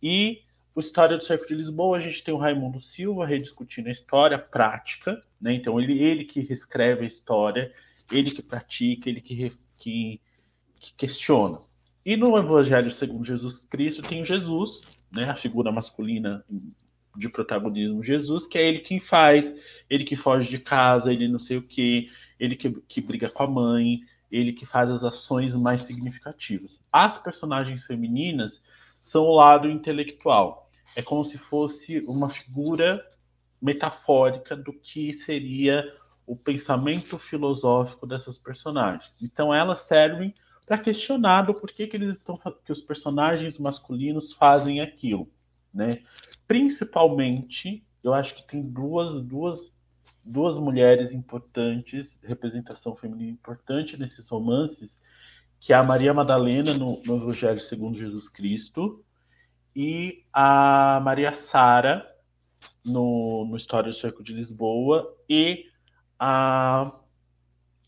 E 0.00 0.42
o 0.72 0.78
História 0.78 1.16
do 1.16 1.24
Cerco 1.24 1.48
de 1.48 1.56
Lisboa, 1.56 1.96
a 1.96 2.00
gente 2.00 2.22
tem 2.22 2.32
o 2.32 2.36
Raimundo 2.38 2.80
Silva 2.80 3.26
rediscutindo 3.26 3.88
a 3.88 3.92
história 3.92 4.38
prática, 4.38 5.20
né? 5.40 5.52
Então, 5.52 5.80
ele, 5.80 6.00
ele 6.00 6.24
que 6.24 6.38
reescreve 6.38 7.02
a 7.02 7.08
história, 7.08 7.72
ele 8.12 8.30
que 8.30 8.42
pratica, 8.42 9.08
ele 9.08 9.20
que, 9.20 9.52
que, 9.76 10.20
que 10.78 10.94
questiona. 10.96 11.58
E 12.06 12.16
no 12.16 12.38
Evangelho 12.38 12.92
segundo 12.92 13.24
Jesus 13.24 13.60
Cristo 13.62 14.02
tem 14.02 14.24
Jesus, 14.24 14.80
né? 15.10 15.24
A 15.24 15.34
figura 15.34 15.72
masculina 15.72 16.44
de 17.20 17.28
protagonismo 17.28 18.02
Jesus, 18.02 18.46
que 18.46 18.58
é 18.58 18.66
ele 18.66 18.80
quem 18.80 18.98
faz, 18.98 19.54
ele 19.88 20.04
que 20.04 20.16
foge 20.16 20.48
de 20.48 20.58
casa, 20.58 21.12
ele 21.12 21.28
não 21.28 21.38
sei 21.38 21.58
o 21.58 21.62
que, 21.62 22.10
ele 22.38 22.56
que, 22.56 22.70
que 22.88 23.00
briga 23.00 23.30
com 23.30 23.42
a 23.42 23.46
mãe, 23.46 24.00
ele 24.30 24.52
que 24.52 24.64
faz 24.64 24.90
as 24.90 25.04
ações 25.04 25.54
mais 25.54 25.82
significativas. 25.82 26.82
As 26.92 27.18
personagens 27.18 27.84
femininas 27.84 28.62
são 29.00 29.24
o 29.24 29.34
lado 29.34 29.68
intelectual. 29.70 30.70
É 30.96 31.02
como 31.02 31.22
se 31.22 31.38
fosse 31.38 32.00
uma 32.06 32.28
figura 32.30 33.04
metafórica 33.60 34.56
do 34.56 34.72
que 34.72 35.12
seria 35.12 35.94
o 36.26 36.36
pensamento 36.36 37.18
filosófico 37.18 38.06
dessas 38.06 38.38
personagens. 38.38 39.12
Então 39.20 39.54
elas 39.54 39.80
servem 39.80 40.32
para 40.64 40.78
questionar 40.78 41.42
do 41.42 41.52
porquê 41.52 41.86
que 41.88 41.96
eles 41.96 42.16
estão 42.16 42.38
que 42.64 42.70
os 42.70 42.80
personagens 42.80 43.58
masculinos 43.58 44.32
fazem 44.32 44.80
aquilo, 44.80 45.28
né? 45.72 46.02
Principalmente, 46.46 47.84
eu 48.02 48.12
acho 48.14 48.34
que 48.34 48.46
tem 48.46 48.62
duas 48.62 49.22
duas 49.22 49.72
duas 50.22 50.58
mulheres 50.58 51.12
importantes, 51.12 52.18
representação 52.22 52.94
feminina 52.94 53.30
importante 53.30 53.96
nesses 53.96 54.28
romances, 54.28 55.00
que 55.58 55.72
é 55.72 55.76
a 55.76 55.82
Maria 55.82 56.12
Madalena 56.12 56.74
no, 56.74 57.02
no 57.04 57.16
Evangelho 57.16 57.60
segundo 57.60 57.98
Jesus 57.98 58.28
Cristo 58.28 59.04
e 59.74 60.24
a 60.32 61.00
Maria 61.02 61.32
Sara 61.32 62.06
no, 62.84 63.46
no 63.46 63.56
História 63.56 63.90
do 63.90 63.96
Cerco 63.96 64.22
de 64.22 64.32
Lisboa 64.32 65.16
e 65.28 65.66
a 66.18 66.92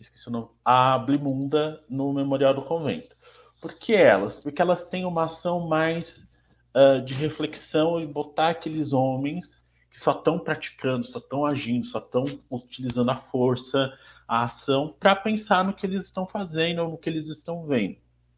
esqueci 0.00 0.28
o 0.28 0.32
nome, 0.32 0.48
a 0.64 0.98
Blimunda 0.98 1.82
no 1.88 2.12
Memorial 2.12 2.54
do 2.54 2.62
Convento. 2.62 3.16
Por 3.60 3.74
que 3.78 3.94
elas? 3.94 4.40
Porque 4.40 4.60
elas 4.60 4.84
têm 4.84 5.04
uma 5.04 5.24
ação 5.24 5.68
mais 5.68 6.28
uh, 6.74 7.02
de 7.04 7.14
reflexão 7.14 8.00
e 8.00 8.06
botar 8.06 8.50
aqueles 8.50 8.92
homens 8.92 9.60
que 9.90 9.98
só 9.98 10.12
estão 10.12 10.38
praticando, 10.38 11.04
só 11.04 11.18
estão 11.18 11.44
agindo, 11.44 11.84
só 11.86 11.98
estão 11.98 12.24
utilizando 12.50 13.10
a 13.10 13.16
força, 13.16 13.92
a 14.26 14.44
ação, 14.44 14.94
para 14.98 15.14
pensar 15.14 15.64
no 15.64 15.74
que 15.74 15.84
eles 15.84 16.04
estão 16.04 16.26
fazendo, 16.26 16.88
no 16.88 16.96
que 16.96 17.10
eles 17.10 17.28
estão 17.28 17.66
vendo, 17.66 17.96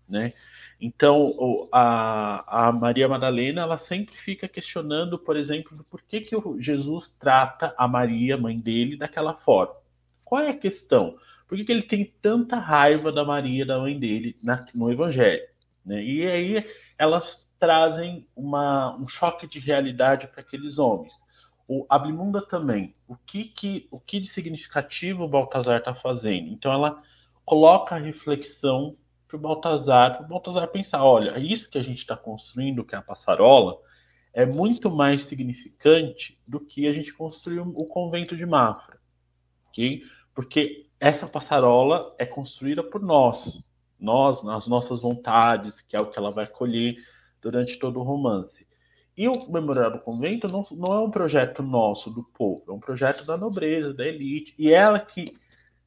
né? 0.08 0.32
Então, 0.80 1.68
a, 1.72 2.68
a 2.68 2.72
Maria 2.72 3.08
Madalena, 3.08 3.62
ela 3.62 3.78
sempre 3.78 4.14
fica 4.16 4.48
questionando, 4.48 5.18
por 5.18 5.36
exemplo, 5.36 5.84
por 5.88 6.02
que, 6.02 6.20
que 6.20 6.36
Jesus 6.58 7.14
trata 7.18 7.72
a 7.78 7.86
Maria, 7.86 8.36
mãe 8.36 8.58
dele, 8.58 8.96
daquela 8.96 9.34
forma. 9.34 9.74
Qual 10.24 10.42
é 10.42 10.50
a 10.50 10.58
questão? 10.58 11.16
Por 11.46 11.56
que, 11.56 11.64
que 11.64 11.72
ele 11.72 11.82
tem 11.82 12.12
tanta 12.20 12.56
raiva 12.56 13.12
da 13.12 13.24
Maria, 13.24 13.64
da 13.64 13.78
mãe 13.78 13.98
dele, 13.98 14.36
na, 14.42 14.66
no 14.74 14.90
Evangelho? 14.90 15.44
Né? 15.86 16.02
E 16.02 16.26
aí 16.26 16.66
elas 16.98 17.50
trazem 17.58 18.28
uma, 18.36 18.96
um 18.96 19.08
choque 19.08 19.46
de 19.46 19.58
realidade 19.58 20.26
para 20.28 20.40
aqueles 20.40 20.78
homens. 20.78 21.14
O 21.66 21.86
Ablimunda 21.88 22.42
também. 22.46 22.94
O 23.08 23.16
que, 23.16 23.44
que, 23.44 23.88
o 23.90 23.98
que 23.98 24.20
de 24.20 24.28
significativo 24.28 25.24
o 25.24 25.28
Baltazar 25.28 25.78
está 25.78 25.94
fazendo? 25.94 26.48
Então 26.48 26.72
ela 26.72 27.02
coloca 27.44 27.94
a 27.94 27.98
reflexão 27.98 28.96
para 29.26 29.36
o 29.36 29.40
Baltazar, 29.40 30.16
para 30.16 30.26
o 30.26 30.28
Baltazar 30.28 30.68
pensar, 30.68 31.02
olha, 31.02 31.38
isso 31.38 31.70
que 31.70 31.78
a 31.78 31.82
gente 31.82 31.98
está 31.98 32.16
construindo, 32.16 32.84
que 32.84 32.94
é 32.94 32.98
a 32.98 33.02
passarola, 33.02 33.78
é 34.32 34.44
muito 34.44 34.90
mais 34.90 35.24
significante 35.24 36.40
do 36.46 36.60
que 36.60 36.86
a 36.86 36.92
gente 36.92 37.12
construiu 37.14 37.72
o 37.74 37.86
convento 37.86 38.36
de 38.36 38.44
Mafra? 38.44 38.98
Porque 40.34 40.88
essa 41.00 41.26
passarola 41.26 42.14
é 42.18 42.26
construída 42.26 42.82
por 42.82 43.02
nós, 43.02 43.62
nós, 43.98 44.42
nas 44.42 44.66
nossas 44.66 45.02
vontades, 45.02 45.80
que 45.80 45.96
é 45.96 46.00
o 46.00 46.10
que 46.10 46.18
ela 46.18 46.30
vai 46.30 46.46
colher 46.46 46.96
durante 47.40 47.78
todo 47.78 48.00
o 48.00 48.02
romance. 48.02 48.66
E 49.16 49.28
o 49.28 49.48
Memorial 49.50 49.92
do 49.92 50.00
Convento 50.00 50.48
não, 50.48 50.66
não 50.72 50.92
é 50.92 51.00
um 51.00 51.10
projeto 51.10 51.62
nosso, 51.62 52.10
do 52.10 52.24
povo, 52.24 52.64
é 52.68 52.72
um 52.72 52.80
projeto 52.80 53.24
da 53.24 53.36
nobreza, 53.36 53.94
da 53.94 54.04
elite, 54.04 54.54
e 54.58 54.72
ela 54.72 54.98
que 54.98 55.26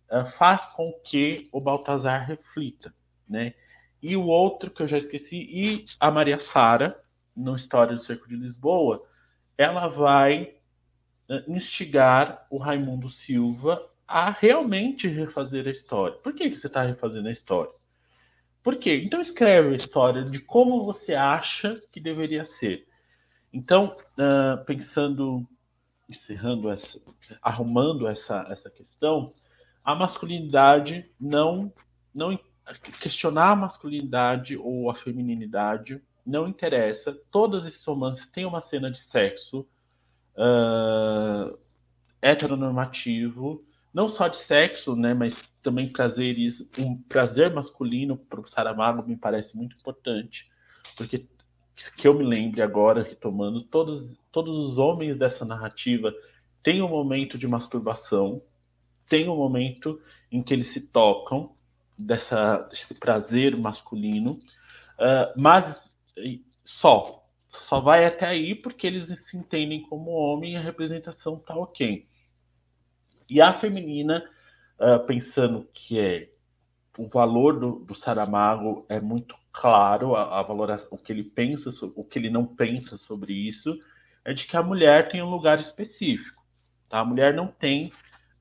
uh, 0.09 0.25
faz 0.37 0.65
com 0.65 0.93
que 1.03 1.47
o 1.51 1.59
Baltazar 1.59 2.25
reflita, 2.25 2.93
né? 3.27 3.53
E 4.01 4.15
o 4.15 4.25
outro 4.25 4.69
que 4.69 4.81
eu 4.81 4.87
já 4.87 4.97
esqueci, 4.97 5.35
e 5.35 5.85
a 5.99 6.09
Maria 6.09 6.39
Sara, 6.39 7.01
no 7.35 7.55
História 7.55 7.93
do 7.93 7.99
Cerco 7.99 8.29
de 8.29 8.35
Lisboa, 8.35 9.03
ela 9.57 9.87
vai 9.87 10.53
uh, 11.29 11.51
instigar 11.51 12.47
o 12.49 12.57
Raimundo 12.57 13.09
Silva 13.09 13.83
a 14.07 14.29
realmente 14.29 15.07
refazer 15.07 15.67
a 15.67 15.71
história. 15.71 16.17
Por 16.19 16.33
que, 16.33 16.49
que 16.49 16.55
você 16.57 16.67
está 16.67 16.83
refazendo 16.83 17.27
a 17.27 17.31
história? 17.31 17.73
Por 18.68 18.76
quê? 18.76 19.01
Então 19.01 19.22
escreve 19.22 19.70
a 19.70 19.78
história 19.78 20.26
de 20.26 20.39
como 20.39 20.84
você 20.84 21.13
acha 21.13 21.82
que 21.89 22.01
deveria 22.01 22.43
ser. 22.43 22.86
Então, 23.53 23.95
uh, 24.20 24.61
pensando, 24.65 25.47
encerrando 26.09 26.70
essa, 26.70 26.99
arrumando 27.41 28.05
essa, 28.09 28.45
essa 28.49 28.70
questão, 28.70 29.34
a 29.86 29.95
masculinidade 29.95 31.09
não, 31.18 31.72
não 32.13 32.38
questionar 32.99 33.51
a 33.51 33.55
masculinidade 33.55 34.57
ou 34.57 34.91
a 34.91 34.95
feminilidade 34.95 36.03
não 36.26 36.45
interessa. 36.45 37.18
Todos 37.32 37.65
esses 37.65 37.86
romances 37.86 38.28
têm 38.28 38.45
uma 38.45 38.59
cena 38.59 38.91
de 38.91 38.99
sexo 38.99 39.65
uh, 40.36 41.57
heteronormativo 42.22 43.63
não 43.97 44.07
só 44.07 44.27
de 44.27 44.37
sexo, 44.37 44.95
né, 44.95 45.15
mas 45.15 45.43
também 45.63 45.91
prazeres, 45.91 46.61
um 46.77 46.95
prazer 46.95 47.51
masculino 47.51 48.15
para 48.15 48.39
o 48.39 48.47
Saramago 48.47 49.01
me 49.01 49.17
parece 49.17 49.57
muito 49.57 49.75
importante, 49.75 50.47
porque 50.95 51.25
que 51.95 52.07
eu 52.07 52.13
me 52.13 52.23
lembre 52.23 52.61
agora, 52.61 53.01
retomando, 53.01 53.63
todos, 53.63 54.19
todos 54.31 54.69
os 54.69 54.77
homens 54.77 55.17
dessa 55.17 55.43
narrativa 55.43 56.13
têm 56.61 56.79
um 56.83 56.87
momento 56.87 57.39
de 57.39 57.47
masturbação, 57.47 58.39
tem 59.09 59.27
um 59.27 59.35
momento 59.35 59.99
em 60.31 60.43
que 60.43 60.53
eles 60.53 60.67
se 60.67 60.81
tocam, 60.81 61.55
dessa, 61.97 62.57
desse 62.69 62.93
prazer 62.93 63.57
masculino, 63.57 64.33
uh, 64.99 65.33
mas 65.35 65.91
só, 66.63 67.27
só 67.49 67.79
vai 67.79 68.05
até 68.05 68.27
aí 68.27 68.53
porque 68.53 68.85
eles 68.85 69.07
se 69.25 69.35
entendem 69.35 69.81
como 69.81 70.11
homem 70.11 70.53
e 70.53 70.55
a 70.55 70.61
representação 70.61 71.39
tá 71.39 71.55
ok. 71.55 72.07
E 73.30 73.41
a 73.41 73.53
feminina, 73.53 74.23
uh, 74.80 75.05
pensando 75.05 75.67
que 75.73 75.99
é 75.99 76.30
o 76.97 77.07
valor 77.07 77.59
do, 77.59 77.80
do 77.80 77.93
Saramago 77.93 78.86
é 78.89 78.99
muito 78.99 79.36
claro, 79.51 80.15
a, 80.15 80.39
a 80.39 80.43
valoração, 80.43 80.88
o 80.91 80.97
que 80.97 81.11
ele 81.11 81.23
pensa, 81.23 81.69
o 81.95 82.03
que 82.03 82.17
ele 82.17 82.30
não 82.30 82.45
pensa 82.45 82.97
sobre 82.97 83.34
isso, 83.34 83.78
é 84.25 84.34
de 84.34 84.45
que 84.45 84.57
a 84.57 84.63
mulher 84.63 85.09
tem 85.09 85.21
um 85.21 85.30
lugar 85.30 85.59
específico. 85.59 86.43
Tá? 86.89 86.99
A 86.99 87.05
mulher 87.05 87.34
não 87.34 87.47
tem, 87.47 87.91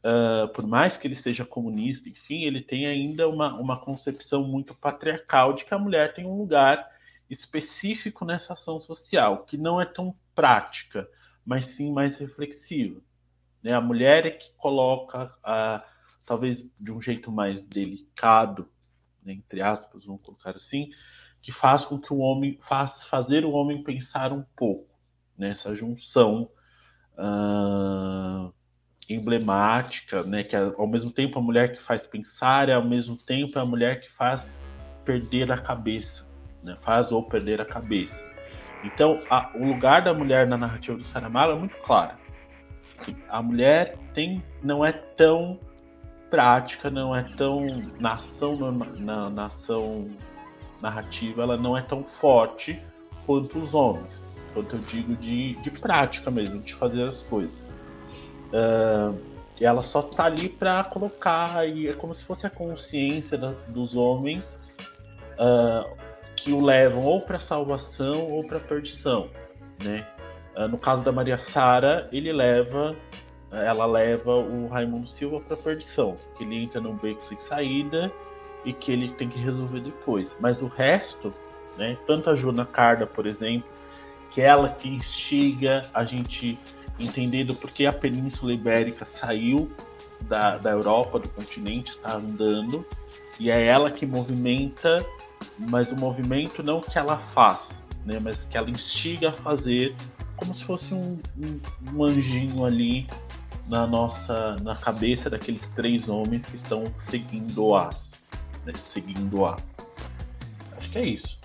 uh, 0.03 0.49
por 0.53 0.67
mais 0.67 0.97
que 0.97 1.07
ele 1.07 1.15
seja 1.15 1.45
comunista, 1.45 2.09
enfim, 2.09 2.45
ele 2.45 2.61
tem 2.61 2.87
ainda 2.87 3.29
uma, 3.29 3.55
uma 3.55 3.79
concepção 3.79 4.43
muito 4.43 4.75
patriarcal 4.75 5.53
de 5.53 5.65
que 5.65 5.75
a 5.75 5.79
mulher 5.79 6.15
tem 6.15 6.27
um 6.27 6.39
lugar 6.39 6.87
específico 7.29 8.25
nessa 8.25 8.55
ação 8.55 8.81
social, 8.81 9.45
que 9.45 9.57
não 9.57 9.81
é 9.81 9.85
tão 9.85 10.15
prática, 10.35 11.09
mas 11.45 11.67
sim 11.69 11.93
mais 11.93 12.19
reflexiva. 12.19 13.01
Né? 13.67 13.73
A 13.73 13.81
mulher 13.81 14.25
é 14.25 14.31
que 14.31 14.49
coloca, 14.57 15.35
a, 15.43 15.83
talvez 16.25 16.65
de 16.79 16.93
um 16.93 17.03
jeito 17.03 17.33
mais 17.33 17.67
delicado, 17.67 18.69
né, 19.25 19.33
entre 19.33 19.61
aspas, 19.61 20.05
vamos 20.05 20.23
colocar 20.23 20.51
assim, 20.51 20.89
que 21.43 21.51
faz 21.51 21.85
com 21.85 21.99
que 21.99 22.13
o 22.13 22.19
homem 22.19 22.61
faz 22.69 23.03
fazer 23.09 23.45
o 23.45 23.51
homem 23.51 23.83
pensar 23.83 24.33
um 24.33 24.45
pouco 24.55 24.97
nessa 25.37 25.71
né? 25.71 25.75
junção 25.75 26.49
uh, 27.19 28.55
emblemática, 29.11 30.23
né, 30.23 30.45
que 30.45 30.55
é, 30.55 30.61
ao 30.61 30.87
mesmo 30.87 31.11
tempo 31.11 31.37
a 31.37 31.43
mulher 31.43 31.77
que 31.77 31.83
faz 31.83 32.07
pensar, 32.07 32.69
é 32.69 32.75
ao 32.75 32.85
mesmo 32.85 33.17
tempo 33.17 33.59
a 33.59 33.67
mulher 33.67 34.01
que 34.01 34.13
faz 34.13 34.55
perder 35.05 35.51
a 35.51 35.59
cabeça, 35.59 36.25
né, 36.63 36.79
faz 36.83 37.11
ou 37.11 37.25
perder 37.25 37.61
a 37.61 37.65
cabeça. 37.65 38.25
Então, 38.85 39.19
a, 39.29 39.51
o 39.57 39.67
lugar 39.67 40.03
da 40.03 40.15
mulher 40.15 40.47
na 40.47 40.57
narrativa 40.57 40.97
do 40.97 41.05
Saramago 41.05 41.51
é 41.51 41.57
muito 41.57 41.77
claro 41.79 42.26
a 43.29 43.43
mulher 43.43 43.97
tem 44.15 44.43
não 44.63 44.85
é 44.85 44.93
tão 44.93 45.59
prática, 46.31 46.91
não 46.91 47.15
é 47.15 47.23
tão 47.37 47.67
nação 47.99 48.57
na 48.99 49.31
nação 49.31 50.09
narrativa, 50.83 51.43
ela 51.43 51.57
não 51.57 51.77
é 51.77 51.83
tão 51.83 52.05
forte 52.05 52.81
quanto 53.25 53.59
os 53.59 53.75
homens. 53.75 54.29
Quanto 54.53 54.77
eu 54.77 54.81
digo 54.83 55.15
de, 55.17 55.55
de 55.57 55.71
prática 55.71 56.31
mesmo, 56.31 56.61
de 56.61 56.75
fazer 56.75 57.05
as 57.05 57.23
coisas. 57.23 57.59
Uh, 58.49 59.19
ela 59.61 59.83
só 59.83 60.03
tá 60.03 60.25
ali 60.25 60.49
para 60.49 60.85
colocar 60.85 61.67
e 61.69 61.89
é 61.89 61.93
como 61.93 62.15
se 62.15 62.25
fosse 62.25 62.47
a 62.47 62.51
consciência 62.51 63.39
da, 63.39 63.53
dos 63.69 63.95
homens 63.95 64.59
uh, 65.35 65.97
que 66.37 66.53
o 66.53 66.61
levam 66.61 67.05
ou 67.05 67.21
para 67.21 67.39
salvação 67.39 68.31
ou 68.31 68.45
para 68.45 68.61
perdição, 68.61 69.29
né? 69.83 70.07
Ah, 70.57 70.67
no 70.67 70.79
caso 70.79 71.03
da 71.05 71.13
Maria 71.13 71.37
Sara, 71.37 72.09
ele 72.11 72.33
leva, 72.33 72.97
ela 73.53 73.85
leva 73.85 74.35
o 74.35 74.67
Raimundo 74.69 75.07
Silva 75.07 75.39
para 75.41 75.55
perdição, 75.55 76.17
que 76.37 76.45
ele 76.45 76.57
entra 76.65 76.81
num 76.81 76.97
beco 76.97 77.25
sem 77.27 77.39
saída 77.39 78.11
e 78.65 78.73
que 78.73 78.91
ele 78.91 79.13
tem 79.13 79.29
que 79.29 79.39
resolver 79.39 79.81
depois. 79.81 80.35
Mas 80.41 80.63
o 80.63 80.67
resto, 80.67 81.33
né, 81.77 81.99
tanto 82.07 82.31
a 82.31 82.35
Juna 82.35 82.65
Carda, 82.65 83.07
por 83.07 83.27
exemplo, 83.27 83.69
que 84.31 84.41
é 84.41 84.47
ela 84.47 84.71
que 84.71 84.89
instiga 84.89 85.83
a 85.93 86.03
gente 86.03 86.59
entender 86.99 87.45
do 87.45 87.55
porquê 87.55 87.85
a 87.85 87.93
Península 87.93 88.55
Ibérica 88.55 89.05
saiu 89.05 89.71
da, 90.23 90.57
da 90.57 90.71
Europa, 90.71 91.19
do 91.19 91.29
continente, 91.29 91.91
está 91.91 92.15
andando, 92.15 92.85
e 93.39 93.51
é 93.51 93.67
ela 93.67 93.91
que 93.91 94.07
movimenta, 94.07 95.05
mas 95.59 95.93
o 95.93 95.97
movimento 95.97 96.63
não 96.63 96.81
que 96.81 96.99
ela 96.99 97.19
faz, 97.19 97.69
né, 98.07 98.19
mas 98.23 98.47
que 98.47 98.57
ela 98.57 98.71
instiga 98.71 99.29
a 99.29 99.33
fazer 99.33 99.95
como 100.37 100.55
se 100.55 100.65
fosse 100.65 100.95
um, 100.95 101.19
um, 101.37 101.61
um 101.95 102.05
anjinho 102.05 102.65
ali 102.65 103.09
na 103.69 103.87
nossa 103.87 104.57
na 104.63 104.77
cabeça 104.77 105.29
daqueles 105.29 105.63
três 105.75 106.09
homens 106.09 106.45
que 106.45 106.57
estão 106.57 106.85
seguindo 107.01 107.65
o 107.65 107.89
né? 108.67 108.73
seguindo 108.93 109.39
o 109.39 109.47
aço. 109.47 109.65
Acho 110.77 110.91
que 110.91 110.99
é 110.99 111.07
isso. 111.07 111.37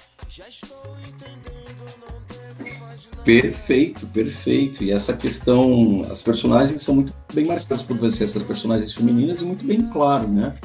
Perfeito, 3.24 4.08
perfeito. 4.08 4.84
E 4.84 4.92
essa 4.92 5.14
questão, 5.14 6.02
as 6.10 6.22
personagens 6.22 6.82
são 6.82 6.96
muito 6.96 7.14
bem 7.34 7.46
marcadas 7.46 7.84
por 7.84 7.98
você, 7.98 8.24
essas 8.24 8.44
personagens 8.44 8.94
femininas, 8.94 9.42
e 9.42 9.46
muito 9.46 9.64
bem 9.64 9.88
claro, 9.90 10.28
né? 10.28 10.58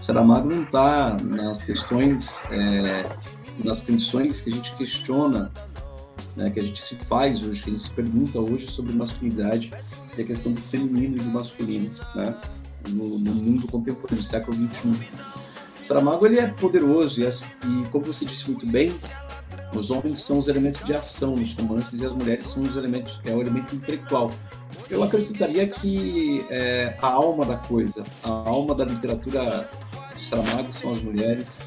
O 0.00 0.04
Saramago 0.04 0.48
não 0.48 0.62
está 0.62 1.16
nas 1.22 1.62
questões, 1.62 2.42
é, 2.50 3.04
nas 3.64 3.82
tensões 3.82 4.40
que 4.40 4.50
a 4.50 4.54
gente 4.54 4.72
questiona 4.74 5.52
né, 6.40 6.50
que 6.50 6.58
a 6.58 6.62
gente 6.62 6.80
se 6.80 6.96
faz 6.96 7.42
hoje, 7.42 7.62
que 7.62 7.70
a 7.70 7.72
gente 7.72 7.82
se 7.82 7.90
pergunta 7.90 8.38
hoje 8.40 8.66
sobre 8.66 8.94
masculinidade 8.94 9.70
e 10.16 10.22
a 10.22 10.24
questão 10.24 10.52
do 10.52 10.60
feminino 10.60 11.16
e 11.16 11.20
do 11.20 11.28
masculino, 11.28 11.90
né? 12.14 12.34
no, 12.88 13.18
no 13.18 13.34
mundo 13.34 13.68
contemporâneo, 13.68 14.22
século 14.22 14.56
XXI. 14.56 14.94
Saramago 15.82 16.26
ele 16.26 16.38
é 16.38 16.46
poderoso 16.46 17.20
e, 17.20 17.26
e, 17.26 17.88
como 17.90 18.06
você 18.06 18.24
disse 18.24 18.48
muito 18.48 18.66
bem, 18.66 18.94
os 19.74 19.90
homens 19.90 20.20
são 20.20 20.38
os 20.38 20.48
elementos 20.48 20.82
de 20.82 20.94
ação 20.94 21.36
nos 21.36 21.52
romances 21.52 22.00
e 22.00 22.06
as 22.06 22.12
mulheres 22.12 22.46
são 22.46 22.62
os 22.62 22.76
elementos 22.76 23.20
é 23.24 23.32
o 23.32 23.40
elemento 23.40 23.76
intelectual. 23.76 24.30
Eu 24.88 25.02
acrescentaria 25.02 25.66
que 25.66 26.44
é, 26.50 26.96
a 27.02 27.08
alma 27.08 27.44
da 27.44 27.56
coisa, 27.56 28.02
a 28.22 28.30
alma 28.30 28.74
da 28.74 28.84
literatura 28.84 29.68
de 30.14 30.22
Saramago 30.22 30.72
são 30.72 30.92
as 30.94 31.02
mulheres 31.02 31.60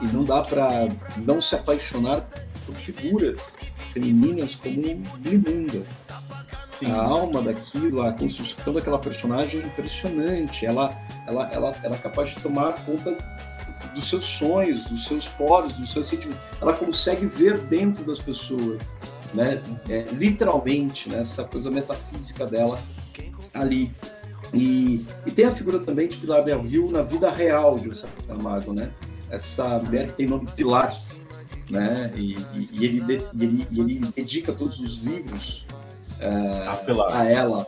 e 0.00 0.06
não 0.06 0.24
dá 0.24 0.42
para 0.42 0.88
não 1.24 1.40
se 1.40 1.54
apaixonar 1.54 2.26
por 2.66 2.74
figuras 2.74 3.56
femininas 3.92 4.54
como 4.54 4.82
Glimunda. 5.20 5.84
A 6.84 7.04
alma 7.04 7.40
daquilo, 7.40 8.02
a 8.02 8.12
construção 8.12 8.74
daquela 8.74 8.98
personagem 8.98 9.62
é 9.62 9.66
impressionante. 9.66 10.66
Ela, 10.66 10.94
ela, 11.26 11.48
ela, 11.52 11.76
ela 11.82 11.94
é 11.94 11.98
capaz 11.98 12.30
de 12.30 12.42
tomar 12.42 12.72
conta 12.84 13.16
dos 13.94 14.08
seus 14.08 14.24
sonhos, 14.24 14.84
dos 14.84 15.06
seus 15.06 15.26
poros, 15.28 15.72
dos 15.74 15.92
seus 15.92 16.06
sentimentos. 16.08 16.42
Ela 16.60 16.72
consegue 16.74 17.26
ver 17.26 17.58
dentro 17.58 18.04
das 18.04 18.18
pessoas, 18.18 18.98
né? 19.32 19.62
É, 19.88 20.04
literalmente, 20.12 21.08
né? 21.08 21.20
essa 21.20 21.44
coisa 21.44 21.70
metafísica 21.70 22.46
dela 22.46 22.78
ali. 23.54 23.90
E, 24.52 25.06
e 25.26 25.30
tem 25.30 25.46
a 25.46 25.50
figura 25.50 25.78
também 25.78 26.06
de 26.06 26.16
Pilar 26.16 26.44
Del 26.44 26.62
Rio 26.62 26.90
na 26.90 27.02
vida 27.02 27.30
real 27.30 27.76
de 27.76 27.96
Saramago, 27.96 28.72
né? 28.72 28.90
Essa 29.30 29.78
mulher 29.78 30.08
que 30.08 30.12
tem 30.12 30.26
nome 30.26 30.46
Pilar, 30.54 30.94
né? 31.70 32.12
E, 32.14 32.36
e, 32.54 32.68
e 32.72 32.84
ele, 32.84 33.22
e 33.34 33.44
ele, 33.44 33.66
ele 33.76 34.12
dedica 34.14 34.52
todos 34.52 34.78
os 34.80 35.02
livros 35.02 35.66
uh, 36.20 37.10
a, 37.10 37.24
ela, 37.24 37.66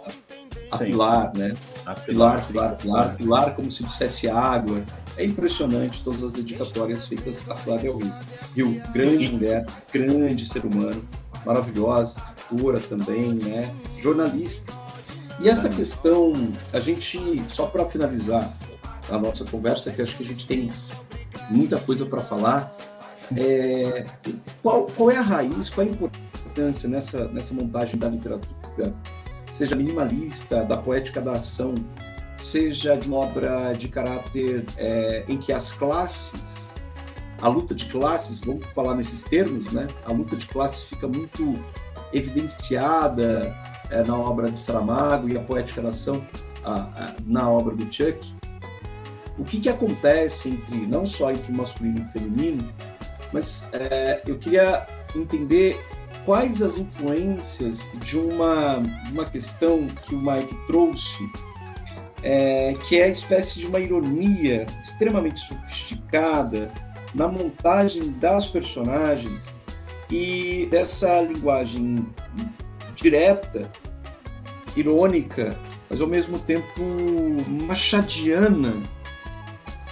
a. 0.70 0.78
Pilar, 0.78 1.32
né? 1.36 1.54
A 1.84 1.94
Pilar, 1.94 2.46
Pilar, 2.46 2.46
Pilar, 2.46 2.76
Pilar, 2.76 3.16
Pilar, 3.16 3.54
como 3.54 3.70
se 3.70 3.84
dissesse 3.84 4.28
água. 4.28 4.82
É 5.16 5.24
impressionante 5.24 6.02
todas 6.02 6.22
as 6.22 6.34
dedicatórias 6.34 7.06
feitas 7.06 7.48
a 7.48 7.54
Pilar 7.54 7.78
Del 7.78 7.96
Rio. 7.96 8.14
Rio, 8.54 8.82
grande 8.92 9.28
mulher, 9.32 9.64
grande 9.92 10.46
ser 10.46 10.64
humano, 10.64 11.02
maravilhosa, 11.44 12.26
escritora 12.36 12.80
também, 12.80 13.34
né? 13.34 13.74
Jornalista 13.96 14.72
e 15.38 15.48
essa 15.48 15.68
questão, 15.68 16.32
a 16.72 16.80
gente, 16.80 17.44
só 17.48 17.66
para 17.66 17.84
finalizar 17.84 18.50
a 19.10 19.18
nossa 19.18 19.44
conversa, 19.44 19.90
que 19.90 20.00
acho 20.00 20.16
que 20.16 20.22
a 20.22 20.26
gente 20.26 20.46
tem 20.46 20.72
muita 21.50 21.78
coisa 21.78 22.06
para 22.06 22.22
falar, 22.22 22.72
é, 23.36 24.06
qual, 24.62 24.86
qual 24.86 25.10
é 25.10 25.16
a 25.16 25.22
raiz, 25.22 25.70
qual 25.70 25.86
é 25.86 25.90
a 25.90 25.92
importância 25.92 26.88
nessa, 26.88 27.28
nessa 27.28 27.54
montagem 27.54 27.98
da 27.98 28.08
literatura, 28.08 28.94
seja 29.50 29.74
minimalista, 29.74 30.64
da 30.64 30.76
poética 30.76 31.20
da 31.20 31.32
ação, 31.32 31.74
seja 32.38 32.96
de 32.96 33.08
uma 33.08 33.18
obra 33.18 33.72
de 33.72 33.88
caráter 33.88 34.64
é, 34.76 35.24
em 35.28 35.38
que 35.38 35.52
as 35.52 35.72
classes, 35.72 36.76
a 37.40 37.48
luta 37.48 37.74
de 37.74 37.86
classes, 37.86 38.40
vamos 38.40 38.66
falar 38.74 38.94
nesses 38.94 39.24
termos, 39.24 39.72
né? 39.72 39.88
A 40.04 40.12
luta 40.12 40.36
de 40.36 40.46
classes 40.46 40.84
fica 40.84 41.08
muito 41.08 41.54
evidenciada, 42.12 43.54
é, 43.90 44.02
na 44.02 44.16
obra 44.16 44.50
de 44.50 44.58
Saramago 44.58 45.28
e 45.28 45.36
a 45.36 45.40
poética 45.40 45.80
da 45.80 45.90
ação 45.90 46.26
a, 46.64 46.74
a, 46.74 47.14
na 47.24 47.48
obra 47.48 47.74
do 47.74 47.84
Chuck, 47.92 48.34
o 49.38 49.44
que, 49.44 49.60
que 49.60 49.68
acontece 49.68 50.48
entre 50.48 50.86
não 50.86 51.04
só 51.04 51.30
entre 51.30 51.52
masculino 51.52 52.00
e 52.00 52.04
feminino, 52.06 52.72
mas 53.36 53.68
é, 53.74 54.22
eu 54.26 54.38
queria 54.38 54.86
entender 55.14 55.78
quais 56.24 56.62
as 56.62 56.78
influências 56.78 57.90
de 57.96 58.18
uma, 58.18 58.80
de 59.04 59.12
uma 59.12 59.26
questão 59.26 59.86
que 59.88 60.14
o 60.14 60.18
Mike 60.18 60.56
trouxe, 60.66 61.28
é, 62.22 62.72
que 62.88 62.98
é 62.98 63.04
a 63.04 63.08
espécie 63.08 63.60
de 63.60 63.66
uma 63.66 63.78
ironia 63.78 64.64
extremamente 64.80 65.40
sofisticada 65.40 66.72
na 67.14 67.28
montagem 67.28 68.10
das 68.12 68.46
personagens 68.46 69.60
e 70.10 70.66
dessa 70.70 71.20
linguagem 71.20 72.06
direta, 72.94 73.70
irônica, 74.74 75.54
mas 75.90 76.00
ao 76.00 76.08
mesmo 76.08 76.38
tempo 76.38 76.82
machadiana, 77.66 78.82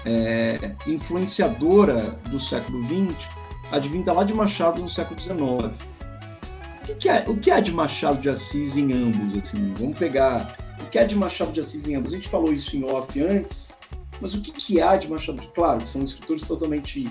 é, 0.07 0.75
influenciadora 0.87 2.19
do 2.31 2.39
século 2.39 2.83
XX, 2.85 3.29
advinda 3.75 4.13
lá 4.13 4.25
de 4.25 4.35
Machado 4.35 4.81
no 4.81 4.89
século 4.89 5.19
XIX. 5.21 5.39
O 5.39 6.87
que, 6.87 6.95
que, 6.95 7.09
é, 7.09 7.25
o 7.27 7.37
que 7.37 7.51
é 7.51 7.61
de 7.61 7.73
Machado 7.73 8.19
de 8.19 8.29
Assis 8.29 8.77
em 8.77 8.93
ambos? 8.93 9.37
Assim? 9.37 9.73
Vamos 9.75 9.99
pegar 9.99 10.57
o 10.81 10.87
que 10.87 10.99
é 10.99 11.05
de 11.05 11.17
Machado 11.17 11.53
de 11.53 11.61
Assis 11.61 11.89
em 11.89 11.95
ambos. 11.95 12.13
A 12.13 12.17
gente 12.17 12.29
falou 12.29 12.53
isso 12.53 12.77
em 12.77 12.85
off 12.85 13.21
antes, 13.23 13.73
mas 14.21 14.35
o 14.35 14.41
que, 14.41 14.53
que 14.53 14.81
há 14.81 14.97
de 14.97 15.09
Machado 15.09 15.41
de 15.41 15.49
Claro, 15.49 15.87
são 15.87 16.03
escritores 16.03 16.43
totalmente. 16.43 17.11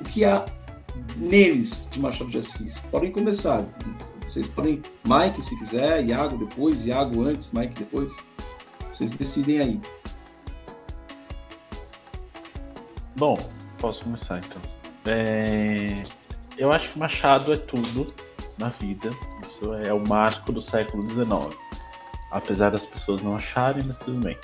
O 0.00 0.04
que 0.04 0.24
há 0.24 0.46
neles 1.16 1.88
de 1.90 2.00
Machado 2.00 2.30
de 2.30 2.38
Assis? 2.38 2.78
Podem 2.90 3.12
começar. 3.12 3.66
Vocês 4.26 4.48
podem, 4.48 4.80
Mike 5.04 5.42
se 5.42 5.56
quiser, 5.56 6.04
Iago 6.06 6.38
depois, 6.38 6.86
Iago 6.86 7.22
antes, 7.22 7.52
Mike 7.52 7.74
depois. 7.74 8.12
Vocês 8.92 9.12
decidem 9.12 9.60
aí. 9.60 9.80
Bom, 13.16 13.38
posso 13.78 14.02
começar 14.04 14.38
então. 14.38 14.79
É... 15.06 16.02
Eu 16.56 16.70
acho 16.72 16.90
que 16.90 16.98
Machado 16.98 17.52
é 17.52 17.56
tudo 17.56 18.12
na 18.58 18.68
vida. 18.68 19.10
Isso 19.46 19.72
é 19.74 19.92
o 19.92 20.06
marco 20.06 20.52
do 20.52 20.60
século 20.60 21.08
XIX. 21.08 21.56
Apesar 22.30 22.70
das 22.70 22.86
pessoas 22.86 23.22
não 23.22 23.34
acharem, 23.34 23.82
mas 23.86 23.98
tudo 23.98 24.20
bem. 24.20 24.36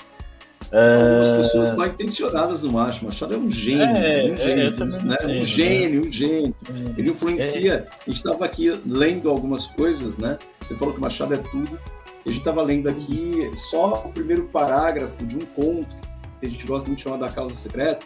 Algumas 0.73 1.29
uh... 1.29 1.37
pessoas 1.37 1.77
mal 1.77 1.87
intencionadas 1.87 2.63
não 2.65 2.79
acham. 2.79 3.05
Machado 3.05 3.35
é 3.35 3.37
um 3.37 3.49
gênio, 3.49 3.85
é, 3.85 4.33
um 4.33 4.37
gênio, 4.37 4.67
é, 4.67 4.71
né? 4.71 5.39
um 5.39 5.43
gênio, 5.43 6.01
né? 6.01 6.09
um 6.09 6.13
gênio. 6.13 6.55
É. 6.69 7.01
Ele 7.01 7.11
influencia. 7.11 7.75
É. 7.75 7.89
A 7.89 8.11
gente 8.11 8.17
estava 8.17 8.45
aqui 8.45 8.81
lendo 8.87 9.31
algumas 9.31 9.67
coisas, 9.67 10.19
né? 10.19 10.39
Você 10.61 10.75
falou 10.75 10.95
que 10.95 11.01
Machado 11.01 11.35
é 11.35 11.39
tudo. 11.39 11.79
A 12.25 12.29
gente 12.29 12.39
estava 12.39 12.61
lendo 12.63 12.89
aqui 12.89 13.49
só 13.55 14.07
o 14.07 14.13
primeiro 14.13 14.47
parágrafo 14.47 15.25
de 15.25 15.37
um 15.37 15.47
conto 15.47 15.97
que 16.41 16.47
a 16.47 16.51
gente 16.51 16.67
gosta 16.67 16.89
muito 16.89 16.99
de 16.99 17.05
chamar 17.05 17.19
da 17.19 17.29
Causa 17.29 17.55
Secreta. 17.55 18.05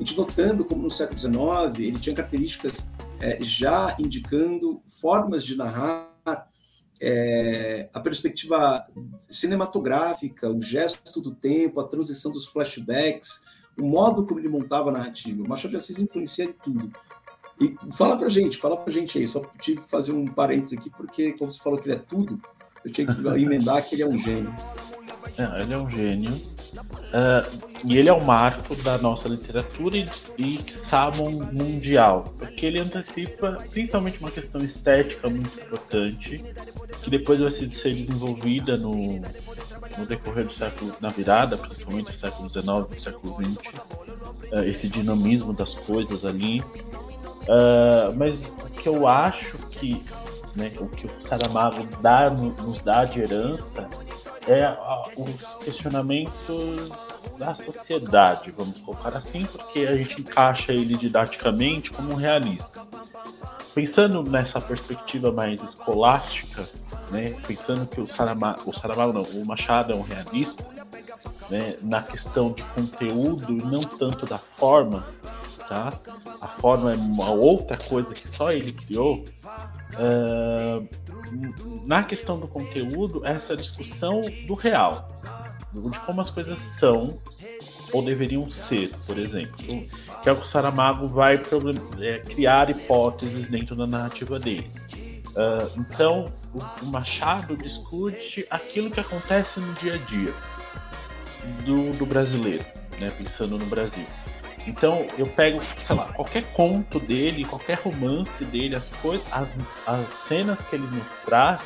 A 0.00 0.02
gente 0.02 0.16
notando 0.16 0.64
como 0.64 0.82
no 0.82 0.88
século 0.88 1.18
XIX 1.18 1.78
ele 1.78 1.98
tinha 1.98 2.16
características 2.16 2.90
é, 3.20 3.36
já 3.42 3.94
indicando 3.98 4.82
formas 4.98 5.44
de 5.44 5.54
narrar 5.54 6.08
é, 6.98 7.90
a 7.92 8.00
perspectiva 8.00 8.86
cinematográfica, 9.18 10.50
o 10.50 10.62
gesto 10.62 11.20
do 11.20 11.34
tempo, 11.34 11.80
a 11.80 11.86
transição 11.86 12.32
dos 12.32 12.46
flashbacks, 12.46 13.44
o 13.78 13.82
modo 13.82 14.26
como 14.26 14.40
ele 14.40 14.48
montava 14.48 14.88
a 14.88 14.92
narrativa. 14.92 15.42
O 15.42 15.46
Machado 15.46 15.72
de 15.72 15.76
Assis 15.76 15.98
influencia 15.98 16.46
em 16.46 16.52
tudo. 16.52 16.90
E 17.60 17.76
fala 17.92 18.16
pra 18.16 18.30
gente, 18.30 18.56
fala 18.56 18.78
pra 18.78 18.90
gente 18.90 19.18
aí, 19.18 19.28
só 19.28 19.44
tive 19.60 19.82
que 19.82 19.88
fazer 19.90 20.12
um 20.12 20.24
parênteses 20.24 20.78
aqui, 20.78 20.88
porque 20.88 21.34
como 21.34 21.50
você 21.50 21.60
falou 21.60 21.78
que 21.78 21.86
ele 21.90 21.96
é 21.96 21.98
tudo, 21.98 22.40
eu 22.82 22.90
tinha 22.90 23.06
que 23.06 23.20
emendar 23.38 23.84
que 23.84 23.96
ele 23.96 24.02
é 24.02 24.08
um 24.08 24.16
gênio. 24.16 24.54
É, 25.36 25.62
ele 25.62 25.74
é 25.74 25.78
um 25.78 25.90
gênio. 25.90 26.40
Uh, 26.78 27.70
e 27.84 27.96
ele 27.96 28.08
é 28.08 28.12
o 28.12 28.24
marco 28.24 28.76
da 28.76 28.98
nossa 28.98 29.28
literatura 29.28 29.96
e, 29.96 30.08
e 30.38 30.60
mundial, 31.52 32.32
porque 32.38 32.66
ele 32.66 32.78
antecipa 32.78 33.58
principalmente 33.70 34.20
uma 34.20 34.30
questão 34.30 34.62
estética 34.62 35.28
muito 35.28 35.58
importante, 35.64 36.44
que 37.02 37.10
depois 37.10 37.40
vai 37.40 37.50
ser 37.50 37.66
desenvolvida 37.66 38.76
no, 38.76 39.20
no 39.98 40.06
decorrer 40.06 40.46
do 40.46 40.54
século, 40.54 40.92
na 41.00 41.08
virada, 41.08 41.56
principalmente 41.56 42.12
do 42.12 42.18
século 42.18 42.48
XIX 42.48 42.64
do 42.64 43.00
século 43.00 43.36
XX, 43.36 43.74
uh, 44.52 44.64
esse 44.64 44.88
dinamismo 44.88 45.52
das 45.52 45.74
coisas 45.74 46.24
ali. 46.24 46.60
Uh, 46.60 48.14
mas 48.16 48.34
o 48.34 48.70
que 48.70 48.88
eu 48.88 49.08
acho 49.08 49.56
que 49.70 50.00
né, 50.54 50.72
o 50.78 50.86
que 50.86 51.06
o 51.06 51.10
Saramago 51.22 51.86
dá, 52.00 52.30
nos 52.30 52.80
dá 52.82 53.04
de 53.04 53.20
herança 53.20 53.88
é 54.46 54.76
os 55.16 55.64
questionamentos 55.64 56.90
da 57.36 57.54
sociedade, 57.54 58.52
vamos 58.56 58.80
colocar 58.80 59.16
assim, 59.16 59.44
porque 59.44 59.80
a 59.80 59.96
gente 59.96 60.20
encaixa 60.20 60.72
ele 60.72 60.96
didaticamente 60.96 61.90
como 61.90 62.12
um 62.12 62.14
realista. 62.14 62.86
Pensando 63.74 64.22
nessa 64.22 64.60
perspectiva 64.60 65.30
mais 65.30 65.62
escolástica, 65.62 66.68
né, 67.10 67.34
pensando 67.46 67.86
que 67.86 68.00
o 68.00 68.06
Saramago, 68.06 68.68
o 68.68 68.72
Saramago 68.72 69.12
não, 69.12 69.22
o 69.22 69.46
Machado 69.46 69.92
é 69.92 69.96
um 69.96 70.02
realista, 70.02 70.64
né, 71.48 71.76
na 71.82 72.02
questão 72.02 72.52
de 72.52 72.62
conteúdo 72.62 73.52
e 73.52 73.62
não 73.62 73.80
tanto 73.80 74.26
da 74.26 74.38
forma, 74.38 75.04
tá? 75.68 75.92
A 76.40 76.48
forma 76.48 76.92
é 76.92 76.96
uma 76.96 77.30
outra 77.30 77.76
coisa 77.76 78.12
que 78.12 78.28
só 78.28 78.52
ele 78.52 78.72
criou. 78.72 79.24
Uh, 79.94 80.86
na 81.84 82.02
questão 82.02 82.38
do 82.38 82.48
conteúdo, 82.48 83.22
essa 83.24 83.56
discussão 83.56 84.20
do 84.46 84.54
real, 84.54 85.08
de 85.72 85.98
como 86.00 86.20
as 86.20 86.30
coisas 86.30 86.58
são 86.78 87.20
ou 87.92 88.02
deveriam 88.02 88.50
ser, 88.50 88.90
por 89.06 89.18
exemplo. 89.18 89.56
Que 89.56 90.28
é 90.28 90.32
o 90.32 90.36
que 90.36 90.42
o 90.42 90.48
Saramago 90.48 91.08
vai 91.08 91.40
é, 92.00 92.18
criar 92.18 92.70
hipóteses 92.70 93.48
dentro 93.48 93.74
da 93.74 93.86
narrativa 93.86 94.38
dele. 94.38 94.70
Uh, 95.30 95.78
então, 95.78 96.24
o, 96.52 96.84
o, 96.84 96.86
Machado 96.86 97.56
discute 97.56 98.44
aquilo 98.50 98.90
que 98.90 98.98
acontece 98.98 99.60
no 99.60 99.72
dia 99.74 99.94
a 99.94 99.98
dia. 99.98 100.34
do, 101.64 101.96
do 101.96 102.04
brasileiro, 102.04 102.64
né? 102.98 103.10
Pensando 103.10 103.56
no 103.56 103.66
Brasil. 103.66 104.06
Então 104.66 105.06
eu 105.16 105.26
pego, 105.26 105.60
sei 105.84 105.96
lá, 105.96 106.12
qualquer 106.12 106.44
conto 106.52 107.00
dele, 107.00 107.44
qualquer 107.44 107.78
romance 107.78 108.44
dele, 108.44 108.76
as 108.76 108.88
coisas, 108.96 109.26
as, 109.32 109.48
as 109.86 110.06
cenas 110.26 110.60
que 110.62 110.76
ele 110.76 110.86
nos 110.86 111.12
traz 111.24 111.60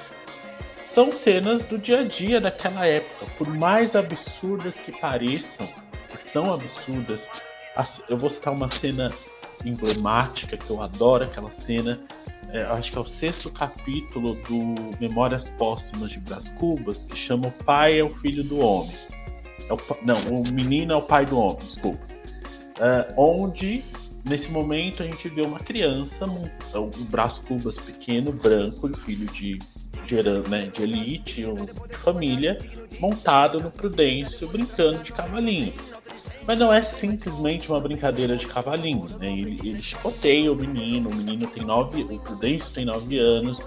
são 0.92 1.10
cenas 1.10 1.64
do 1.64 1.76
dia 1.76 2.00
a 2.00 2.04
dia 2.04 2.40
daquela 2.40 2.86
época. 2.86 3.26
Por 3.36 3.48
mais 3.48 3.96
absurdas 3.96 4.74
que 4.74 4.92
pareçam, 4.92 5.68
que 6.08 6.16
são 6.16 6.54
absurdas, 6.54 7.20
eu 8.08 8.16
vou 8.16 8.30
citar 8.30 8.52
uma 8.52 8.70
cena 8.70 9.12
emblemática 9.64 10.56
que 10.56 10.70
eu 10.70 10.80
adoro 10.80 11.24
aquela 11.24 11.50
cena. 11.50 12.00
É, 12.50 12.62
acho 12.66 12.92
que 12.92 12.98
é 12.98 13.00
o 13.00 13.04
sexto 13.04 13.50
capítulo 13.50 14.34
do 14.34 14.98
Memórias 15.00 15.48
Póstumas 15.58 16.12
de 16.12 16.20
Brás 16.20 16.48
Cubas, 16.50 17.02
que 17.02 17.16
chama 17.16 17.48
O 17.48 17.64
Pai 17.64 17.98
é 17.98 18.04
o 18.04 18.10
Filho 18.10 18.44
do 18.44 18.60
Homem. 18.60 18.94
É 19.68 19.72
o, 19.72 19.78
não, 20.02 20.16
o 20.28 20.52
menino 20.52 20.92
é 20.92 20.96
o 20.96 21.02
pai 21.02 21.24
do 21.24 21.38
homem, 21.38 21.66
desculpa 21.66 22.13
uh, 22.78 23.12
onde 23.16 23.82
nesse 24.24 24.50
momento 24.50 25.02
a 25.02 25.06
gente 25.06 25.28
vê 25.28 25.42
uma 25.42 25.58
criança, 25.58 26.24
um, 26.26 26.42
um 26.74 27.04
braço 27.04 27.42
cubas 27.42 27.76
pequeno, 27.78 28.32
branco, 28.32 28.88
filho 29.00 29.26
de, 29.26 29.58
de, 30.06 30.22
né, 30.48 30.70
de 30.72 30.82
elite, 30.82 31.44
um, 31.44 31.54
de 31.54 31.96
família, 31.98 32.58
montado 32.98 33.60
no 33.60 33.70
Prudêncio, 33.70 34.48
brincando 34.48 34.98
de 34.98 35.12
cavalinho. 35.12 35.72
Mas 36.46 36.58
não 36.58 36.72
é 36.72 36.82
simplesmente 36.82 37.70
uma 37.70 37.80
brincadeira 37.80 38.36
de 38.36 38.46
cavalinho, 38.46 39.08
né? 39.18 39.28
Ele, 39.28 39.58
ele 39.66 39.82
chicoteia 39.82 40.52
o 40.52 40.56
menino, 40.56 41.08
o 41.08 41.14
menino 41.14 41.46
tem 41.46 41.64
nove, 41.64 42.02
o 42.02 42.18
Prudêncio 42.18 42.70
tem 42.70 42.84
nove 42.84 43.18
anos, 43.18 43.58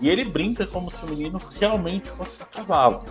e 0.00 0.08
ele 0.08 0.24
brinca 0.24 0.66
como 0.66 0.90
se 0.90 1.04
o 1.04 1.08
menino 1.08 1.38
realmente 1.58 2.08
fosse 2.10 2.30
um 2.42 2.46
cavalo. 2.46 3.04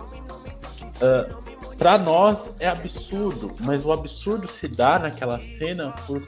Uh, 0.96 1.53
para 1.76 1.98
nós 1.98 2.38
é 2.58 2.68
absurdo, 2.68 3.54
mas 3.60 3.84
o 3.84 3.92
absurdo 3.92 4.48
se 4.48 4.68
dá 4.68 4.98
naquela 4.98 5.38
cena 5.58 5.90
por 6.06 6.22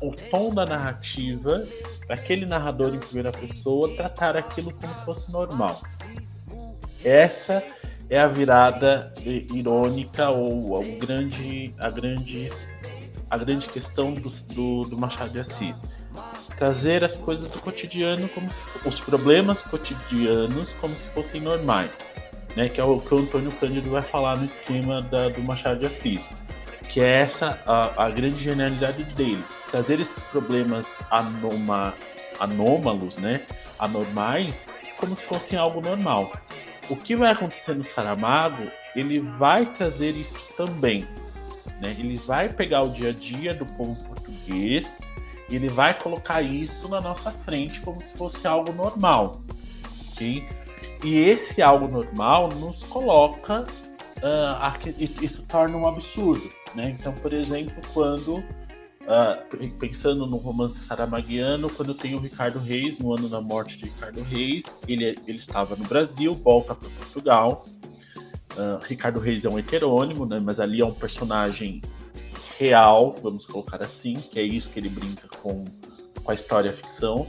o 0.00 0.12
tom 0.30 0.54
da 0.54 0.64
narrativa, 0.64 1.64
aquele 2.08 2.46
narrador 2.46 2.94
em 2.94 2.98
primeira 2.98 3.32
pessoa 3.32 3.94
tratar 3.96 4.36
aquilo 4.36 4.72
como 4.72 4.94
se 4.94 5.04
fosse 5.04 5.32
normal. 5.32 5.80
Essa 7.04 7.62
é 8.08 8.18
a 8.18 8.26
virada 8.26 9.12
irônica 9.24 10.30
ou 10.30 10.78
o 10.78 10.98
grande, 10.98 11.74
a 11.78 11.90
grande, 11.90 12.52
a 13.30 13.36
grande 13.36 13.66
questão 13.68 14.14
do, 14.14 14.30
do, 14.30 14.82
do 14.82 14.96
Machado 14.96 15.32
de 15.32 15.40
Assis. 15.40 15.76
Trazer 16.56 17.02
as 17.02 17.16
coisas 17.16 17.50
do 17.50 17.58
cotidiano 17.60 18.28
como 18.28 18.50
se, 18.50 18.88
os 18.88 19.00
problemas 19.00 19.60
cotidianos 19.62 20.72
como 20.74 20.96
se 20.96 21.06
fossem 21.08 21.40
normais 21.40 21.90
né, 22.56 22.68
que 22.68 22.80
é 22.80 22.84
o 22.84 23.00
que 23.00 23.14
o 23.14 23.18
Antônio 23.18 23.52
Cândido 23.52 23.90
vai 23.90 24.02
falar 24.02 24.36
no 24.36 24.46
esquema 24.46 25.00
da, 25.02 25.28
do 25.28 25.42
Machado 25.42 25.80
de 25.80 25.86
Assis, 25.86 26.20
que 26.88 27.00
é 27.00 27.20
essa 27.20 27.60
a, 27.66 28.06
a 28.06 28.10
grande 28.10 28.42
genialidade 28.42 29.04
dele, 29.04 29.42
trazer 29.70 30.00
esses 30.00 30.22
problemas 30.24 30.88
anoma, 31.10 31.94
anômalos, 32.38 33.16
né, 33.16 33.42
anormais, 33.78 34.54
como 34.98 35.16
se 35.16 35.24
fossem 35.24 35.58
algo 35.58 35.80
normal. 35.80 36.32
O 36.88 36.96
que 36.96 37.16
vai 37.16 37.32
acontecer 37.32 37.74
no 37.74 37.84
Saramago, 37.84 38.70
ele 38.94 39.18
vai 39.18 39.66
trazer 39.66 40.10
isso 40.10 40.38
também, 40.56 41.06
né? 41.80 41.96
Ele 41.98 42.16
vai 42.16 42.48
pegar 42.48 42.82
o 42.82 42.90
dia 42.90 43.08
a 43.08 43.12
dia 43.12 43.54
do 43.54 43.64
povo 43.64 43.96
português, 44.04 44.98
e 45.48 45.56
ele 45.56 45.68
vai 45.68 45.94
colocar 45.94 46.42
isso 46.42 46.88
na 46.88 47.00
nossa 47.00 47.30
frente 47.30 47.80
como 47.80 48.00
se 48.02 48.16
fosse 48.16 48.46
algo 48.46 48.72
normal, 48.72 49.42
ok? 50.10 50.46
E 51.04 51.20
esse 51.22 51.60
algo 51.60 51.86
normal 51.86 52.48
nos 52.48 52.82
coloca. 52.84 53.66
Uh, 54.16 55.14
isso 55.20 55.42
torna 55.42 55.76
um 55.76 55.86
absurdo. 55.86 56.48
Né? 56.74 56.96
Então, 56.98 57.12
por 57.12 57.32
exemplo, 57.32 57.74
quando. 57.92 58.42
Uh, 59.04 59.68
pensando 59.78 60.26
no 60.26 60.38
romance 60.38 60.78
saramaguiano, 60.78 61.68
quando 61.68 61.92
tem 61.94 62.14
o 62.14 62.20
Ricardo 62.20 62.58
Reis, 62.58 62.98
no 62.98 63.12
ano 63.12 63.28
da 63.28 63.38
morte 63.38 63.76
de 63.76 63.84
Ricardo 63.84 64.22
Reis, 64.22 64.64
ele, 64.88 65.14
ele 65.26 65.36
estava 65.36 65.76
no 65.76 65.84
Brasil, 65.84 66.32
volta 66.32 66.74
para 66.74 66.88
Portugal. 66.88 67.66
Uh, 68.54 68.82
Ricardo 68.82 69.20
Reis 69.20 69.44
é 69.44 69.48
um 69.50 69.58
heterônimo, 69.58 70.24
né? 70.24 70.40
mas 70.42 70.58
ali 70.58 70.80
é 70.80 70.86
um 70.86 70.94
personagem 70.94 71.82
real, 72.58 73.14
vamos 73.22 73.44
colocar 73.44 73.82
assim, 73.82 74.14
que 74.14 74.40
é 74.40 74.42
isso 74.42 74.70
que 74.70 74.78
ele 74.78 74.88
brinca 74.88 75.28
com, 75.42 75.66
com 76.22 76.30
a 76.30 76.34
história 76.34 76.72
ficção. 76.72 77.26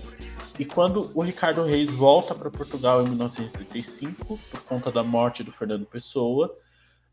E 0.58 0.64
quando 0.64 1.12
o 1.14 1.22
Ricardo 1.22 1.64
Reis 1.64 1.92
volta 1.92 2.34
para 2.34 2.50
Portugal 2.50 3.02
em 3.02 3.10
1935, 3.10 4.38
por 4.38 4.62
conta 4.64 4.90
da 4.90 5.04
morte 5.04 5.44
do 5.44 5.52
Fernando 5.52 5.86
Pessoa, 5.86 6.56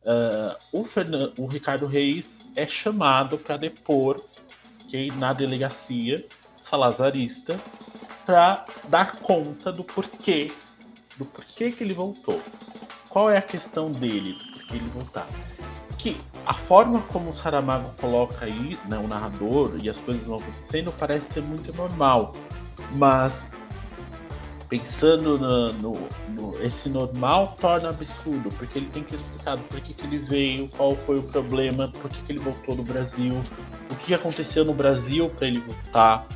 uh, 0.05 0.57
o, 0.72 1.43
o, 1.43 1.47
Ricardo 1.47 1.86
Reis 1.86 2.38
é 2.55 2.66
chamado 2.66 3.36
para 3.38 3.57
depor 3.57 4.22
na 5.16 5.32
delegacia 5.32 6.24
salazarista 6.68 7.57
para 8.26 8.64
dar 8.88 9.16
conta 9.16 9.72
do 9.72 9.82
porquê, 9.82 10.53
do 11.16 11.24
porquê 11.24 11.72
que 11.72 11.82
ele 11.82 11.95
voltou. 11.95 12.40
Qual 13.09 13.30
é 13.30 13.38
a 13.38 13.43
questão 13.43 13.90
dele, 13.90 14.34
do 14.34 14.53
porquê 14.53 14.76
ele 14.76 14.88
voltar? 14.90 15.26
Que 15.99 16.16
a 16.47 16.55
forma 16.55 17.03
como 17.11 17.30
o 17.30 17.34
Saramago 17.34 17.93
coloca 18.01 18.45
aí, 18.45 18.78
né, 18.88 18.99
o 18.99 19.09
narrador 19.09 19.74
e 19.82 19.88
as 19.88 19.99
coisas 19.99 20.22
vão 20.24 20.36
acontecendo 20.36 20.93
parece 20.93 21.32
ser 21.32 21.43
muito 21.43 21.74
normal 21.76 22.32
mas 22.95 23.45
pensando 24.68 25.38
no, 25.38 25.72
no, 25.74 26.09
no, 26.28 26.62
esse 26.64 26.88
normal 26.88 27.57
torna 27.61 27.90
absurdo, 27.90 28.49
porque 28.57 28.78
ele 28.78 28.86
tem 28.86 29.05
que 29.05 29.14
explicar 29.14 29.59
por 29.59 29.80
que, 29.80 29.93
que 29.93 30.07
ele 30.07 30.18
veio, 30.18 30.66
qual 30.68 30.97
foi 30.97 31.18
o 31.18 31.22
problema, 31.24 31.88
por 31.88 32.11
que, 32.11 32.22
que 32.22 32.32
ele 32.32 32.38
voltou 32.38 32.74
do 32.74 32.82
Brasil, 32.82 33.34
o 33.90 33.95
que 33.97 34.14
aconteceu 34.14 34.64
no 34.64 34.72
Brasil 34.72 35.28
para 35.28 35.47
ele 35.47 35.61
voltar, 35.61 36.26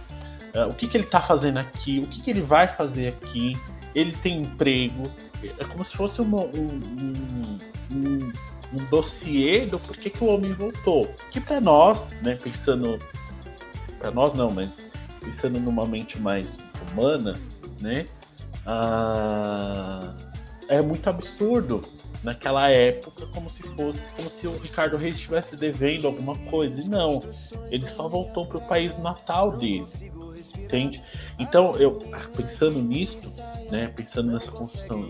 uh, 0.55 0.69
o 0.69 0.75
que, 0.75 0.87
que 0.87 0.99
ele 0.99 1.05
está 1.05 1.23
fazendo 1.23 1.59
aqui, 1.59 2.01
o 2.01 2.07
que, 2.07 2.21
que 2.21 2.31
ele 2.31 2.43
vai 2.43 2.69
fazer 2.69 3.09
aqui, 3.09 3.55
ele 3.95 4.13
tem 4.13 4.43
emprego, 4.43 5.11
é 5.43 5.65
como 5.65 5.83
se 5.83 5.97
fosse 5.97 6.21
uma, 6.21 6.43
um, 6.43 6.81
um, 7.01 7.59
um, 7.91 8.33
um 8.75 8.85
dossiê 8.91 9.65
do 9.65 9.79
porquê 9.79 10.11
que 10.11 10.23
o 10.23 10.27
homem 10.27 10.53
voltou. 10.53 11.11
Que 11.31 11.41
para 11.41 11.61
nós, 11.61 12.11
né, 12.23 12.35
pensando, 12.43 12.99
para 13.99 14.11
nós 14.11 14.35
não, 14.35 14.51
mas 14.51 14.87
pensando 15.27 15.59
numa 15.61 15.85
mente 15.85 16.19
mais 16.21 16.49
humana, 16.93 17.35
né? 17.81 18.07
Ah, 18.65 20.15
é 20.69 20.81
muito 20.81 21.09
absurdo 21.09 21.83
naquela 22.23 22.71
época, 22.71 23.27
como 23.27 23.51
se 23.51 23.63
fosse, 23.63 24.01
como 24.17 24.31
se 24.31 24.47
o 24.47 24.57
Ricardo 24.59 24.97
Reis 24.97 25.15
estivesse 25.15 25.57
devendo 25.57 26.07
alguma 26.07 26.37
coisa. 26.51 26.81
E 26.81 26.89
não, 26.89 27.21
ele 27.71 27.87
só 27.87 28.09
voltou 28.09 28.47
para 28.47 28.59
o 28.59 28.61
país 28.63 28.97
natal 28.99 29.57
dele, 29.57 29.85
entende? 30.59 31.03
Então, 31.39 31.77
eu 31.77 31.99
pensando 32.35 32.81
nisso, 32.81 33.41
né, 33.71 33.93
pensando 33.95 34.33
nessa 34.33 34.51
construção 34.51 35.09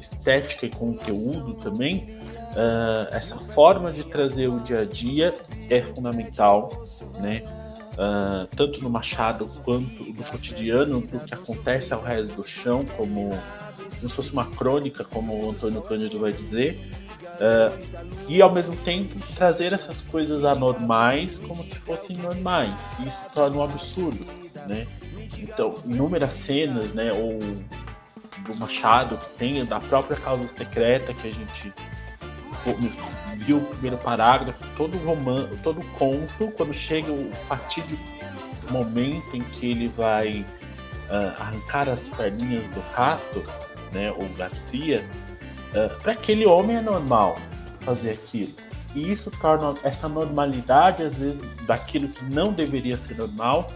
estética 0.00 0.66
e 0.66 0.70
conteúdo 0.70 1.54
também, 1.54 2.18
uh, 2.52 3.14
essa 3.14 3.38
forma 3.54 3.92
de 3.92 4.04
trazer 4.04 4.48
o 4.48 4.58
dia 4.60 4.80
a 4.80 4.84
dia 4.84 5.34
é 5.70 5.80
fundamental, 5.80 6.84
né? 7.20 7.42
Uh, 7.94 8.46
tanto 8.54 8.80
no 8.82 8.90
Machado 8.90 9.46
quanto 9.64 10.04
no 10.04 10.24
cotidiano, 10.24 11.00
do 11.00 11.20
que 11.20 11.34
acontece 11.34 11.92
ao 11.92 12.02
resto 12.02 12.34
do 12.34 12.46
chão, 12.46 12.84
como, 12.96 13.30
como 13.76 14.08
se 14.08 14.08
fosse 14.08 14.32
uma 14.32 14.46
crônica, 14.46 15.04
como 15.04 15.44
o 15.44 15.50
Antônio 15.50 15.82
Cândido 15.82 16.18
vai 16.18 16.32
dizer, 16.32 16.78
uh, 17.34 18.24
e 18.28 18.40
ao 18.40 18.52
mesmo 18.52 18.76
tempo 18.76 19.14
trazer 19.34 19.72
essas 19.72 20.00
coisas 20.02 20.44
anormais 20.44 21.38
como 21.38 21.62
se 21.64 21.74
fossem 21.76 22.16
normais. 22.16 22.74
E 23.00 23.08
isso 23.08 23.18
torna 23.34 23.56
um 23.56 23.62
absurdo, 23.62 24.24
né? 24.66 24.86
Então, 25.38 25.78
inúmeras 25.84 26.34
cenas, 26.34 26.92
né, 26.94 27.10
ou 27.12 27.38
do 28.44 28.54
Machado 28.56 29.16
que 29.16 29.38
tem 29.38 29.64
da 29.64 29.80
própria 29.80 30.16
causa 30.16 30.46
secreta 30.48 31.14
que 31.14 31.28
a 31.28 31.32
gente 31.32 31.72
viu 33.38 33.58
o 33.58 33.66
primeiro 33.66 33.98
parágrafo, 33.98 34.58
todo 34.76 34.96
o 34.96 35.04
romance, 35.04 35.56
todo 35.62 35.84
conto, 35.98 36.50
quando 36.56 36.72
chega 36.72 37.12
o 37.12 37.32
fatídico 37.48 38.02
momento 38.70 39.36
em 39.36 39.40
que 39.40 39.70
ele 39.70 39.88
vai 39.88 40.44
uh, 41.10 41.40
arrancar 41.40 41.88
as 41.88 42.00
perninhas 42.00 42.64
do 42.68 42.80
rato, 42.92 43.42
né, 43.92 44.10
o 44.12 44.28
Garcia, 44.36 45.04
uh, 45.74 45.78
ah, 45.78 46.00
para 46.00 46.12
aquele 46.12 46.46
homem 46.46 46.76
é 46.76 46.80
normal 46.80 47.36
fazer 47.80 48.10
aquilo. 48.10 48.54
E 48.94 49.12
isso 49.12 49.30
torna 49.30 49.74
essa 49.82 50.08
normalidade, 50.08 51.02
às 51.02 51.16
vezes, 51.16 51.42
daquilo 51.66 52.08
que 52.08 52.24
não 52.24 52.52
deveria 52.52 52.96
ser 52.98 53.16
normal, 53.16 53.70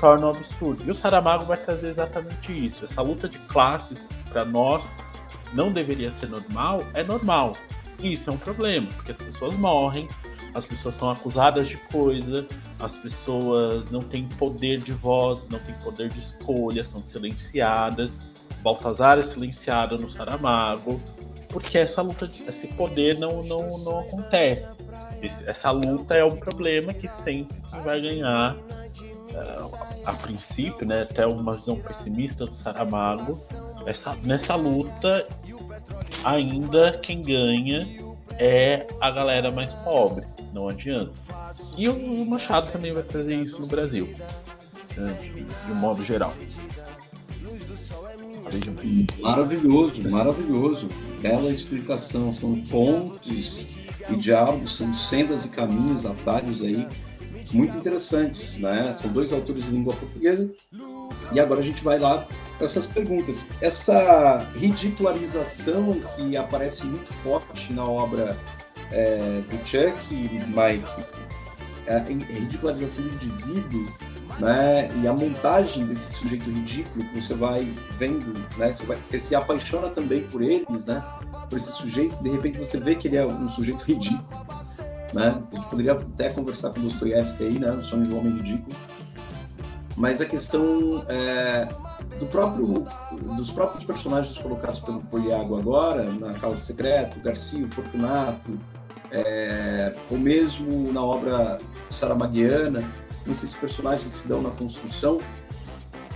torna 0.00 0.26
um 0.26 0.30
absurdo. 0.30 0.82
E 0.84 0.90
o 0.90 0.94
Saramago 0.94 1.44
vai 1.44 1.58
trazer 1.58 1.90
exatamente 1.90 2.66
isso. 2.66 2.84
Essa 2.84 3.02
luta 3.02 3.28
de 3.28 3.38
classes, 3.40 4.04
para 4.30 4.44
nós, 4.44 4.84
não 5.52 5.70
deveria 5.70 6.10
ser 6.10 6.28
normal, 6.28 6.82
é 6.94 7.04
normal. 7.04 7.52
Isso 8.02 8.30
é 8.30 8.32
um 8.32 8.38
problema, 8.38 8.88
porque 8.94 9.12
as 9.12 9.18
pessoas 9.18 9.56
morrem, 9.56 10.08
as 10.54 10.66
pessoas 10.66 10.96
são 10.96 11.08
acusadas 11.10 11.68
de 11.68 11.76
coisa, 11.76 12.46
as 12.80 12.92
pessoas 12.94 13.88
não 13.90 14.00
têm 14.00 14.28
poder 14.28 14.80
de 14.80 14.92
voz, 14.92 15.48
não 15.48 15.58
têm 15.60 15.74
poder 15.76 16.08
de 16.08 16.18
escolha, 16.18 16.82
são 16.82 17.02
silenciadas. 17.06 18.12
Baltazar 18.62 19.18
é 19.18 19.22
silenciado 19.22 19.98
no 19.98 20.10
Saramago, 20.10 21.00
porque 21.48 21.78
essa 21.78 22.02
luta, 22.02 22.26
esse 22.26 22.68
poder 22.76 23.18
não, 23.18 23.42
não, 23.42 23.78
não 23.78 24.00
acontece. 24.00 24.68
Esse, 25.22 25.48
essa 25.48 25.70
luta 25.70 26.14
é 26.14 26.24
um 26.24 26.36
problema 26.36 26.92
que 26.92 27.08
sempre 27.08 27.56
vai 27.84 28.00
ganhar, 28.00 28.56
uh, 28.56 29.76
a 30.04 30.12
princípio, 30.14 30.86
né, 30.86 31.02
até 31.02 31.26
uma 31.26 31.54
visão 31.54 31.76
pessimista 31.76 32.46
do 32.46 32.54
Saramago, 32.54 33.32
essa, 33.86 34.16
nessa 34.22 34.54
luta 34.54 35.26
ainda 36.24 36.98
quem 36.98 37.22
ganha 37.22 37.86
é 38.38 38.86
a 39.00 39.10
galera 39.10 39.50
mais 39.50 39.74
pobre, 39.74 40.26
não 40.52 40.68
adianta. 40.68 41.12
E 41.76 41.88
o 41.88 42.24
Machado 42.26 42.72
também 42.72 42.92
vai 42.92 43.02
trazer 43.02 43.34
isso 43.34 43.60
no 43.60 43.66
Brasil, 43.66 44.14
né, 44.96 45.12
de, 45.66 45.72
um 45.72 45.74
modo 45.74 46.04
geral. 46.04 46.32
Maravilhoso, 49.20 50.10
maravilhoso. 50.10 50.88
Bela 51.20 51.50
explicação. 51.50 52.30
São 52.30 52.60
pontos 52.62 53.68
e 54.10 54.16
diálogos, 54.16 54.76
são 54.76 54.92
sendas 54.92 55.46
e 55.46 55.48
caminhos, 55.48 56.04
atalhos 56.04 56.60
aí 56.62 56.86
muito 57.52 57.76
interessantes, 57.76 58.56
né? 58.56 58.94
São 59.00 59.12
dois 59.12 59.32
autores 59.32 59.64
de 59.64 59.70
língua 59.70 59.94
portuguesa. 59.94 60.50
E 61.32 61.40
agora 61.40 61.60
a 61.60 61.62
gente 61.62 61.82
vai 61.82 61.98
lá 61.98 62.26
essas 62.64 62.86
perguntas. 62.86 63.46
Essa 63.60 64.48
ridicularização 64.54 66.00
que 66.16 66.36
aparece 66.36 66.84
muito 66.84 67.12
forte 67.14 67.72
na 67.72 67.84
obra 67.84 68.38
é, 68.90 69.40
do 69.50 69.56
Chuck 69.66 69.96
e 70.10 70.40
Mike, 70.46 71.04
é, 71.86 71.96
a 71.96 72.00
ridicularização 72.00 73.04
do 73.06 73.14
indivíduo 73.14 73.92
né? 74.38 74.90
E 75.02 75.06
a 75.06 75.12
montagem 75.12 75.86
desse 75.86 76.10
sujeito 76.10 76.50
ridículo 76.50 77.04
que 77.06 77.20
você 77.20 77.34
vai 77.34 77.70
vendo, 77.98 78.32
né? 78.56 78.72
Você, 78.72 78.86
vai, 78.86 79.00
você 79.00 79.20
se 79.20 79.34
apaixona 79.34 79.88
também 79.88 80.22
por 80.22 80.42
eles, 80.42 80.84
né? 80.86 81.02
Por 81.48 81.56
esse 81.56 81.72
sujeito, 81.72 82.22
de 82.22 82.30
repente 82.30 82.58
você 82.58 82.78
vê 82.78 82.94
que 82.94 83.08
ele 83.08 83.16
é 83.16 83.26
um 83.26 83.48
sujeito 83.48 83.82
ridículo, 83.82 84.24
né? 85.12 85.42
A 85.50 85.54
gente 85.54 85.66
poderia 85.68 85.92
até 85.92 86.30
conversar 86.30 86.70
com 86.70 86.80
Dostoiévski 86.80 87.44
aí, 87.44 87.58
né? 87.58 87.70
O 87.72 87.82
sonho 87.82 88.04
de 88.04 88.12
um 88.12 88.18
homem 88.18 88.36
ridículo. 88.36 88.74
Mas 89.96 90.20
a 90.20 90.26
questão 90.26 91.04
é, 91.08 91.68
do 92.18 92.26
próprio, 92.26 92.86
dos 93.36 93.50
próprios 93.50 93.84
personagens 93.84 94.38
colocados 94.38 94.80
pelo 94.80 95.00
Poliago 95.00 95.56
agora, 95.58 96.04
na 96.04 96.32
Causa 96.34 96.56
Secreto, 96.56 97.20
Garcia, 97.20 97.66
Fortunato, 97.68 98.58
é, 99.10 99.94
ou 100.10 100.18
mesmo 100.18 100.90
na 100.92 101.02
obra 101.02 101.58
saramaguiana, 101.90 102.90
esses 103.26 103.54
personagens 103.54 104.14
se 104.14 104.26
dão 104.26 104.40
na 104.40 104.50
construção, 104.50 105.20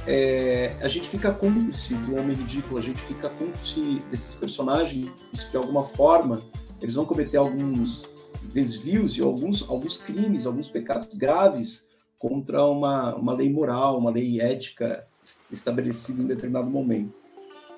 é, 0.07 0.75
a 0.81 0.89
gente 0.89 1.09
fica 1.09 1.33
cúmplice 1.33 1.95
do 1.95 2.17
homem 2.17 2.35
ridículo, 2.35 2.79
a 2.79 2.83
gente 2.83 3.03
fica 3.03 3.29
cúmplice 3.29 4.03
desses 4.11 4.37
personagens 4.37 5.11
que, 5.33 5.51
de 5.51 5.57
alguma 5.57 5.83
forma, 5.83 6.41
eles 6.81 6.95
vão 6.95 7.05
cometer 7.05 7.37
alguns 7.37 8.05
desvios 8.53 9.19
e 9.19 9.23
alguns, 9.23 9.69
alguns 9.69 9.99
crimes, 9.99 10.47
alguns 10.47 10.69
pecados 10.69 11.15
graves 11.17 11.89
contra 12.19 12.65
uma, 12.65 13.15
uma 13.15 13.33
lei 13.33 13.53
moral, 13.53 13.99
uma 13.99 14.11
lei 14.11 14.41
ética 14.41 15.07
estabelecida 15.51 16.23
em 16.23 16.27
determinado 16.27 16.71
momento. 16.71 17.19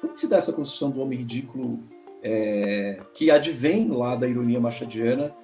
Como 0.00 0.16
se 0.16 0.28
dá 0.28 0.36
essa 0.36 0.52
construção 0.52 0.90
do 0.90 1.00
homem 1.00 1.18
ridículo 1.18 1.80
é, 2.22 3.00
que 3.14 3.30
advém 3.30 3.88
lá 3.88 4.14
da 4.16 4.28
ironia 4.28 4.60
machadiana 4.60 5.34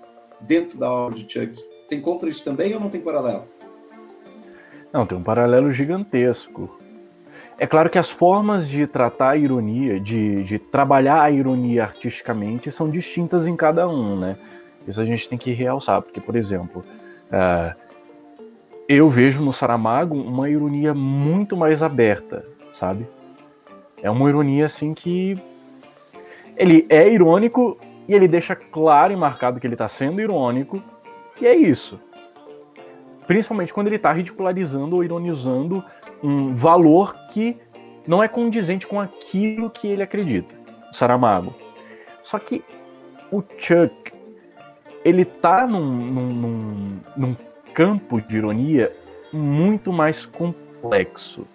dentro 0.40 0.78
da 0.78 0.92
obra 0.92 1.18
de 1.18 1.32
Chuck? 1.32 1.60
Você 1.82 1.96
encontra 1.96 2.28
isso 2.28 2.44
também 2.44 2.72
ou 2.74 2.80
não 2.80 2.88
tem 2.88 3.00
paralelo? 3.00 3.46
Não, 4.92 5.04
tem 5.04 5.18
um 5.18 5.22
paralelo 5.22 5.72
gigantesco. 5.72 6.78
É 7.58 7.66
claro 7.66 7.88
que 7.88 7.98
as 7.98 8.10
formas 8.10 8.68
de 8.68 8.86
tratar 8.86 9.30
a 9.30 9.36
ironia, 9.36 10.00
de, 10.00 10.44
de 10.44 10.58
trabalhar 10.58 11.22
a 11.22 11.30
ironia 11.30 11.84
artisticamente, 11.84 12.70
são 12.70 12.90
distintas 12.90 13.46
em 13.46 13.56
cada 13.56 13.88
um, 13.88 14.18
né? 14.18 14.36
Isso 14.86 15.00
a 15.00 15.04
gente 15.04 15.28
tem 15.28 15.38
que 15.38 15.52
realçar, 15.52 16.02
porque, 16.02 16.20
por 16.20 16.36
exemplo, 16.36 16.84
uh, 17.30 17.83
eu 18.88 19.08
vejo 19.08 19.42
no 19.42 19.52
Saramago 19.52 20.14
uma 20.14 20.48
ironia 20.48 20.94
muito 20.94 21.56
mais 21.56 21.82
aberta, 21.82 22.44
sabe? 22.72 23.06
É 24.02 24.10
uma 24.10 24.28
ironia 24.28 24.66
assim 24.66 24.94
que 24.94 25.38
ele 26.56 26.86
é 26.88 27.08
irônico 27.08 27.78
e 28.06 28.14
ele 28.14 28.28
deixa 28.28 28.54
claro 28.54 29.12
e 29.12 29.16
marcado 29.16 29.58
que 29.58 29.66
ele 29.66 29.74
está 29.74 29.88
sendo 29.88 30.20
irônico, 30.20 30.82
e 31.40 31.46
é 31.46 31.54
isso 31.54 31.98
principalmente 33.26 33.72
quando 33.72 33.86
ele 33.88 33.96
está 33.96 34.12
ridicularizando 34.12 34.96
ou 34.96 35.04
ironizando 35.04 35.84
um 36.22 36.54
valor 36.54 37.14
que 37.30 37.56
não 38.06 38.22
é 38.22 38.28
condizente 38.28 38.86
com 38.86 39.00
aquilo 39.00 39.70
que 39.70 39.88
ele 39.88 40.02
acredita, 40.02 40.54
Saramago. 40.92 41.54
Só 42.22 42.38
que 42.38 42.62
o 43.30 43.42
Chuck, 43.58 44.12
ele 45.04 45.24
tá 45.24 45.66
num, 45.66 45.84
num, 45.84 46.32
num, 46.34 47.00
num 47.16 47.36
campo 47.74 48.20
de 48.20 48.36
ironia 48.36 48.92
muito 49.32 49.92
mais 49.92 50.24
complexo. 50.24 51.46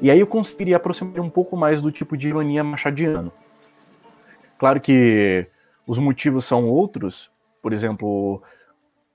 E 0.00 0.10
aí 0.10 0.20
eu 0.20 0.26
conseguiria 0.26 0.76
aproximar 0.76 1.20
um 1.20 1.30
pouco 1.30 1.56
mais 1.56 1.80
do 1.80 1.90
tipo 1.90 2.16
de 2.16 2.28
ironia 2.28 2.62
machadiano. 2.62 3.32
Claro 4.58 4.80
que 4.80 5.46
os 5.86 5.98
motivos 5.98 6.44
são 6.44 6.68
outros, 6.68 7.30
por 7.62 7.72
exemplo, 7.72 8.42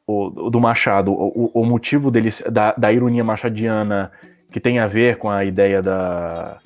o, 0.08 0.50
do 0.50 0.60
Machado, 0.60 1.12
o, 1.12 1.52
o 1.54 1.66
motivo 1.66 2.10
deles, 2.10 2.42
da, 2.52 2.74
da, 2.74 2.92
ironia 2.92 3.24
machadiana 3.24 4.12
que 4.52 4.60
tem 4.60 4.80
a 4.80 4.88
ver 4.88 5.18
com 5.18 5.30
a 5.30 5.46
ideia 5.46 5.82
da, 5.82 6.58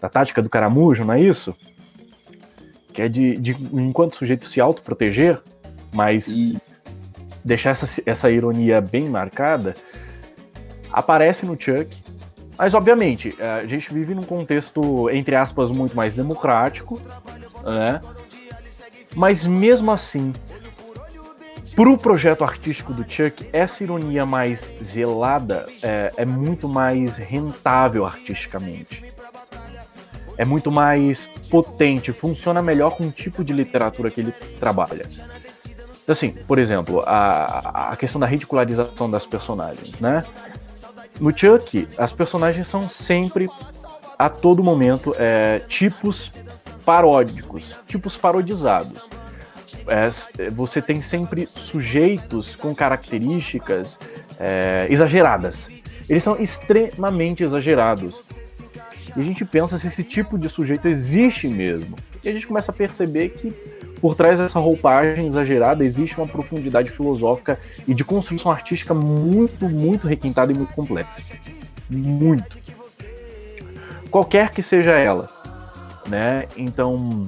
da 0.00 0.08
tática 0.08 0.40
do 0.40 0.48
caramujo, 0.48 1.04
não 1.04 1.12
é 1.12 1.20
isso? 1.20 1.54
Que 2.94 3.02
é 3.02 3.08
de, 3.08 3.36
de 3.36 3.52
enquanto 3.74 4.14
o 4.14 4.16
sujeito 4.16 4.46
se 4.46 4.60
autoproteger, 4.60 5.42
mas. 5.92 6.26
Deixar 7.46 7.70
essa, 7.70 8.02
essa 8.04 8.30
ironia 8.30 8.80
bem 8.80 9.08
marcada, 9.08 9.76
aparece 10.92 11.46
no 11.46 11.52
Chuck, 11.52 11.96
mas 12.58 12.74
obviamente, 12.74 13.36
a 13.40 13.64
gente 13.66 13.92
vive 13.94 14.14
num 14.14 14.22
contexto, 14.22 15.08
entre 15.10 15.36
aspas, 15.36 15.70
muito 15.70 15.94
mais 15.94 16.16
democrático, 16.16 17.00
né? 17.62 18.00
Mas 19.14 19.46
mesmo 19.46 19.92
assim, 19.92 20.32
para 21.74 21.88
o 21.88 21.96
projeto 21.96 22.42
artístico 22.42 22.92
do 22.92 23.02
Chuck, 23.02 23.48
essa 23.52 23.84
ironia 23.84 24.26
mais 24.26 24.66
velada 24.80 25.66
é, 25.82 26.12
é, 26.16 26.24
muito 26.24 26.68
mais 26.68 27.16
rentável 27.16 28.04
artisticamente. 28.04 29.04
É 30.38 30.44
muito 30.44 30.70
mais 30.70 31.26
potente, 31.50 32.12
funciona 32.12 32.60
melhor 32.60 32.96
com 32.96 33.04
o 33.04 33.10
tipo 33.10 33.44
de 33.44 33.52
literatura 33.52 34.10
que 34.10 34.20
ele 34.20 34.32
trabalha. 34.58 35.06
Então, 36.06 36.12
assim, 36.12 36.30
por 36.30 36.60
exemplo, 36.60 37.02
a, 37.04 37.90
a 37.90 37.96
questão 37.96 38.20
da 38.20 38.28
ridicularização 38.28 39.10
das 39.10 39.26
personagens, 39.26 39.98
né? 39.98 40.24
No 41.18 41.36
Chuck, 41.36 41.88
as 41.98 42.12
personagens 42.12 42.68
são 42.68 42.88
sempre, 42.88 43.48
a 44.16 44.28
todo 44.28 44.62
momento, 44.62 45.16
é, 45.18 45.58
tipos 45.68 46.30
paródicos, 46.84 47.64
tipos 47.88 48.16
parodizados 48.16 49.08
é, 49.88 50.50
você 50.50 50.82
tem 50.82 51.00
sempre 51.00 51.46
sujeitos 51.46 52.56
com 52.56 52.74
características 52.74 53.98
é, 54.38 54.86
exageradas. 54.90 55.68
Eles 56.08 56.22
são 56.22 56.36
extremamente 56.36 57.42
exagerados. 57.42 58.20
E 59.16 59.20
a 59.20 59.22
gente 59.22 59.44
pensa 59.44 59.78
se 59.78 59.86
esse 59.86 60.04
tipo 60.04 60.38
de 60.38 60.48
sujeito 60.48 60.88
existe 60.88 61.48
mesmo. 61.48 61.96
E 62.22 62.28
a 62.28 62.32
gente 62.32 62.46
começa 62.46 62.70
a 62.70 62.74
perceber 62.74 63.30
que 63.30 63.52
por 64.00 64.14
trás 64.14 64.38
dessa 64.38 64.58
roupagem 64.58 65.26
exagerada 65.26 65.84
existe 65.84 66.16
uma 66.16 66.26
profundidade 66.26 66.90
filosófica 66.90 67.58
e 67.86 67.94
de 67.94 68.04
construção 68.04 68.52
artística 68.52 68.92
muito, 68.92 69.68
muito 69.68 70.06
requintada 70.06 70.52
e 70.52 70.54
muito 70.54 70.72
complexa. 70.72 71.22
Muito. 71.88 72.56
Qualquer 74.10 74.50
que 74.50 74.62
seja 74.62 74.92
ela. 74.92 75.28
Né? 76.08 76.46
Então, 76.56 77.26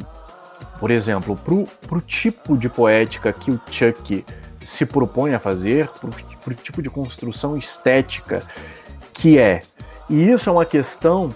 por 0.78 0.90
exemplo, 0.90 1.36
para 1.36 1.98
o 1.98 2.00
tipo 2.00 2.56
de 2.56 2.68
poética 2.68 3.32
que 3.32 3.50
o 3.50 3.60
Chuck 3.70 4.24
se 4.62 4.86
propõe 4.86 5.34
a 5.34 5.40
fazer, 5.40 5.88
para 5.88 6.50
o 6.50 6.54
tipo 6.54 6.82
de 6.82 6.90
construção 6.90 7.56
estética 7.56 8.42
que 9.12 9.38
é. 9.38 9.62
E 10.08 10.30
isso 10.30 10.48
é 10.48 10.52
uma 10.52 10.64
questão 10.64 11.34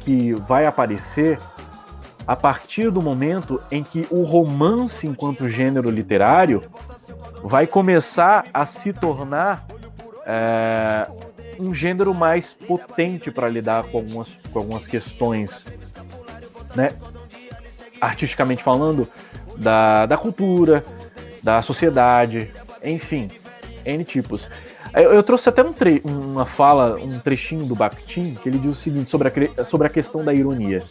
que 0.00 0.32
vai 0.32 0.66
aparecer 0.66 1.38
a 2.30 2.36
partir 2.36 2.92
do 2.92 3.02
momento 3.02 3.60
em 3.72 3.82
que 3.82 4.06
o 4.08 4.22
romance, 4.22 5.04
enquanto 5.04 5.48
gênero 5.48 5.90
literário, 5.90 6.62
vai 7.42 7.66
começar 7.66 8.44
a 8.54 8.64
se 8.64 8.92
tornar 8.92 9.66
é, 10.24 11.08
um 11.58 11.74
gênero 11.74 12.14
mais 12.14 12.52
potente 12.52 13.32
para 13.32 13.48
lidar 13.48 13.82
com 13.82 13.98
algumas, 13.98 14.28
com 14.52 14.60
algumas 14.60 14.86
questões 14.86 15.66
né, 16.76 16.92
artisticamente 18.00 18.62
falando, 18.62 19.08
da, 19.56 20.06
da 20.06 20.16
cultura, 20.16 20.84
da 21.42 21.60
sociedade, 21.62 22.48
enfim, 22.84 23.28
N 23.84 24.04
tipos. 24.04 24.48
Eu, 24.94 25.12
eu 25.12 25.22
trouxe 25.22 25.48
até 25.48 25.62
um 25.62 25.72
tre 25.72 26.00
uma 26.04 26.46
fala, 26.46 26.96
um 26.96 27.18
trechinho 27.20 27.64
do 27.64 27.76
Bakhtin, 27.76 28.34
que 28.34 28.48
ele 28.48 28.58
diz 28.58 28.70
o 28.70 28.74
seguinte 28.74 29.10
sobre 29.10 29.28
a, 29.28 29.64
sobre 29.64 29.86
a 29.86 29.90
questão 29.90 30.24
da 30.24 30.34
ironia. 30.34 30.82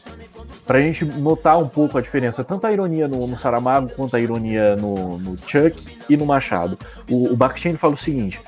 pra 0.66 0.82
gente 0.82 1.04
notar 1.04 1.58
um 1.60 1.68
pouco 1.68 1.98
a 1.98 2.02
diferença, 2.02 2.44
tanto 2.44 2.66
a 2.66 2.72
ironia 2.72 3.08
no, 3.08 3.28
no 3.28 3.38
Saramago 3.38 3.90
quanto 3.96 4.16
a 4.16 4.20
ironia 4.20 4.76
no, 4.76 5.18
no 5.18 5.38
Chuck 5.38 5.86
e 6.10 6.16
no 6.16 6.26
Machado. 6.26 6.78
O, 7.10 7.34
o 7.34 7.36
Bakhtin 7.36 7.74
fala 7.74 7.94
o 7.94 7.98
seguinte: 7.98 8.40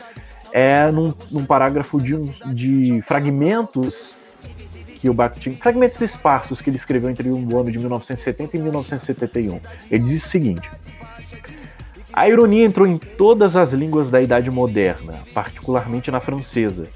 é 0.53 0.89
num, 0.91 1.13
num 1.29 1.45
parágrafo 1.45 2.01
de, 2.01 2.17
de 2.53 3.01
fragmentos 3.01 4.15
que 5.01 5.09
o 5.09 5.13
Bakhtin, 5.13 5.55
fragmentos 5.55 5.99
esparsos 5.99 6.61
que 6.61 6.69
ele 6.69 6.77
escreveu 6.77 7.09
entre 7.09 7.27
o 7.29 7.59
ano 7.59 7.71
de 7.71 7.79
1970 7.79 8.55
e 8.55 8.59
1971. 8.59 9.59
Ele 9.89 10.03
diz 10.03 10.23
o 10.23 10.29
seguinte: 10.29 10.69
a 12.13 12.27
ironia 12.27 12.65
entrou 12.65 12.85
em 12.85 12.97
todas 12.97 13.55
as 13.55 13.71
línguas 13.71 14.11
da 14.11 14.19
Idade 14.19 14.51
Moderna, 14.51 15.19
particularmente 15.33 16.11
na 16.11 16.19
francesa. 16.19 16.89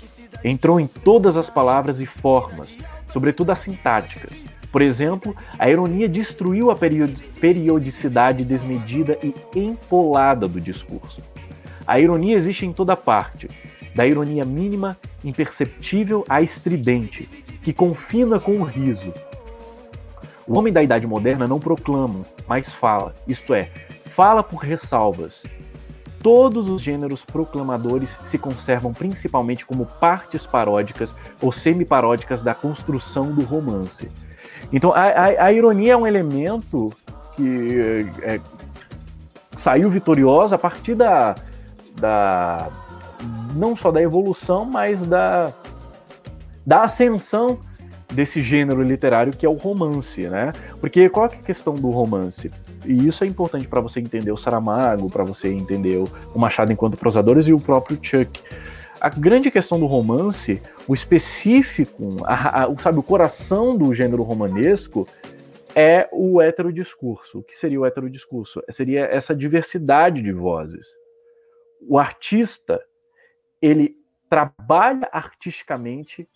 Entrou 0.44 0.80
em 0.80 0.88
todas 0.88 1.38
as 1.38 1.50
palavras 1.50 2.00
e 2.00 2.06
formas, 2.06 2.78
sobretudo 3.12 3.52
as 3.52 3.60
sintáticas. 3.60 4.44
Por 4.72 4.82
exemplo, 4.82 5.34
a 5.58 5.70
ironia 5.70 6.10
destruiu 6.10 6.70
a 6.70 6.76
periodicidade 6.76 8.44
desmedida 8.44 9.18
e 9.24 9.34
empolada 9.58 10.50
do 10.50 10.60
discurso. 10.60 11.22
A 11.88 11.98
ironia 11.98 12.36
existe 12.36 12.66
em 12.66 12.74
toda 12.74 12.98
parte, 12.98 13.50
da 13.96 14.06
ironia 14.06 14.44
mínima, 14.44 14.98
imperceptível 15.24 16.26
à 16.28 16.42
estridente, 16.42 17.24
que 17.64 17.72
confina 17.72 18.38
com 18.38 18.60
o 18.60 18.64
riso. 18.64 19.14
O 20.46 20.60
homem 20.60 20.74
da 20.74 20.84
Idade 20.84 21.08
Moderna 21.08 21.48
não 21.48 21.58
proclama, 21.58 22.26
mas 22.46 22.76
fala, 22.76 23.16
isto 23.26 23.54
é, 23.54 23.70
fala 24.16 24.42
por 24.42 24.58
ressalvas. 24.58 25.44
Todos 26.20 26.70
os 26.70 26.82
gêneros 26.82 27.24
proclamadores 27.24 28.18
se 28.26 28.38
conservam 28.38 28.94
principalmente 28.94 29.66
como 29.66 29.86
partes 29.86 30.46
paródicas 30.46 31.14
ou 31.42 31.52
semiparódicas 31.52 32.42
da 32.42 32.56
construção 32.56 33.32
do 33.32 33.44
romance. 33.44 34.10
Então, 34.74 34.92
a, 34.92 35.04
a, 35.04 35.46
a 35.46 35.54
ironia 35.54 35.94
é 35.94 35.98
um 35.98 36.08
elemento 36.08 36.92
que 37.36 38.10
é, 38.24 38.40
saiu 39.58 39.90
vitoriosa 39.90 40.56
a 40.56 40.60
partir 40.60 40.96
da, 40.96 41.36
da 42.00 42.70
não 43.56 43.76
só 43.76 43.92
da 43.92 44.02
evolução, 44.02 44.66
mas 44.66 45.06
da, 45.06 45.54
da 46.66 46.82
ascensão 46.82 47.60
desse 48.12 48.42
gênero 48.42 48.82
literário 48.82 49.34
que 49.34 49.46
é 49.46 49.50
o 49.50 49.54
romance, 49.54 50.28
né? 50.28 50.54
Porque 50.80 51.10
qual 51.10 51.28
é 51.28 51.30
a 51.30 51.38
questão 51.38 51.74
do 51.74 51.90
romance? 51.90 52.52
E 52.88 53.08
isso 53.08 53.24
é 53.24 53.28
importante 53.28 53.68
para 53.68 53.82
você 53.82 54.00
entender 54.00 54.32
o 54.32 54.38
Saramago, 54.38 55.10
para 55.10 55.24
você 55.24 55.50
entender 55.50 55.98
o 56.34 56.40
Machado 56.40 56.72
enquanto 56.72 56.98
prosadores 56.98 57.48
e 57.48 57.54
o 57.54 57.60
próprio 57.60 57.98
Chuck. 58.02 58.42
A 59.00 59.10
grande 59.10 59.52
questão 59.52 59.80
do 59.80 59.86
romance, 59.86 60.62
o 60.88 60.94
específico, 60.94 62.18
a, 62.26 62.64
a, 62.64 62.78
sabe, 62.78 62.98
o 62.98 63.04
coração 63.04 63.78
do 63.78 63.94
gênero 63.94 64.24
romanesco 64.24 65.08
é 65.76 66.08
o 66.12 66.42
heterodiscurso. 66.42 67.40
O 67.40 67.44
que 67.44 67.56
seria 67.56 67.80
o 67.80 67.86
heterodiscurso? 67.86 68.64
Seria 68.72 69.06
essa 69.06 69.36
diversidade 69.36 70.22
de 70.22 70.32
vozes. 70.32 70.88
O 71.88 72.00
artista, 72.00 72.82
ele 73.62 73.96
trabalha 74.30 75.10
artisticamente 75.12 76.28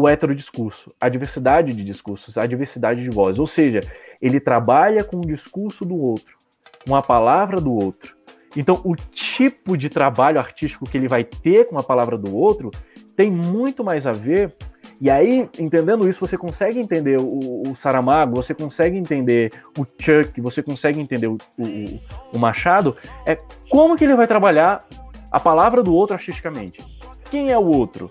o 0.00 0.08
heterodiscurso, 0.08 0.94
a 1.00 1.08
diversidade 1.08 1.72
de 1.72 1.82
discursos, 1.82 2.38
a 2.38 2.46
diversidade 2.46 3.02
de 3.02 3.10
vozes. 3.10 3.40
Ou 3.40 3.48
seja, 3.48 3.80
ele 4.22 4.38
trabalha 4.38 5.02
com 5.02 5.16
o 5.16 5.26
discurso 5.26 5.84
do 5.84 5.96
outro, 5.96 6.38
com 6.86 6.94
a 6.94 7.02
palavra 7.02 7.60
do 7.60 7.74
outro. 7.74 8.14
Então, 8.54 8.80
o 8.84 8.94
tipo 8.94 9.76
de 9.76 9.88
trabalho 9.88 10.38
artístico 10.38 10.88
que 10.88 10.96
ele 10.96 11.08
vai 11.08 11.24
ter 11.24 11.64
com 11.64 11.76
a 11.76 11.82
palavra 11.82 12.16
do 12.16 12.32
outro 12.32 12.70
tem 13.16 13.28
muito 13.28 13.82
mais 13.82 14.06
a 14.06 14.12
ver. 14.12 14.54
E 15.00 15.10
aí, 15.10 15.48
entendendo 15.58 16.08
isso, 16.08 16.24
você 16.24 16.38
consegue 16.38 16.78
entender 16.78 17.18
o, 17.18 17.64
o 17.68 17.74
Saramago, 17.74 18.36
você 18.36 18.54
consegue 18.54 18.96
entender 18.96 19.50
o 19.76 19.84
Chuck, 20.00 20.40
você 20.40 20.62
consegue 20.62 21.00
entender 21.00 21.26
o, 21.26 21.38
o, 21.58 22.00
o 22.34 22.38
Machado. 22.38 22.96
É 23.26 23.36
como 23.68 23.96
que 23.96 24.04
ele 24.04 24.14
vai 24.14 24.28
trabalhar 24.28 24.86
a 25.28 25.40
palavra 25.40 25.82
do 25.82 25.92
outro 25.92 26.14
artisticamente. 26.14 26.84
Quem 27.32 27.50
é 27.50 27.58
o 27.58 27.64
outro 27.64 28.08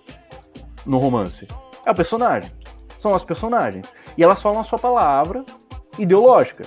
no 0.85 0.97
romance? 0.97 1.47
É 1.87 1.91
o 1.91 1.95
personagem. 1.95 2.51
São 2.99 3.15
as 3.15 3.23
personagens. 3.23 3.87
E 4.17 4.21
elas 4.21 4.41
falam 4.41 4.59
a 4.59 4.63
sua 4.65 4.77
palavra 4.77 5.41
ideológica. 5.97 6.65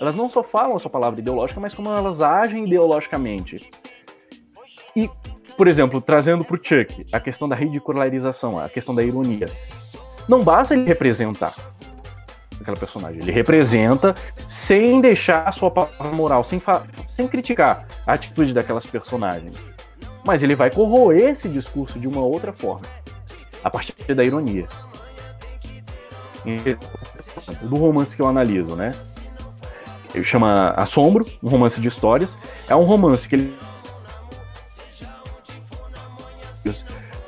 Elas 0.00 0.14
não 0.14 0.30
só 0.30 0.44
falam 0.44 0.76
a 0.76 0.78
sua 0.78 0.90
palavra 0.90 1.18
ideológica, 1.18 1.60
mas 1.60 1.74
como 1.74 1.90
elas 1.90 2.20
agem 2.20 2.64
ideologicamente. 2.64 3.68
E, 4.94 5.10
por 5.56 5.66
exemplo, 5.66 6.00
trazendo 6.00 6.44
para 6.44 6.54
o 6.54 6.56
Chuck 6.56 7.04
a 7.12 7.18
questão 7.18 7.48
da 7.48 7.56
ridicularização, 7.56 8.56
a 8.56 8.68
questão 8.68 8.94
da 8.94 9.02
ironia. 9.02 9.46
Não 10.28 10.40
basta 10.40 10.72
ele 10.72 10.84
representar 10.84 11.52
aquela 12.60 12.76
personagem. 12.76 13.20
Ele 13.20 13.32
representa 13.32 14.14
sem 14.46 15.00
deixar 15.00 15.48
a 15.48 15.50
sua 15.50 15.68
palavra 15.72 16.12
moral, 16.12 16.44
sem, 16.44 16.62
sem 17.08 17.26
criticar 17.26 17.88
a 18.06 18.12
atitude 18.12 18.54
daquelas 18.54 18.86
personagens. 18.86 19.60
Mas 20.24 20.44
ele 20.44 20.54
vai 20.54 20.70
corroer 20.70 21.30
esse 21.30 21.48
discurso 21.48 21.98
de 21.98 22.06
uma 22.06 22.20
outra 22.20 22.52
forma 22.52 22.86
a 23.68 23.70
partir 23.70 23.94
da 24.14 24.24
ironia. 24.24 24.66
Do 27.62 27.76
romance 27.76 28.16
que 28.16 28.22
eu 28.22 28.26
analiso, 28.26 28.74
né? 28.74 28.94
Ele 30.14 30.24
chama 30.24 30.70
Assombro, 30.70 31.26
um 31.42 31.48
romance 31.48 31.80
de 31.80 31.86
histórias. 31.86 32.36
É 32.68 32.74
um 32.74 32.84
romance 32.84 33.28
que 33.28 33.34
ele. 33.36 33.54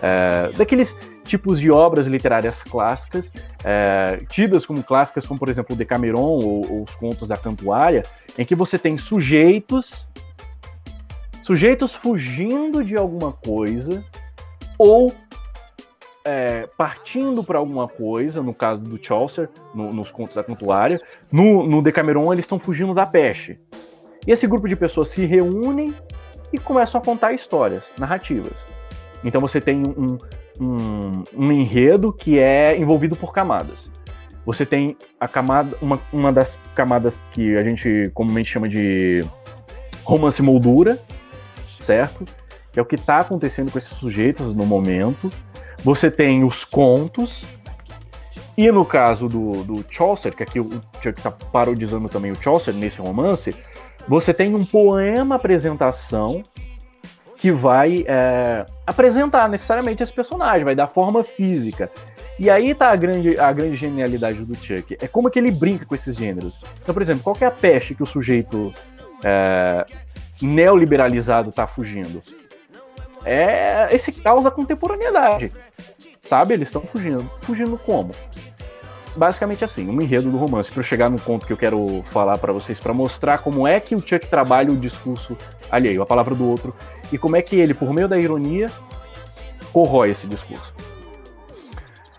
É, 0.02 0.50
daqueles 0.56 0.94
tipos 1.24 1.60
de 1.60 1.70
obras 1.70 2.06
literárias 2.06 2.62
clássicas, 2.62 3.30
é, 3.62 4.24
tidas 4.30 4.64
como 4.64 4.82
clássicas, 4.82 5.26
como 5.26 5.38
por 5.38 5.48
exemplo 5.48 5.74
o 5.74 5.78
Decameron 5.78 6.20
ou, 6.20 6.72
ou 6.72 6.82
os 6.82 6.94
contos 6.94 7.28
da 7.28 7.36
Cantuária, 7.36 8.02
em 8.38 8.44
que 8.44 8.54
você 8.54 8.78
tem 8.78 8.96
sujeitos 8.96 10.08
sujeitos 11.42 11.94
fugindo 11.94 12.84
de 12.84 12.96
alguma 12.96 13.32
coisa 13.32 14.04
ou 14.78 15.14
é, 16.24 16.68
partindo 16.76 17.42
para 17.42 17.58
alguma 17.58 17.88
coisa, 17.88 18.42
no 18.42 18.52
caso 18.52 18.82
do 18.82 19.02
Chaucer, 19.02 19.48
no, 19.74 19.92
nos 19.92 20.10
contos 20.10 20.36
da 20.36 20.44
Cantuária, 20.44 21.00
no, 21.32 21.66
no 21.66 21.82
Decameron 21.82 22.32
eles 22.32 22.44
estão 22.44 22.58
fugindo 22.58 22.94
da 22.94 23.06
peste. 23.06 23.58
E 24.26 24.30
esse 24.30 24.46
grupo 24.46 24.68
de 24.68 24.76
pessoas 24.76 25.08
se 25.08 25.24
reúnem 25.24 25.94
e 26.52 26.58
começam 26.58 27.00
a 27.00 27.04
contar 27.04 27.32
histórias, 27.32 27.84
narrativas. 27.98 28.52
Então 29.24 29.40
você 29.40 29.60
tem 29.60 29.82
um, 29.82 30.18
um, 30.60 31.22
um 31.36 31.52
enredo 31.52 32.12
que 32.12 32.38
é 32.38 32.76
envolvido 32.76 33.16
por 33.16 33.32
camadas. 33.32 33.90
Você 34.44 34.64
tem 34.66 34.96
a 35.18 35.28
camada, 35.28 35.76
uma, 35.80 35.98
uma 36.12 36.32
das 36.32 36.58
camadas 36.74 37.20
que 37.32 37.56
a 37.56 37.62
gente 37.62 38.10
comumente 38.14 38.50
chama 38.50 38.68
de 38.68 39.24
romance 40.02 40.42
moldura, 40.42 40.98
certo? 41.84 42.24
Que 42.72 42.78
é 42.78 42.82
o 42.82 42.86
que 42.86 42.94
está 42.94 43.20
acontecendo 43.20 43.70
com 43.70 43.78
esses 43.78 43.92
sujeitos 43.92 44.54
no 44.54 44.64
momento. 44.64 45.30
Você 45.84 46.10
tem 46.10 46.44
os 46.44 46.64
contos. 46.64 47.44
E 48.56 48.70
no 48.70 48.84
caso 48.84 49.26
do, 49.26 49.64
do 49.64 49.84
Chaucer, 49.88 50.34
que 50.34 50.42
aqui 50.42 50.60
o 50.60 50.68
Chuck 51.02 51.08
está 51.08 51.30
parodizando 51.30 52.08
também 52.08 52.30
o 52.30 52.42
Chaucer 52.42 52.74
nesse 52.74 53.00
romance, 53.00 53.54
você 54.06 54.34
tem 54.34 54.54
um 54.54 54.64
poema 54.64 55.36
apresentação 55.36 56.42
que 57.38 57.50
vai 57.50 58.04
é, 58.06 58.66
apresentar 58.86 59.48
necessariamente 59.48 60.02
esse 60.02 60.12
personagem, 60.12 60.62
vai 60.62 60.74
dar 60.74 60.88
forma 60.88 61.24
física. 61.24 61.90
E 62.38 62.50
aí 62.50 62.74
tá 62.74 62.90
a 62.90 62.96
grande, 62.96 63.38
a 63.38 63.50
grande 63.50 63.76
genialidade 63.76 64.44
do 64.44 64.54
Chuck. 64.54 64.96
É 65.00 65.08
como 65.08 65.30
que 65.30 65.38
ele 65.38 65.50
brinca 65.50 65.86
com 65.86 65.94
esses 65.94 66.16
gêneros. 66.16 66.60
Então, 66.82 66.92
por 66.92 67.00
exemplo, 67.00 67.22
qual 67.22 67.36
é 67.40 67.46
a 67.46 67.50
peste 67.50 67.94
que 67.94 68.02
o 68.02 68.06
sujeito 68.06 68.74
é, 69.24 69.86
neoliberalizado 70.42 71.50
tá 71.50 71.66
fugindo? 71.66 72.20
É 73.24 73.88
esse 73.92 74.12
causa 74.12 74.50
contemporaneidade. 74.50 75.52
Sabe? 76.22 76.54
Eles 76.54 76.68
estão 76.68 76.82
fugindo. 76.82 77.30
Fugindo 77.42 77.76
como? 77.78 78.14
Basicamente 79.16 79.64
assim, 79.64 79.88
um 79.88 80.00
enredo 80.00 80.30
do 80.30 80.36
romance, 80.36 80.70
para 80.70 80.82
chegar 80.82 81.10
no 81.10 81.18
ponto 81.18 81.46
que 81.46 81.52
eu 81.52 81.56
quero 81.56 82.04
falar 82.10 82.38
para 82.38 82.52
vocês, 82.52 82.78
para 82.78 82.94
mostrar 82.94 83.38
como 83.38 83.66
é 83.66 83.80
que 83.80 83.96
o 83.96 84.00
Chuck 84.00 84.26
trabalha 84.28 84.70
o 84.70 84.76
discurso 84.76 85.36
alheio, 85.70 86.02
a 86.02 86.06
palavra 86.06 86.34
do 86.34 86.48
outro, 86.48 86.74
e 87.10 87.18
como 87.18 87.36
é 87.36 87.42
que 87.42 87.56
ele, 87.56 87.74
por 87.74 87.92
meio 87.92 88.06
da 88.06 88.16
ironia, 88.16 88.70
corrói 89.72 90.10
esse 90.10 90.26
discurso. 90.26 90.72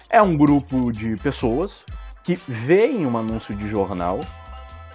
É 0.09 0.21
um 0.21 0.35
grupo 0.35 0.91
de 0.91 1.15
pessoas 1.17 1.85
que 2.23 2.35
veem 2.45 3.05
um 3.05 3.17
anúncio 3.17 3.55
de 3.55 3.69
jornal 3.69 4.19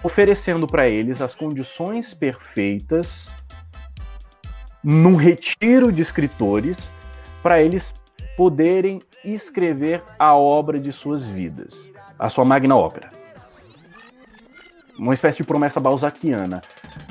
oferecendo 0.03 0.67
para 0.67 0.87
eles 0.87 1.19
as 1.19 1.33
condições 1.33 2.13
perfeitas 2.13 3.29
num 4.83 5.15
retiro 5.15 5.91
de 5.91 6.01
escritores 6.01 6.77
para 7.41 7.61
eles 7.61 7.93
poderem 8.35 9.01
escrever 9.23 10.03
a 10.17 10.35
obra 10.35 10.79
de 10.79 10.91
suas 10.91 11.27
vidas, 11.27 11.91
a 12.17 12.29
sua 12.29 12.45
magna 12.45 12.75
ópera. 12.75 13.09
Uma 14.97 15.13
espécie 15.13 15.39
de 15.39 15.43
promessa 15.43 15.79
balzaquiana. 15.79 16.61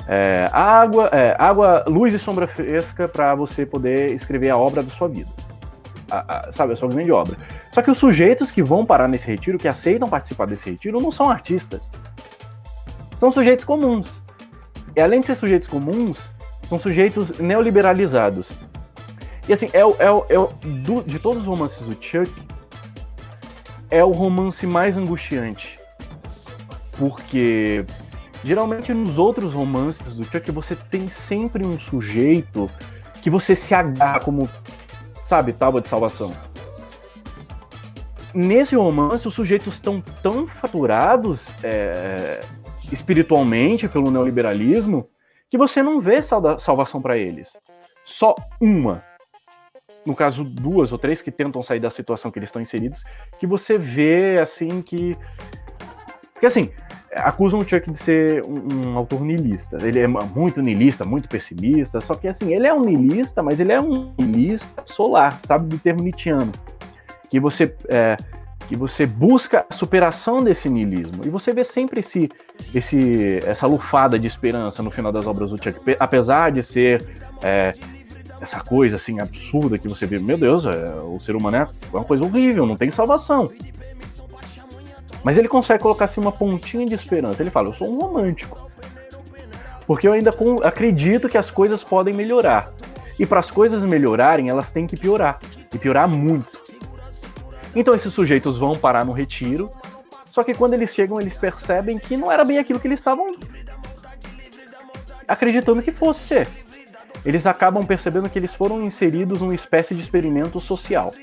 É, 0.07 0.49
água, 0.51 1.09
é, 1.11 1.35
água, 1.39 1.85
luz 1.87 2.13
e 2.13 2.19
sombra 2.19 2.47
fresca 2.47 3.07
para 3.07 3.33
você 3.35 3.65
poder 3.65 4.11
escrever 4.13 4.49
a 4.49 4.57
obra 4.57 4.81
da 4.83 4.89
sua 4.89 5.07
vida. 5.07 5.29
a, 6.11 6.49
a, 6.49 6.51
sabe, 6.51 6.73
a 6.73 6.75
sua 6.75 6.89
grande 6.89 7.11
obra. 7.11 7.37
Só 7.71 7.81
que 7.81 7.91
os 7.91 7.97
sujeitos 7.97 8.51
que 8.51 8.63
vão 8.63 8.85
parar 8.85 9.07
nesse 9.07 9.27
retiro, 9.27 9.57
que 9.57 9.67
aceitam 9.67 10.09
participar 10.09 10.47
desse 10.47 10.69
retiro, 10.69 11.01
não 11.01 11.11
são 11.11 11.29
artistas. 11.29 11.91
São 13.19 13.31
sujeitos 13.31 13.65
comuns. 13.65 14.21
E 14.95 15.01
além 15.01 15.19
de 15.19 15.27
ser 15.27 15.35
sujeitos 15.35 15.67
comuns, 15.67 16.29
são 16.67 16.79
sujeitos 16.79 17.39
neoliberalizados. 17.39 18.49
E 19.47 19.53
assim, 19.53 19.69
é, 19.73 19.79
é, 19.79 20.35
é 20.35 20.67
do, 20.83 21.01
de 21.03 21.19
todos 21.19 21.41
os 21.41 21.47
romances 21.47 21.79
do 21.79 21.93
Chuck, 22.03 22.31
é 23.89 24.03
o 24.03 24.11
romance 24.11 24.67
mais 24.67 24.97
angustiante. 24.97 25.77
Porque 26.97 27.85
geralmente 28.43 28.93
nos 28.93 29.17
outros 29.17 29.53
romances 29.53 30.13
do 30.13 30.25
Chuck 30.25 30.51
você 30.51 30.75
tem 30.75 31.07
sempre 31.07 31.65
um 31.65 31.79
sujeito 31.79 32.69
que 33.21 33.29
você 33.29 33.55
se 33.55 33.73
agarra 33.73 34.19
como, 34.19 34.49
sabe, 35.23 35.53
tábua 35.53 35.81
de 35.81 35.87
salvação. 35.87 36.33
Nesse 38.33 38.75
romance, 38.75 39.27
os 39.27 39.33
sujeitos 39.33 39.75
estão 39.75 40.01
tão 40.21 40.47
faturados 40.47 41.47
é, 41.63 42.41
espiritualmente 42.91 43.87
pelo 43.87 44.11
neoliberalismo 44.11 45.09
que 45.49 45.57
você 45.57 45.81
não 45.81 45.99
vê 46.01 46.21
salvação 46.21 47.01
para 47.01 47.17
eles. 47.17 47.51
Só 48.05 48.35
uma. 48.59 49.03
No 50.05 50.15
caso, 50.15 50.43
duas 50.43 50.91
ou 50.91 50.97
três 50.97 51.21
que 51.21 51.31
tentam 51.31 51.61
sair 51.61 51.79
da 51.79 51.91
situação 51.91 52.31
que 52.31 52.39
eles 52.39 52.49
estão 52.49 52.61
inseridos, 52.61 53.03
que 53.39 53.47
você 53.47 53.77
vê 53.77 54.39
assim 54.39 54.81
que. 54.81 55.17
Porque 56.33 56.45
assim, 56.45 56.71
acusam 57.13 57.59
o 57.59 57.67
Chuck 57.67 57.91
de 57.91 57.97
ser 57.97 58.43
um, 58.45 58.91
um, 58.91 58.97
autor 58.97 59.21
niilista. 59.21 59.77
Ele 59.85 59.99
é 59.99 60.07
muito 60.07 60.61
niilista, 60.61 61.03
muito 61.03 61.27
pessimista, 61.27 61.99
só 61.99 62.15
que 62.15 62.27
assim, 62.27 62.53
ele 62.53 62.67
é 62.67 62.73
um 62.73 62.81
niilista, 62.81 63.41
mas 63.41 63.59
ele 63.59 63.73
é 63.73 63.81
um 63.81 64.13
niilista 64.17 64.83
solar, 64.85 65.39
sabe, 65.45 65.67
do 65.67 65.77
termo 65.77 66.03
nietzschiano. 66.03 66.51
Que 67.29 67.39
você, 67.39 67.75
é, 67.89 68.15
que 68.67 68.75
você 68.75 69.05
busca 69.05 69.65
a 69.69 69.73
superação 69.73 70.43
desse 70.43 70.69
niilismo. 70.69 71.21
E 71.25 71.29
você 71.29 71.53
vê 71.53 71.63
sempre 71.63 72.01
esse, 72.01 72.29
esse, 72.73 73.37
essa 73.45 73.65
lufada 73.65 74.19
de 74.19 74.27
esperança 74.27 74.83
no 74.83 74.91
final 74.91 75.11
das 75.11 75.25
obras 75.25 75.51
do 75.51 75.63
Chuck, 75.63 75.79
apesar 75.99 76.51
de 76.51 76.61
ser 76.61 77.05
é, 77.41 77.73
essa 78.41 78.59
coisa 78.59 78.97
assim 78.97 79.19
absurda 79.19 79.77
que 79.77 79.87
você 79.87 80.05
vê, 80.05 80.19
meu 80.19 80.37
Deus, 80.37 80.65
é, 80.65 80.93
o 81.01 81.19
ser 81.19 81.35
humano 81.35 81.57
é 81.57 81.67
uma 81.93 82.03
coisa 82.03 82.23
horrível, 82.23 82.65
não 82.65 82.75
tem 82.75 82.91
salvação. 82.91 83.49
Mas 85.23 85.37
ele 85.37 85.47
consegue 85.47 85.81
colocar 85.81 86.05
assim 86.05 86.21
uma 86.21 86.31
pontinha 86.31 86.85
de 86.85 86.95
esperança. 86.95 87.43
Ele 87.43 87.49
fala: 87.49 87.67
Eu 87.69 87.73
sou 87.73 87.89
um 87.89 87.99
romântico. 87.99 88.69
Porque 89.85 90.07
eu 90.07 90.13
ainda 90.13 90.31
acredito 90.63 91.29
que 91.29 91.37
as 91.37 91.49
coisas 91.49 91.83
podem 91.83 92.13
melhorar. 92.13 92.71
E 93.19 93.25
para 93.25 93.39
as 93.39 93.49
coisas 93.49 93.83
melhorarem, 93.83 94.49
elas 94.49 94.71
têm 94.71 94.85
que 94.85 94.95
piorar. 94.95 95.39
E 95.73 95.77
piorar 95.77 96.07
muito. 96.07 96.56
Então 97.77 97.93
esses 97.93 98.11
sujeitos 98.11 98.57
vão 98.57 98.75
parar 98.75 99.05
no 99.05 99.11
retiro. 99.11 99.69
Só 100.25 100.43
que 100.43 100.55
quando 100.55 100.73
eles 100.73 100.95
chegam, 100.95 101.21
eles 101.21 101.35
percebem 101.35 101.99
que 101.99 102.17
não 102.17 102.31
era 102.31 102.43
bem 102.43 102.57
aquilo 102.57 102.79
que 102.79 102.87
eles 102.87 102.99
estavam 102.99 103.35
acreditando 105.27 105.83
que 105.83 105.91
fosse 105.91 106.21
ser. 106.21 106.47
Eles 107.23 107.45
acabam 107.45 107.85
percebendo 107.85 108.29
que 108.29 108.39
eles 108.39 108.55
foram 108.55 108.81
inseridos 108.81 109.41
numa 109.41 109.53
espécie 109.53 109.93
de 109.93 110.01
experimento 110.01 110.59
social. 110.59 111.13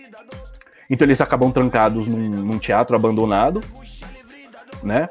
Então 0.89 1.05
eles 1.05 1.21
acabam 1.21 1.51
trancados 1.51 2.07
num, 2.07 2.29
num 2.29 2.59
teatro 2.59 2.95
abandonado, 2.95 3.61
né? 4.81 5.09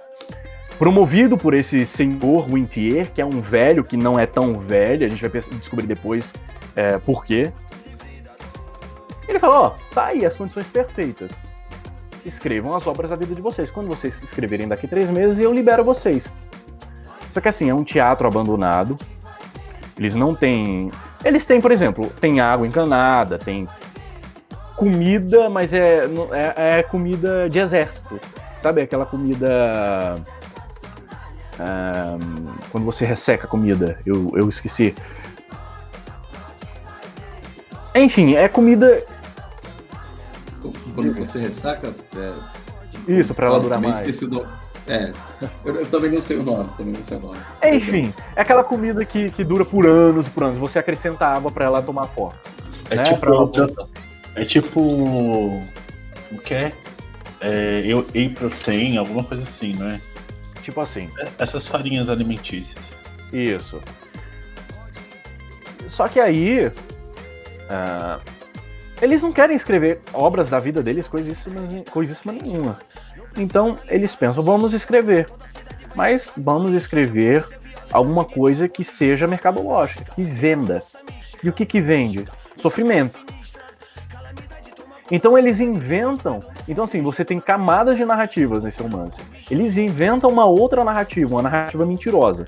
Promovido 0.80 1.38
por 1.38 1.54
esse 1.54 1.86
senhor 1.86 2.46
Wintier, 2.50 3.12
que 3.12 3.22
é 3.22 3.26
um 3.26 3.41
velho 3.41 3.84
que 3.84 3.98
não 3.98 4.18
é 4.18 4.26
tão 4.26 4.58
velho, 4.58 5.06
a 5.06 5.10
gente 5.10 5.28
vai 5.28 5.41
descobrir 5.41 5.88
depois 5.88 6.32
é, 6.74 6.98
por 6.98 7.26
quê. 7.26 7.52
Ele 9.28 9.40
fala, 9.40 9.62
ó, 9.62 9.70
tá 9.94 10.06
aí 10.06 10.26
as 10.26 10.36
condições 10.36 10.68
perfeitas. 10.68 11.32
Escrevam 12.26 12.76
as 12.76 12.88
obras 12.88 13.10
da 13.10 13.16
vida 13.16 13.36
de 13.36 13.42
vocês. 13.42 13.70
Quando 13.70 13.88
vocês 13.88 14.22
escreverem 14.24 14.68
daqui 14.68 14.88
três 14.88 15.10
meses, 15.10 15.40
eu 15.40 15.54
libero 15.54 15.84
vocês. 15.84 16.26
Só 17.34 17.42
que 17.42 17.50
assim, 17.50 17.70
é 17.70 17.74
um 17.74 17.84
teatro 17.84 18.28
abandonado. 18.28 18.98
Eles 19.98 20.16
não 20.16 20.36
têm. 20.36 20.92
Eles 21.24 21.46
têm, 21.46 21.62
por 21.62 21.72
exemplo, 21.72 22.10
tem 22.20 22.40
água 22.40 22.68
encanada, 22.68 23.38
tem 23.38 23.68
comida, 24.76 25.50
mas 25.50 25.74
é, 25.74 26.06
é, 26.32 26.80
é 26.80 26.84
comida 26.84 27.50
de 27.50 27.60
exército. 27.60 28.20
Sabe 28.62 28.82
aquela 28.82 29.06
comida. 29.06 30.16
Um, 31.60 32.48
quando 32.72 32.84
você 32.84 33.06
resseca 33.06 33.46
a 33.46 33.50
comida, 33.50 34.00
eu, 34.06 34.32
eu 34.36 34.50
esqueci. 34.50 34.96
Enfim, 37.96 38.36
é 38.36 38.48
comida. 38.48 39.04
Quando 40.93 41.14
você 41.14 41.39
ressaca. 41.39 41.93
É... 42.16 42.34
Isso, 43.07 43.34
para 43.34 43.47
ela 43.47 43.59
durar 43.59 43.82
mais. 43.82 43.99
Esqueci 43.99 44.26
o 44.26 44.30
nome. 44.30 44.47
É, 44.86 45.14
eu, 45.64 45.76
eu, 45.76 45.86
também 45.86 46.11
não 46.11 46.22
sei 46.22 46.38
o 46.38 46.43
nome, 46.43 46.70
também 46.76 46.93
não 46.93 47.03
sei 47.03 47.18
o 47.18 47.22
nome. 47.22 47.38
Enfim, 47.64 48.14
é 48.36 48.41
aquela 48.41 48.66
comida 48.66 49.05
que, 49.05 49.32
que 49.32 49.43
dura 49.43 49.64
por 49.64 49.88
anos 49.88 50.28
e 50.28 50.30
por 50.30 50.43
anos. 50.43 50.57
Você 50.57 50.78
acrescenta 50.78 51.26
água 51.26 51.49
para 51.49 51.66
ela 51.66 51.82
tomar 51.82 52.07
forma. 52.07 52.38
É 52.89 52.95
né? 52.95 53.03
tipo 53.03 53.26
ela... 53.26 53.49
É 54.36 54.43
tipo. 54.43 54.82
O 56.32 56.38
que 56.43 56.53
é? 56.53 56.74
é 57.39 57.84
eu, 57.86 58.05
protein, 58.34 58.97
alguma 58.97 59.24
coisa 59.24 59.43
assim, 59.43 59.72
não 59.74 59.88
é? 59.88 60.01
Tipo 60.64 60.82
assim. 60.82 61.09
É, 61.18 61.28
essas 61.39 61.66
farinhas 61.66 62.09
alimentícias. 62.09 62.84
Isso. 63.32 63.82
Só 65.88 66.07
que 66.07 66.20
aí. 66.20 66.68
Uh, 66.68 68.20
eles 69.04 69.22
não 69.22 69.34
querem 69.34 69.54
escrever 69.54 70.01
obras 70.14 70.49
da 70.49 70.60
vida 70.60 70.82
deles 70.82 71.10
coisíssima, 71.10 71.62
nenhuma. 72.32 72.80
Então 73.36 73.78
eles 73.89 74.16
pensam, 74.16 74.41
vamos 74.41 74.74
escrever. 74.74 75.26
Mas 75.94 76.32
vamos 76.38 76.72
escrever 76.72 77.45
alguma 77.91 78.23
coisa 78.23 78.69
que 78.69 78.86
seja 78.86 79.28
mercadológica, 79.28 80.06
que 80.15 80.23
venda. 80.23 80.82
E 81.44 81.49
o 81.49 81.53
que, 81.53 81.65
que 81.65 81.82
vende? 81.82 82.26
Sofrimento. 82.57 83.19
Então 85.11 85.38
eles 85.38 85.60
inventam. 85.60 86.40
Então, 86.65 86.86
assim, 86.86 87.02
você 87.02 87.26
tem 87.26 87.41
camadas 87.41 87.98
de 87.98 88.06
narrativas 88.06 88.64
nesse 88.64 88.82
romance. 88.82 89.19
Eles 89.52 89.76
inventam 89.76 90.30
uma 90.30 90.45
outra 90.45 90.82
narrativa, 90.82 91.36
uma 91.36 91.41
narrativa 91.41 91.86
mentirosa. 91.86 92.45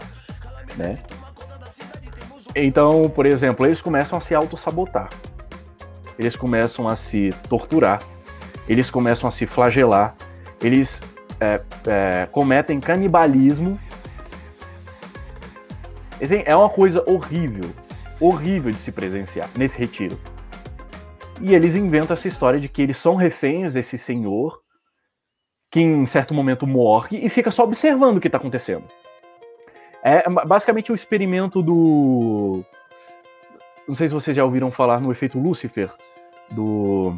Né? 0.77 0.97
Então, 2.55 3.09
por 3.09 3.25
exemplo, 3.25 3.65
eles 3.65 3.81
começam 3.81 4.17
a 4.17 4.21
se 4.21 4.33
auto-sabotar. 4.33 5.09
Eles 6.17 6.35
começam 6.35 6.87
a 6.87 6.95
se 6.95 7.29
torturar. 7.49 8.01
Eles 8.67 8.89
começam 8.89 9.27
a 9.27 9.31
se 9.31 9.45
flagelar. 9.45 10.15
Eles 10.61 11.01
é, 11.39 11.61
é, 11.87 12.27
cometem 12.31 12.79
canibalismo. 12.79 13.79
Assim, 16.21 16.41
é 16.45 16.55
uma 16.55 16.69
coisa 16.69 17.03
horrível. 17.09 17.69
Horrível 18.19 18.71
de 18.71 18.79
se 18.79 18.91
presenciar 18.91 19.49
nesse 19.57 19.77
retiro. 19.77 20.17
E 21.41 21.53
eles 21.53 21.75
inventam 21.75 22.13
essa 22.13 22.27
história 22.27 22.59
de 22.59 22.69
que 22.69 22.81
eles 22.81 22.97
são 22.97 23.15
reféns 23.15 23.73
desse 23.73 23.97
senhor 23.97 24.63
que 25.69 25.81
em 25.81 26.05
certo 26.05 26.33
momento 26.33 26.65
morre 26.65 27.19
e 27.21 27.27
fica 27.27 27.51
só 27.51 27.65
observando 27.65 28.15
o 28.15 28.21
que 28.21 28.29
está 28.29 28.37
acontecendo. 28.37 28.85
É 30.01 30.23
basicamente 30.29 30.91
o 30.91 30.95
experimento 30.95 31.61
do. 31.61 32.63
Não 33.85 33.93
sei 33.93 34.07
se 34.07 34.13
vocês 34.13 34.37
já 34.37 34.45
ouviram 34.45 34.71
falar 34.71 35.01
no 35.01 35.11
efeito 35.11 35.37
Lúcifer, 35.37 35.91
do. 36.51 37.15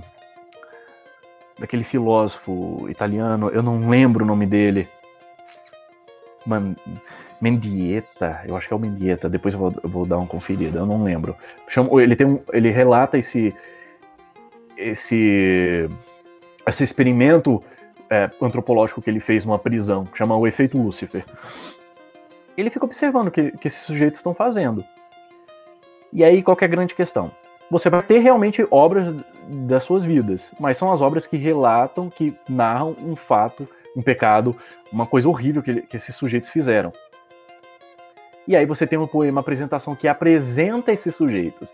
daquele 1.59 1.83
filósofo 1.83 2.87
italiano, 2.89 3.49
eu 3.49 3.61
não 3.61 3.89
lembro 3.89 4.23
o 4.23 4.27
nome 4.27 4.45
dele. 4.45 4.87
Man... 6.45 6.75
Mendieta, 7.39 8.41
eu 8.45 8.57
acho 8.57 8.67
que 8.67 8.73
é 8.73 8.75
o 8.75 8.79
Mendieta, 8.79 9.29
depois 9.29 9.53
eu 9.53 9.59
vou, 9.59 9.73
eu 9.83 9.89
vou 9.89 10.05
dar 10.07 10.17
uma 10.17 10.25
conferida, 10.25 10.79
eu 10.79 10.85
não 10.87 11.03
lembro. 11.03 11.35
Ele, 12.01 12.15
tem 12.15 12.25
um, 12.25 12.39
ele 12.51 12.71
relata 12.71 13.15
esse, 13.15 13.53
esse, 14.75 15.87
esse 16.65 16.83
experimento 16.83 17.63
é, 18.09 18.29
antropológico 18.41 19.01
que 19.01 19.09
ele 19.09 19.19
fez 19.19 19.45
numa 19.45 19.59
prisão, 19.59 20.05
que 20.05 20.17
chama 20.17 20.35
o 20.35 20.47
efeito 20.47 20.81
Lúcifer. 20.81 21.23
Ele 22.57 22.71
fica 22.71 22.85
observando 22.85 23.27
o 23.27 23.31
que, 23.31 23.51
que 23.51 23.67
esses 23.67 23.81
sujeitos 23.81 24.19
estão 24.19 24.33
fazendo. 24.33 24.83
E 26.11 26.23
aí, 26.23 26.41
qual 26.41 26.57
é 26.59 26.65
a 26.65 26.67
grande 26.67 26.95
questão? 26.95 27.31
Você 27.69 27.89
vai 27.89 28.01
ter 28.01 28.19
realmente 28.19 28.65
obras 28.71 29.13
das 29.47 29.83
suas 29.83 30.03
vidas, 30.03 30.51
mas 30.59 30.77
são 30.77 30.91
as 30.91 31.01
obras 31.01 31.27
que 31.27 31.35
relatam, 31.35 32.09
que 32.09 32.33
narram 32.47 32.95
um 32.99 33.15
fato, 33.15 33.67
um 33.95 34.01
pecado, 34.01 34.55
uma 34.91 35.05
coisa 35.05 35.27
horrível 35.27 35.61
que, 35.61 35.81
que 35.81 35.97
esses 35.97 36.15
sujeitos 36.15 36.49
fizeram. 36.49 36.93
E 38.47 38.55
aí 38.55 38.65
você 38.65 38.87
tem 38.87 38.97
um 38.97 39.07
poema, 39.07 39.41
apresentação 39.41 39.95
que 39.95 40.07
apresenta 40.07 40.93
esses 40.93 41.13
sujeitos. 41.13 41.73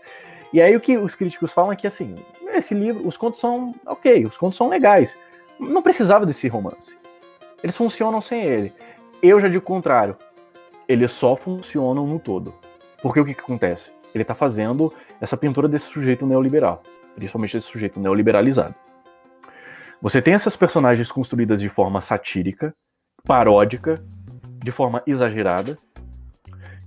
E 0.52 0.60
aí 0.60 0.74
o 0.74 0.80
que 0.80 0.96
os 0.96 1.14
críticos 1.14 1.52
falam 1.52 1.72
é 1.72 1.76
que 1.76 1.86
assim, 1.86 2.16
esse 2.52 2.74
livro, 2.74 3.06
os 3.06 3.16
contos 3.16 3.38
são 3.38 3.72
ok, 3.86 4.26
os 4.26 4.36
contos 4.36 4.56
são 4.56 4.68
legais. 4.68 5.16
Não 5.58 5.82
precisava 5.82 6.26
desse 6.26 6.48
romance. 6.48 6.96
Eles 7.62 7.76
funcionam 7.76 8.20
sem 8.20 8.42
ele. 8.42 8.72
Eu 9.22 9.40
já 9.40 9.46
digo 9.46 9.62
o 9.62 9.66
contrário. 9.66 10.16
Eles 10.88 11.12
só 11.12 11.36
funcionam 11.36 12.06
no 12.06 12.18
todo. 12.18 12.52
Porque 13.00 13.20
o 13.20 13.24
que, 13.24 13.34
que 13.34 13.40
acontece? 13.40 13.93
Ele 14.14 14.22
está 14.22 14.34
fazendo 14.34 14.92
essa 15.20 15.36
pintura 15.36 15.68
desse 15.68 15.86
sujeito 15.86 16.26
neoliberal. 16.26 16.82
principalmente 17.14 17.56
esse 17.56 17.66
sujeito 17.66 18.00
neoliberalizado. 18.00 18.74
Você 20.02 20.20
tem 20.20 20.34
essas 20.34 20.56
personagens 20.56 21.10
construídas 21.10 21.60
de 21.60 21.68
forma 21.68 22.00
satírica, 22.00 22.74
paródica, 23.24 24.04
de 24.62 24.70
forma 24.72 25.02
exagerada, 25.06 25.76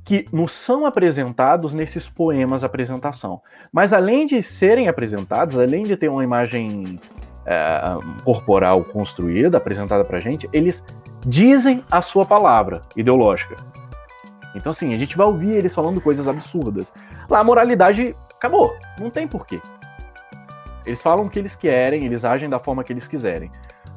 que 0.03 0.25
nos 0.31 0.51
são 0.53 0.85
apresentados 0.85 1.73
nesses 1.73 2.07
poemas 2.09 2.63
apresentação. 2.63 3.41
Mas 3.73 3.91
além 3.91 4.25
de 4.25 4.41
serem 4.41 4.87
apresentados, 4.87 5.57
além 5.59 5.83
de 5.83 5.97
ter 5.97 6.07
uma 6.07 6.23
imagem 6.23 6.99
é, 7.45 7.81
corporal 8.23 8.83
construída, 8.83 9.57
apresentada 9.57 10.05
pra 10.05 10.19
gente, 10.19 10.47
eles 10.53 10.83
dizem 11.25 11.83
a 11.91 12.01
sua 12.01 12.25
palavra 12.25 12.81
ideológica. 12.95 13.55
Então, 14.55 14.71
assim, 14.71 14.93
a 14.93 14.97
gente 14.97 15.17
vai 15.17 15.27
ouvir 15.27 15.51
eles 15.51 15.73
falando 15.75 15.99
coisas 15.99 16.27
absurdas. 16.27 16.91
Lá 17.29 17.39
a 17.39 17.43
moralidade 17.43 18.13
acabou, 18.35 18.77
não 18.99 19.09
tem 19.09 19.27
porquê. 19.27 19.61
Eles 20.85 21.01
falam 21.01 21.25
o 21.25 21.29
que 21.29 21.37
eles 21.37 21.55
querem, 21.55 22.05
eles 22.05 22.23
agem 22.23 22.49
da 22.49 22.59
forma 22.59 22.83
que 22.83 22.93
eles 22.93 23.07
quiserem. 23.07 23.51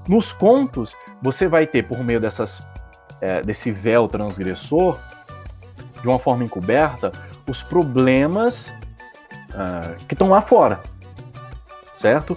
Nos 0.08 0.32
contos, 0.32 0.92
você 1.22 1.46
vai 1.46 1.66
ter, 1.66 1.84
por 1.84 2.02
meio 2.02 2.20
dessas, 2.20 2.62
é, 3.20 3.42
desse 3.42 3.70
véu 3.70 4.08
transgressor, 4.08 4.98
de 6.00 6.08
uma 6.08 6.18
forma 6.18 6.44
encoberta 6.44 7.12
os 7.46 7.62
problemas 7.62 8.68
uh, 9.50 9.96
que 10.06 10.14
estão 10.14 10.28
lá 10.28 10.40
fora, 10.40 10.80
certo? 12.00 12.36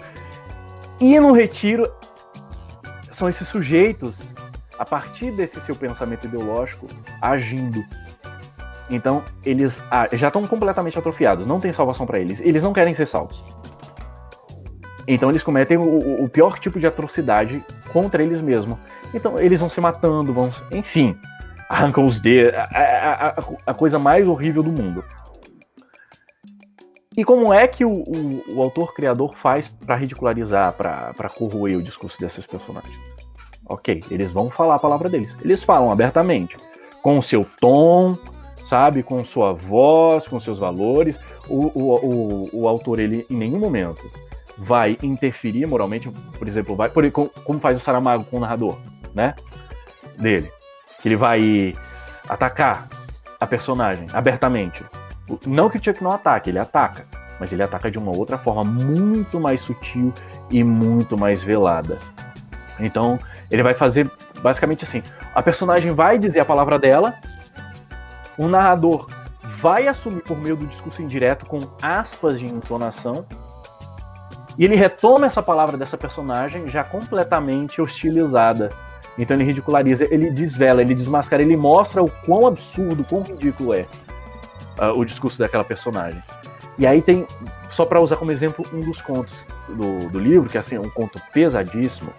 E 0.99 1.19
no 1.19 1.31
retiro 1.31 1.91
são 3.11 3.29
esses 3.29 3.47
sujeitos, 3.47 4.17
a 4.77 4.85
partir 4.85 5.31
desse 5.31 5.59
seu 5.61 5.75
pensamento 5.75 6.25
ideológico, 6.27 6.87
agindo. 7.21 7.83
Então, 8.89 9.23
eles 9.45 9.81
ah, 9.89 10.07
já 10.13 10.27
estão 10.27 10.45
completamente 10.45 10.97
atrofiados, 10.97 11.47
não 11.47 11.59
tem 11.59 11.73
salvação 11.73 12.05
para 12.05 12.19
eles. 12.19 12.41
Eles 12.41 12.61
não 12.61 12.73
querem 12.73 12.93
ser 12.93 13.07
salvos. 13.07 13.43
Então, 15.07 15.29
eles 15.29 15.43
cometem 15.43 15.77
o, 15.77 16.23
o 16.23 16.29
pior 16.29 16.59
tipo 16.59 16.79
de 16.79 16.87
atrocidade 16.87 17.63
contra 17.91 18.23
eles 18.23 18.41
mesmos. 18.41 18.77
Então, 19.13 19.39
eles 19.39 19.59
vão 19.59 19.69
se 19.69 19.81
matando, 19.81 20.33
vão. 20.33 20.51
Enfim, 20.71 21.17
arrancam 21.69 22.05
os 22.05 22.19
dedos, 22.19 22.53
a, 22.55 22.63
a, 22.63 23.29
a, 23.29 23.43
a, 23.67 23.73
coisa 23.73 23.99
mais 23.99 24.27
horrível 24.27 24.63
do 24.63 24.71
mundo. 24.71 25.03
E 27.15 27.23
como 27.23 27.53
é 27.53 27.67
que 27.67 27.85
o, 27.85 27.91
o, 27.91 28.55
o 28.55 28.61
autor 28.61 28.93
criador 28.95 29.35
faz 29.35 29.69
para 29.69 29.95
ridicularizar, 29.95 30.73
para 30.73 31.29
corroer 31.29 31.77
o 31.77 31.83
discurso 31.83 32.19
desses 32.19 32.45
personagens? 32.45 32.97
Ok, 33.65 34.03
eles 34.09 34.31
vão 34.31 34.49
falar 34.49 34.75
a 34.75 34.79
palavra 34.79 35.09
deles. 35.09 35.35
Eles 35.41 35.63
falam 35.63 35.91
abertamente, 35.91 36.57
com 37.01 37.17
o 37.17 37.23
seu 37.23 37.45
tom, 37.59 38.17
sabe, 38.73 39.03
com 39.03 39.23
sua 39.23 39.53
voz, 39.53 40.27
com 40.27 40.39
seus 40.39 40.57
valores. 40.57 41.19
O, 41.47 41.71
o, 41.73 41.93
o, 41.93 42.49
o 42.61 42.67
autor, 42.67 42.99
ele 42.99 43.23
em 43.29 43.35
nenhum 43.35 43.59
momento 43.59 44.01
vai 44.57 44.97
interferir 45.03 45.65
moralmente, 45.67 46.09
por 46.37 46.47
exemplo, 46.47 46.75
vai, 46.75 46.89
por, 46.89 47.09
como 47.11 47.59
faz 47.59 47.77
o 47.77 47.79
Saramago 47.79 48.23
com 48.25 48.37
o 48.37 48.39
narrador, 48.39 48.75
né? 49.13 49.35
Dele 50.17 50.49
que 51.03 51.09
ele 51.09 51.17
vai 51.17 51.75
atacar 52.29 52.87
a 53.37 53.45
personagem 53.45 54.07
abertamente. 54.13 54.83
Não 55.45 55.69
que 55.69 55.77
o 55.77 55.83
Chuck 55.83 56.01
não 56.01 56.13
ataque, 56.13 56.49
ele 56.49 56.57
ataca, 56.57 57.05
mas 57.37 57.51
ele 57.51 57.61
ataca 57.61 57.91
de 57.91 57.97
uma 57.97 58.15
outra 58.15 58.37
forma 58.37 58.63
muito 58.63 59.37
mais 59.37 59.59
sutil 59.59 60.13
e 60.49 60.63
muito 60.63 61.17
mais 61.17 61.43
velada. 61.43 61.99
Então, 62.79 63.19
ele 63.51 63.61
vai 63.61 63.73
fazer 63.73 64.09
basicamente 64.41 64.85
assim: 64.85 65.03
a 65.35 65.43
personagem 65.43 65.93
vai 65.93 66.17
dizer 66.17 66.39
a 66.39 66.45
palavra 66.45 66.79
dela, 66.79 67.13
o 68.37 68.47
narrador 68.47 69.07
vai 69.57 69.87
assumir 69.87 70.21
por 70.21 70.37
meio 70.37 70.55
do 70.55 70.67
discurso 70.67 71.01
indireto 71.01 71.45
com 71.45 71.59
aspas 71.81 72.39
de 72.39 72.45
entonação, 72.45 73.25
e 74.57 74.63
ele 74.65 74.75
retoma 74.75 75.25
essa 75.25 75.41
palavra 75.41 75.77
dessa 75.77 75.97
personagem 75.97 76.67
já 76.69 76.83
completamente 76.83 77.81
hostilizada 77.81 78.71
então 79.17 79.37
ele 79.37 79.43
ridiculariza, 79.43 80.07
ele 80.09 80.31
desvela, 80.31 80.81
ele 80.81 80.95
desmascara, 80.95 81.43
ele 81.43 81.55
mostra 81.55 82.01
o 82.03 82.09
quão 82.09 82.47
absurdo, 82.47 83.03
quão 83.03 83.21
ridículo 83.21 83.73
é 83.73 83.85
uh, 84.79 84.97
o 84.97 85.05
discurso 85.05 85.37
daquela 85.39 85.63
personagem. 85.63 86.21
E 86.79 86.87
aí 86.87 87.01
tem, 87.01 87.27
só 87.69 87.85
para 87.85 88.01
usar 88.01 88.15
como 88.15 88.31
exemplo, 88.31 88.65
um 88.73 88.81
dos 88.81 89.01
contos 89.01 89.45
do, 89.67 90.09
do 90.09 90.19
livro, 90.19 90.49
que 90.49 90.57
é 90.57 90.59
assim, 90.59 90.77
um 90.79 90.89
conto 90.89 91.21
pesadíssimo, 91.31 92.11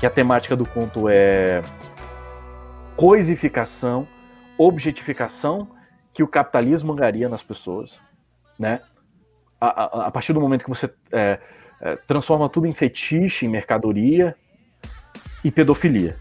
que 0.00 0.06
a 0.06 0.10
temática 0.10 0.56
do 0.56 0.64
conto 0.64 1.08
é 1.10 1.62
coisificação, 2.96 4.08
objetificação 4.58 5.68
que 6.12 6.22
o 6.22 6.28
capitalismo 6.28 6.92
angaria 6.92 7.28
nas 7.28 7.42
pessoas, 7.42 8.00
né? 8.58 8.80
A, 9.60 9.66
a, 9.66 10.06
a 10.06 10.10
partir 10.10 10.32
do 10.32 10.40
momento 10.40 10.64
que 10.64 10.70
você 10.70 10.92
é, 11.10 11.40
é, 11.80 11.96
transforma 11.96 12.48
tudo 12.48 12.66
em 12.66 12.74
fetiche, 12.74 13.46
em 13.46 13.48
mercadoria, 13.48 14.36
e 15.44 15.50
pedofilia. 15.50 16.16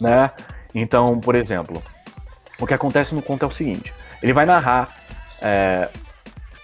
Né? 0.00 0.30
Então, 0.74 1.18
por 1.18 1.34
exemplo, 1.34 1.82
o 2.60 2.66
que 2.66 2.74
acontece 2.74 3.14
no 3.14 3.22
conto 3.22 3.44
é 3.44 3.48
o 3.48 3.52
seguinte: 3.52 3.92
ele 4.22 4.32
vai 4.32 4.44
narrar 4.44 4.96
é, 5.40 5.88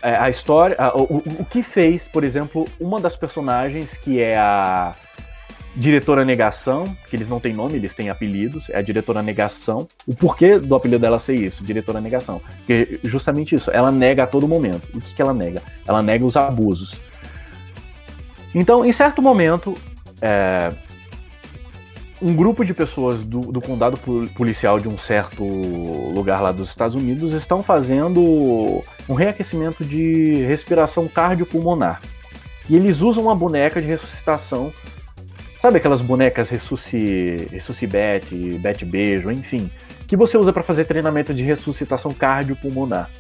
é 0.03 0.17
a 0.17 0.29
história, 0.29 0.77
o, 0.95 1.17
o, 1.17 1.17
o, 1.41 1.45
que 1.45 1.63
fez, 1.63 2.07
por 2.07 2.23
exemplo, 2.23 2.67
uma 2.79 3.01
das 3.01 3.17
personagens 3.17 3.97
que 3.97 4.21
é 4.21 4.37
a 4.37 4.95
diretora 5.79 6.25
Negação, 6.25 6.97
que 7.09 7.15
eles 7.15 7.29
não 7.29 7.39
têm 7.39 7.55
nome, 7.55 7.77
eles 7.77 7.95
têm 7.95 8.11
apelidos, 8.11 8.69
é 8.71 8.79
a 8.79 8.83
diretora 8.83 9.23
Negação. 9.23 9.87
O 10.07 10.15
porquê 10.15 10.59
do 10.59 10.75
apelido 10.75 11.01
dela 11.01 11.21
ser 11.21 11.35
isso, 11.35 11.65
diretora 11.65 12.01
Negação? 12.01 12.43
Porque 12.59 12.99
justamente 13.05 13.55
isso, 13.55 13.71
ela 13.71 13.93
nega 13.93 14.25
a 14.25 14.27
todo 14.27 14.49
momento. 14.49 14.89
O 14.93 15.01
que, 15.01 15.15
que 15.15 15.23
ela 15.23 15.33
nega? 15.33 15.63
Ela 15.87 16.03
nega 16.03 16.25
os 16.25 16.37
abusos. 16.37 16.95
Então, 18.53 18.85
em 18.85 18.91
certo 18.91 19.23
momento, 19.23 19.75
é, 20.21 20.73
um 22.21 22.35
grupo 22.35 22.65
de 22.65 22.75
pessoas 22.75 23.25
do, 23.25 23.41
do, 23.41 23.61
condado 23.61 23.97
policial 24.35 24.81
de 24.81 24.89
um 24.89 24.99
certo 24.99 25.45
lugar 25.45 26.43
lá 26.43 26.51
dos 26.51 26.69
Estados 26.69 26.97
Unidos 26.97 27.33
estão 27.33 27.63
fazendo 27.63 28.83
um 29.09 29.15
reaquecimento 29.15 29.85
de 29.85 30.35
respiração 30.45 31.07
cardiopulmonar. 31.07 32.01
E 32.69 32.75
eles 32.75 33.01
usam 33.01 33.25
uma 33.25 33.35
boneca 33.35 33.81
de 33.81 33.87
ressuscitação. 33.87 34.73
Sabe 35.61 35.79
aquelas 35.79 36.01
bonecas 36.01 36.49
Ressusci, 36.51 37.49
Ressuscibet, 37.51 38.59
Bet 38.59 38.85
Beijo, 38.85 39.31
enfim, 39.31 39.71
que 40.07 40.17
você 40.17 40.39
usa 40.39 40.53
para 40.53 40.63
fazer 40.63 40.85
treinamento 40.85 41.35
de 41.35 41.43
ressuscitação 41.43 42.13
cardiopulmonar. 42.13 43.11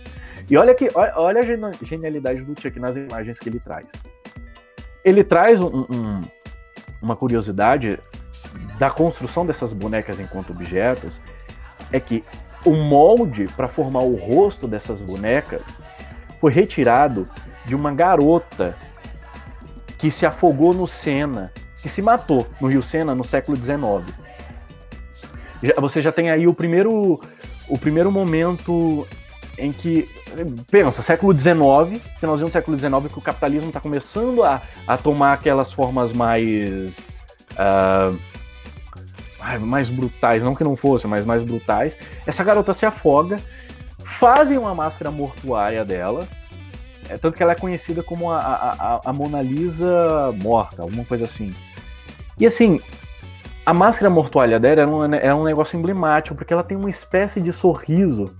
E 0.49 0.57
olha 0.57 0.75
que 0.75 0.89
olha 0.95 1.41
a 1.41 1.85
genialidade 1.85 2.43
do 2.43 2.59
Chuck 2.59 2.79
nas 2.79 2.97
imagens 2.97 3.39
que 3.39 3.49
ele 3.49 3.61
traz. 3.61 3.87
Ele 5.05 5.23
traz 5.25 5.61
um, 5.61 5.87
um 5.91 6.23
uma 7.01 7.17
curiosidade 7.17 7.99
da 8.79 8.91
construção 8.91 9.47
dessas 9.47 9.73
bonecas 9.73 10.19
enquanto 10.19 10.51
objetos 10.51 11.21
é 11.93 12.01
que 12.01 12.25
o 12.65 12.75
molde 12.75 13.47
para 13.57 13.69
formar 13.69 14.03
o 14.03 14.17
rosto 14.17 14.67
dessas 14.67 15.01
bonecas 15.01 15.63
foi 16.41 16.53
retirado 16.53 17.29
de 17.65 17.75
uma 17.75 17.93
garota 17.93 18.77
que 19.97 20.11
se 20.11 20.27
afogou 20.27 20.73
no 20.73 20.87
Sena, 20.87 21.53
que 21.89 21.95
se 21.95 22.03
matou 22.03 22.47
no 22.61 22.69
Rio 22.69 22.83
Sena 22.83 23.15
no 23.15 23.25
século 23.25 23.57
XIX. 23.57 24.05
Você 25.79 26.03
já 26.03 26.13
tem 26.13 26.31
aí 26.31 26.47
o 26.47 26.53
primeiro, 26.53 27.21
o 27.67 27.79
primeiro 27.79 28.13
momento 28.13 29.09
em 29.57 29.73
que, 29.73 30.09
pensa, 30.71 31.03
século 31.03 31.37
XIX, 31.37 32.01
finalzinho 32.21 32.49
do 32.49 32.53
século 32.53 32.79
XIX, 32.79 33.13
que 33.13 33.19
o 33.19 33.23
capitalismo 33.23 33.69
está 33.69 33.81
começando 33.81 34.45
a, 34.45 34.63
a 34.87 34.97
tomar 34.97 35.33
aquelas 35.33 35.73
formas 35.73 36.13
mais. 36.13 36.99
Uh, 37.55 38.17
mais 39.61 39.89
brutais, 39.89 40.43
não 40.43 40.55
que 40.55 40.63
não 40.63 40.77
fosse, 40.77 41.07
mas 41.07 41.25
mais 41.25 41.43
brutais. 41.43 41.97
Essa 42.27 42.45
garota 42.45 42.75
se 42.75 42.85
afoga, 42.85 43.39
fazem 44.19 44.59
uma 44.59 44.75
máscara 44.75 45.11
mortuária 45.11 45.85
dela, 45.85 46.29
é, 47.09 47.17
tanto 47.17 47.37
que 47.37 47.43
ela 47.43 47.53
é 47.53 47.55
conhecida 47.55 48.03
como 48.03 48.31
a, 48.31 48.39
a, 48.39 49.01
a 49.07 49.13
Mona 49.13 49.41
Lisa 49.41 50.35
morta, 50.43 50.83
alguma 50.83 51.05
coisa 51.05 51.25
assim. 51.25 51.55
E 52.39 52.47
assim, 52.47 52.81
a 53.65 53.75
máscara 53.75 54.11
mortuária 54.11 54.59
dela 54.59 54.83
era 54.83 54.91
um, 54.91 55.15
era 55.15 55.37
um 55.37 55.45
negócio 55.45 55.79
emblemático, 55.79 56.37
porque 56.37 56.53
ela 56.53 56.65
tem 56.65 56.77
uma 56.77 56.91
espécie 56.91 57.41
de 57.41 57.53
sorriso 57.53 58.35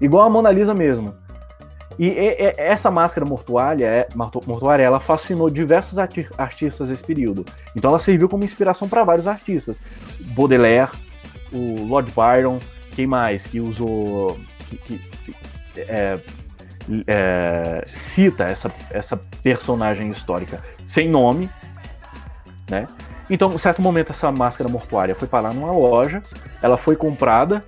Igual 0.00 0.26
a 0.26 0.30
Mona 0.30 0.50
Lisa 0.50 0.72
mesmo. 0.72 1.14
E, 1.98 2.06
e, 2.06 2.28
e 2.30 2.54
essa 2.56 2.90
máscara 2.90 3.26
mortuária, 3.26 3.86
é, 3.86 4.08
mortuária, 4.14 4.82
ela 4.82 4.98
fascinou 4.98 5.50
diversos 5.50 5.98
arti 5.98 6.26
artistas 6.38 6.88
desse 6.88 7.04
período. 7.04 7.44
Então 7.76 7.90
ela 7.90 7.98
serviu 7.98 8.28
como 8.28 8.42
inspiração 8.42 8.88
para 8.88 9.04
vários 9.04 9.26
artistas. 9.26 9.78
Baudelaire, 10.34 10.90
o 11.52 11.84
Lord 11.84 12.10
Byron, 12.12 12.58
quem 12.92 13.06
mais 13.06 13.46
que 13.46 13.60
usou. 13.60 14.38
Que, 14.68 14.76
que, 14.78 14.98
que 14.98 15.34
é, 15.76 16.18
é, 17.06 17.84
cita 17.92 18.44
essa, 18.44 18.72
essa 18.90 19.16
personagem 19.42 20.10
histórica 20.10 20.62
sem 20.86 21.08
nome, 21.08 21.50
né? 22.70 22.88
Então, 23.30 23.50
em 23.52 23.58
certo 23.58 23.80
momento, 23.80 24.10
essa 24.10 24.30
máscara 24.32 24.68
mortuária 24.68 25.14
foi 25.14 25.28
parar 25.28 25.54
numa 25.54 25.70
loja, 25.70 26.20
ela 26.60 26.76
foi 26.76 26.96
comprada 26.96 27.64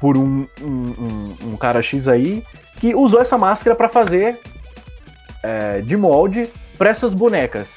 por 0.00 0.16
um, 0.16 0.46
um, 0.60 0.66
um, 0.66 1.36
um 1.52 1.56
cara 1.56 1.82
X 1.82 2.08
aí 2.08 2.42
que 2.76 2.94
usou 2.94 3.20
essa 3.20 3.36
máscara 3.36 3.76
para 3.76 3.88
fazer 3.88 4.40
é, 5.42 5.82
de 5.82 5.96
molde 5.96 6.50
para 6.78 6.88
essas 6.88 7.12
bonecas. 7.12 7.68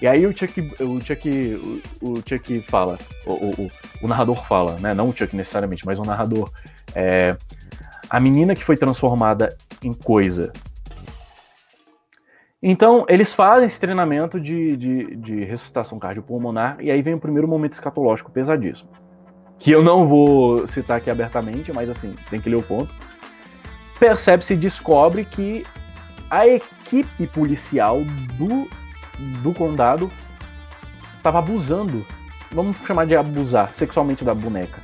E 0.00 0.06
aí 0.06 0.26
o 0.26 0.36
Chuck, 0.36 0.60
o 0.80 1.00
Chuck, 1.04 1.82
o, 2.00 2.12
o 2.12 2.22
Chuck 2.26 2.60
fala, 2.68 2.98
o, 3.26 3.32
o, 3.32 3.70
o, 4.02 4.08
narrador 4.08 4.46
fala, 4.46 4.78
né? 4.78 4.94
Não 4.94 5.08
o 5.08 5.16
Chuck 5.16 5.34
necessariamente, 5.34 5.84
mas 5.84 5.98
o 5.98 6.02
narrador. 6.02 6.50
É, 6.94 7.36
a 8.08 8.20
menina 8.20 8.54
que 8.54 8.64
foi 8.64 8.76
transformada 8.76 9.56
em 9.82 9.92
coisa. 9.92 10.52
Então, 12.62 13.04
eles 13.08 13.32
fazem 13.32 13.66
esse 13.66 13.78
treinamento 13.78 14.40
de, 14.40 14.76
de, 14.76 15.16
de 15.16 15.44
ressuscitação 15.44 15.98
cardiopulmonar, 15.98 16.76
e 16.80 16.90
aí 16.90 17.00
vem 17.02 17.14
o 17.14 17.20
primeiro 17.20 17.46
momento 17.46 17.74
escatológico 17.74 18.32
pesadíssimo. 18.32 18.90
Que 19.58 19.70
eu 19.70 19.82
não 19.82 20.08
vou 20.08 20.66
citar 20.66 20.98
aqui 20.98 21.10
abertamente, 21.10 21.72
mas 21.72 21.88
assim, 21.88 22.14
tem 22.28 22.40
que 22.40 22.48
ler 22.48 22.56
o 22.56 22.62
ponto. 22.62 22.92
Percebe-se 23.98 24.54
e 24.54 24.56
descobre 24.56 25.24
que 25.24 25.64
a 26.30 26.46
equipe 26.46 27.26
policial 27.28 28.02
do 28.36 28.68
do 29.42 29.52
condado 29.52 30.10
estava 31.16 31.40
abusando, 31.40 32.06
vamos 32.52 32.76
chamar 32.86 33.04
de 33.04 33.16
abusar 33.16 33.72
sexualmente 33.74 34.24
da 34.24 34.34
boneca. 34.34 34.80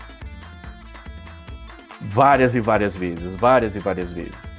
Várias 2.00 2.54
e 2.54 2.60
várias 2.60 2.94
vezes, 2.94 3.32
várias 3.36 3.76
e 3.76 3.78
várias 3.78 4.10
vezes. 4.10 4.52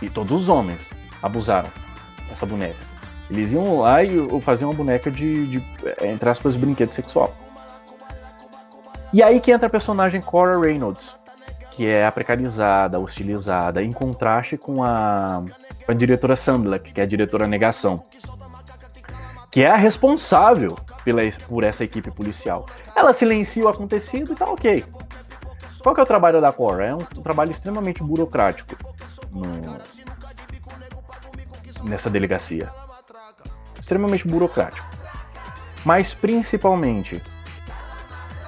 E 0.00 0.08
todos 0.08 0.32
os 0.32 0.48
homens 0.48 0.88
abusaram 1.22 1.68
dessa 2.28 2.46
boneca. 2.46 2.76
Eles 3.30 3.52
iam 3.52 3.80
lá 3.80 4.02
e 4.02 4.18
faziam 4.40 4.70
uma 4.70 4.76
boneca 4.76 5.10
de, 5.10 5.46
de, 5.46 5.64
entre 6.02 6.28
aspas, 6.28 6.56
brinquedo 6.56 6.92
sexual. 6.92 7.34
E 9.12 9.22
aí 9.22 9.40
que 9.40 9.50
entra 9.50 9.66
a 9.66 9.70
personagem 9.70 10.20
Cora 10.20 10.58
Reynolds, 10.58 11.14
que 11.72 11.86
é 11.86 12.06
a 12.06 12.12
precarizada, 12.12 12.98
hostilizada, 12.98 13.82
em 13.82 13.92
contraste 13.92 14.56
com 14.56 14.82
a 14.82 15.44
a 15.88 15.94
diretora 15.94 16.36
Sandler, 16.36 16.82
que 16.82 17.00
é 17.00 17.04
a 17.04 17.06
diretora 17.06 17.46
Negação, 17.46 18.02
que 19.50 19.62
é 19.62 19.70
a 19.70 19.76
responsável 19.76 20.76
pela, 21.02 21.22
por 21.48 21.64
essa 21.64 21.82
equipe 21.82 22.10
policial. 22.10 22.66
Ela 22.94 23.14
silencia 23.14 23.64
o 23.64 23.68
acontecido 23.68 24.32
e 24.34 24.36
tá 24.36 24.44
ok. 24.44 24.84
Qual 25.82 25.94
que 25.94 26.00
é 26.00 26.04
o 26.04 26.06
trabalho 26.06 26.40
da 26.40 26.52
Cora? 26.52 26.84
É 26.84 26.94
um, 26.94 26.98
um 27.16 27.22
trabalho 27.22 27.50
extremamente 27.50 28.02
burocrático 28.02 28.76
no, 29.32 29.78
nessa 31.82 32.10
delegacia. 32.10 32.68
Extremamente 33.78 34.26
burocrático. 34.26 34.86
Mas 35.84 36.12
principalmente 36.12 37.22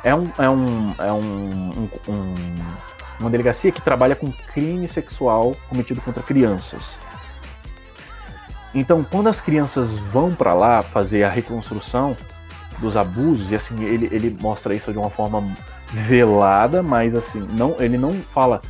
é, 0.02 0.15
um, 0.15 0.31
é, 0.39 0.48
um, 0.48 0.94
é 0.98 1.12
um, 1.12 1.89
um, 2.09 2.35
uma 3.20 3.31
delegacia 3.31 3.70
que 3.70 3.81
trabalha 3.81 4.16
com 4.16 4.32
crime 4.32 4.89
sexual 4.89 5.57
cometido 5.69 6.01
contra 6.01 6.23
crianças. 6.23 6.94
Então, 8.74 9.05
quando 9.05 9.28
as 9.28 9.40
crianças 9.40 9.94
vão 9.94 10.35
para 10.35 10.55
lá 10.55 10.82
fazer 10.82 11.24
a 11.24 11.31
reconstrução 11.31 12.16
dos 12.78 12.97
abusos, 12.97 13.51
e 13.51 13.57
assim, 13.57 13.85
ele, 13.85 14.09
ele 14.12 14.36
mostra 14.40 14.74
isso 14.74 14.93
de 14.93 14.98
uma 14.98 15.11
forma 15.11 15.43
velada, 15.93 16.82
mas 16.82 17.15
assim, 17.15 17.40
não, 17.51 17.77
ele 17.78 17.98
não 17.98 18.12
fala 18.32 18.62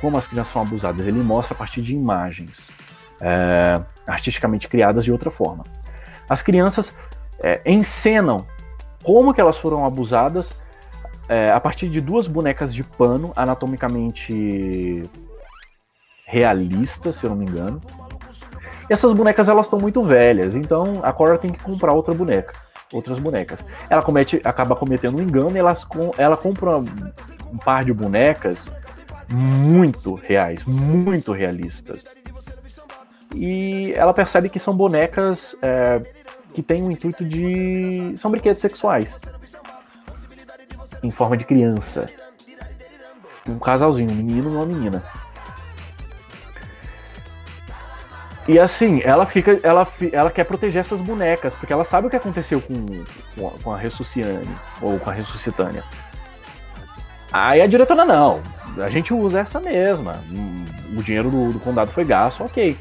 como 0.00 0.16
as 0.16 0.26
crianças 0.26 0.52
são 0.52 0.62
abusadas, 0.62 1.06
ele 1.06 1.20
mostra 1.20 1.54
a 1.54 1.58
partir 1.58 1.82
de 1.82 1.92
imagens 1.92 2.70
é, 3.20 3.80
artisticamente 4.08 4.66
criadas 4.66 5.04
de 5.04 5.12
outra 5.12 5.30
forma. 5.30 5.64
As 6.28 6.42
crianças 6.42 6.92
é, 7.40 7.60
encenam 7.64 8.46
como 9.02 9.32
que 9.32 9.40
elas 9.40 9.58
foram 9.58 9.84
abusadas 9.84 10.52
é, 11.28 11.52
a 11.52 11.60
partir 11.60 11.88
de 11.88 12.00
duas 12.00 12.26
bonecas 12.26 12.74
de 12.74 12.82
pano 12.82 13.32
anatomicamente 13.36 15.02
realistas, 16.24 17.16
se 17.16 17.24
eu 17.24 17.30
não 17.30 17.36
me 17.36 17.44
engano, 17.44 17.80
e 18.88 18.92
essas 18.92 19.12
bonecas 19.12 19.48
elas 19.48 19.66
estão 19.66 19.78
muito 19.78 20.02
velhas, 20.02 20.54
então 20.56 21.00
a 21.02 21.12
Cora 21.12 21.38
tem 21.38 21.52
que 21.52 21.58
comprar 21.58 21.92
outra 21.92 22.14
boneca, 22.14 22.54
outras 22.92 23.18
bonecas. 23.18 23.60
Ela 23.88 24.02
comete, 24.02 24.40
acaba 24.44 24.74
cometendo 24.74 25.18
um 25.18 25.22
engano 25.22 25.54
e 25.54 25.58
ela, 25.58 25.76
ela 26.16 26.36
compra 26.36 26.78
um 26.78 27.58
par 27.62 27.84
de 27.84 27.92
bonecas 27.92 28.70
muito 29.28 30.14
reais, 30.14 30.64
muito 30.64 31.32
realistas. 31.32 32.04
E 33.34 33.92
ela 33.94 34.14
percebe 34.14 34.48
que 34.48 34.58
são 34.58 34.74
bonecas 34.74 35.54
é, 35.60 36.02
que 36.54 36.62
têm 36.62 36.82
o 36.82 36.90
intuito 36.90 37.24
de. 37.24 38.14
são 38.16 38.30
brinquedos 38.30 38.60
sexuais. 38.60 39.18
Em 41.02 41.10
forma 41.10 41.36
de 41.36 41.44
criança. 41.44 42.08
Um 43.46 43.58
casalzinho, 43.58 44.10
um 44.10 44.14
menino 44.14 44.50
e 44.50 44.56
uma 44.56 44.66
menina. 44.66 45.02
E 48.46 48.58
assim, 48.58 49.02
ela 49.02 49.26
fica. 49.26 49.60
Ela, 49.62 49.86
ela 50.10 50.30
quer 50.30 50.44
proteger 50.44 50.80
essas 50.80 51.00
bonecas, 51.00 51.54
porque 51.54 51.72
ela 51.72 51.84
sabe 51.84 52.06
o 52.06 52.10
que 52.10 52.16
aconteceu 52.16 52.60
com, 52.62 53.04
com 53.62 53.72
a 53.72 53.76
Ressusciane, 53.76 54.48
ou 54.80 54.98
com 54.98 55.10
a 55.10 55.12
Ressuscitânia. 55.12 55.84
Aí 57.30 57.60
a 57.60 57.66
diretora, 57.66 58.06
não, 58.06 58.40
a 58.78 58.88
gente 58.88 59.12
usa 59.12 59.40
essa 59.40 59.60
mesma. 59.60 60.22
O 60.96 61.02
dinheiro 61.02 61.30
do, 61.30 61.52
do 61.52 61.60
condado 61.60 61.90
foi 61.90 62.04
gasto, 62.04 62.42
ok. 62.42 62.76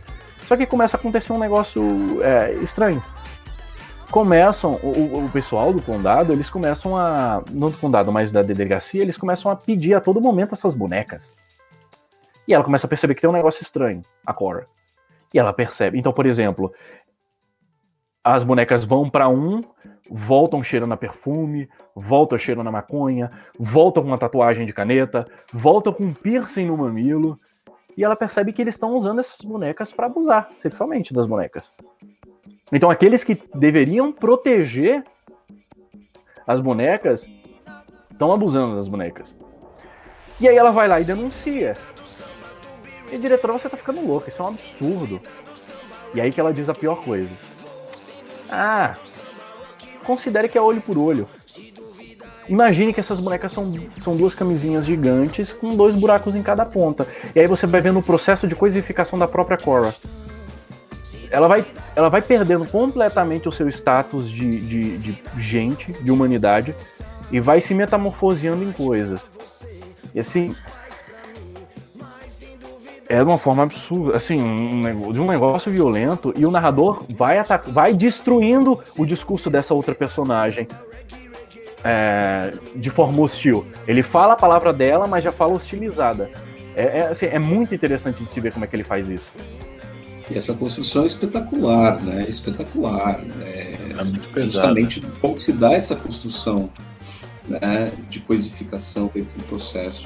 Só 0.48 0.56
que 0.56 0.66
começa 0.66 0.96
a 0.96 1.00
acontecer 1.00 1.34
um 1.34 1.40
negócio 1.40 2.24
é, 2.24 2.54
estranho. 2.56 3.04
Começam, 4.10 4.76
o, 4.82 5.26
o, 5.26 5.30
pessoal 5.30 5.74
do 5.74 5.82
condado, 5.82 6.32
eles 6.32 6.50
começam 6.50 6.96
a. 6.96 7.44
Não 7.52 7.70
do 7.70 7.78
condado, 7.78 8.12
mas 8.12 8.32
da 8.32 8.42
delegacia, 8.42 9.02
eles 9.02 9.18
começam 9.18 9.52
a 9.52 9.56
pedir 9.56 9.94
a 9.94 10.00
todo 10.00 10.22
momento 10.22 10.54
essas 10.54 10.74
bonecas. 10.74 11.36
E 12.48 12.54
ela 12.54 12.64
começa 12.64 12.88
a 12.88 12.90
perceber 12.90 13.14
que 13.14 13.22
tem 13.22 13.30
um 13.30 13.34
negócio 13.34 13.62
estranho, 13.62 14.02
a 14.26 14.34
Cora. 14.34 14.68
E 15.34 15.38
ela 15.38 15.52
percebe. 15.52 16.00
Então, 16.00 16.14
por 16.14 16.26
exemplo, 16.26 16.72
as 18.24 18.46
bonecas 18.46 18.86
vão 18.86 19.10
para 19.10 19.28
um, 19.28 19.60
voltam 20.10 20.64
cheirando 20.64 20.94
a 20.94 20.98
perfume, 20.98 21.68
voltam 21.94 22.40
cheirando 22.40 22.70
a 22.70 22.72
maconha, 22.72 23.28
voltam 23.60 24.04
com 24.04 24.10
uma 24.10 24.18
tatuagem 24.18 24.66
de 24.66 24.72
caneta, 24.72 25.26
voltam 25.52 25.92
com 25.92 26.06
um 26.06 26.14
piercing 26.14 26.68
no 26.68 26.78
mamilo. 26.78 27.36
E 27.98 28.04
ela 28.04 28.16
percebe 28.16 28.54
que 28.54 28.62
eles 28.62 28.76
estão 28.76 28.94
usando 28.94 29.20
essas 29.20 29.42
bonecas 29.42 29.92
para 29.92 30.06
abusar 30.06 30.50
sexualmente 30.62 31.14
das 31.14 31.26
bonecas. 31.26 31.68
Então, 32.72 32.92
aqueles 32.92 33.24
que 33.24 33.36
deveriam 33.56 34.12
proteger 34.12 35.04
as 36.46 36.62
bonecas 36.62 37.28
estão 38.12 38.32
abusando 38.32 38.76
das 38.76 38.88
bonecas. 38.88 39.36
E 40.40 40.48
aí 40.48 40.56
ela 40.56 40.70
vai 40.70 40.88
lá 40.88 41.02
e 41.02 41.04
denuncia. 41.04 41.76
E 43.12 43.18
diretora, 43.18 43.54
você 43.54 43.68
tá 43.68 43.78
ficando 43.78 44.06
louca, 44.06 44.30
isso 44.30 44.42
é 44.42 44.46
um 44.46 44.50
absurdo. 44.50 45.20
E 46.14 46.22
aí 46.22 46.32
que 46.32 46.40
ela 46.40 46.54
diz 46.54 46.70
a 46.70 46.76
pior 46.76 47.04
coisa. 47.04 47.32
Ah, 48.50 48.96
considere 50.06 50.48
que 50.48 50.58
é 50.58 50.62
olho 50.62 50.82
por 50.82 50.98
olho. 50.98 51.28
Imagine 52.50 52.94
que 52.94 53.00
essas 53.00 53.20
bonecas 53.20 53.52
são, 53.52 53.64
são 54.02 54.16
duas 54.16 54.34
camisinhas 54.34 54.86
gigantes 54.86 55.52
com 55.52 55.76
dois 55.76 55.96
buracos 55.96 56.36
em 56.36 56.42
cada 56.42 56.66
ponta. 56.66 57.06
E 57.36 57.40
aí 57.40 57.48
você 57.48 57.68
vai 57.68 57.82
vendo 57.82 58.00
o 58.00 58.04
processo 58.04 58.48
de 58.48 58.56
coisificação 58.56 59.20
da 59.20 59.28
própria 59.28 59.58
Cora. 59.58 59.94
Ela 61.30 61.48
vai, 61.48 61.66
ela 61.96 62.10
vai 62.10 62.22
perdendo 62.22 62.66
completamente 62.66 63.50
o 63.50 63.52
seu 63.52 63.68
status 63.68 64.30
de, 64.30 64.50
de, 64.62 64.98
de 64.98 65.24
gente, 65.38 65.92
de 65.92 66.10
humanidade, 66.10 66.74
e 67.30 67.40
vai 67.42 67.60
se 67.60 67.74
metamorfoseando 67.74 68.64
em 68.64 68.72
coisas. 68.72 69.22
E 70.16 70.20
assim, 70.22 70.56
é 73.10 73.18
de 73.18 73.24
uma 73.24 73.38
forma 73.38 73.64
absurda, 73.64 74.16
assim, 74.16 74.42
um, 74.42 75.12
de 75.12 75.20
um 75.20 75.28
negócio 75.28 75.70
violento, 75.70 76.34
e 76.38 76.46
o 76.46 76.52
narrador 76.52 77.06
vai, 77.10 77.38
vai 77.68 77.94
destruindo 77.94 78.80
o 78.98 79.06
discurso 79.06 79.50
dessa 79.50 79.74
outra 79.74 79.94
personagem 79.94 80.66
é, 81.84 82.54
de 82.76 82.90
forma 82.90 83.22
hostil. 83.22 83.66
Ele 83.88 84.04
fala 84.04 84.34
a 84.34 84.36
palavra 84.36 84.74
dela, 84.74 85.08
mas 85.08 85.24
já 85.24 85.32
fala 85.32 85.54
hostilizada. 85.54 86.30
É, 86.76 87.00
é, 87.00 87.08
assim, 87.08 87.26
é 87.26 87.40
muito 87.40 87.74
interessante 87.74 88.24
de 88.24 88.30
se 88.30 88.40
ver 88.40 88.54
como 88.54 88.66
é 88.66 88.68
que 88.68 88.76
ele 88.76 88.84
faz 88.84 89.10
isso. 89.10 89.32
E 90.30 90.38
essa 90.38 90.54
construção 90.54 91.04
é 91.04 91.06
espetacular, 91.06 92.02
né? 92.02 92.26
Espetacular. 92.28 93.20
Né? 93.20 93.78
É 93.98 94.04
muito 94.04 94.28
pesado. 94.30 94.52
Justamente 94.52 95.02
como 95.22 95.40
se 95.40 95.54
dá 95.54 95.74
essa 95.74 95.96
construção 95.96 96.70
né, 97.48 97.92
de 98.10 98.20
coisificação 98.20 99.10
dentro 99.14 99.38
do 99.38 99.44
processo, 99.46 100.06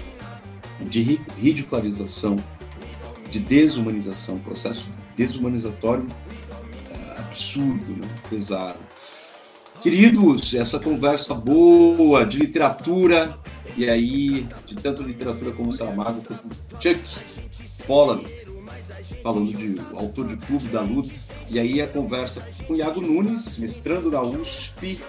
de 0.80 1.20
ridicularização 1.38 2.38
de 3.32 3.40
desumanização, 3.40 4.36
um 4.36 4.40
processo 4.40 4.90
desumanizatório 5.16 6.06
é, 6.92 7.20
absurdo, 7.20 7.94
né? 7.94 8.08
pesado. 8.30 8.80
Queridos, 9.82 10.54
essa 10.54 10.80
conversa 10.80 11.34
boa 11.34 12.24
de 12.24 12.38
literatura, 12.38 13.36
e 13.76 13.90
aí, 13.90 14.46
de 14.68 14.76
tanto 14.76 15.02
literatura 15.02 15.52
como 15.54 15.72
Saramago, 15.72 16.22
como 16.22 16.40
Chuck 16.80 17.02
Pollan, 17.88 18.22
falando 19.24 19.52
de 19.52 19.76
autor 19.96 20.28
de 20.28 20.38
Clube 20.38 20.68
da 20.68 20.82
Luta, 20.82 21.12
e 21.50 21.60
aí 21.60 21.82
a 21.82 21.88
conversa 21.88 22.48
com 22.68 22.76
Iago 22.76 23.02
Nunes, 23.02 23.58
mestrando 23.58 24.12
na 24.12 24.22
USP, 24.22 25.00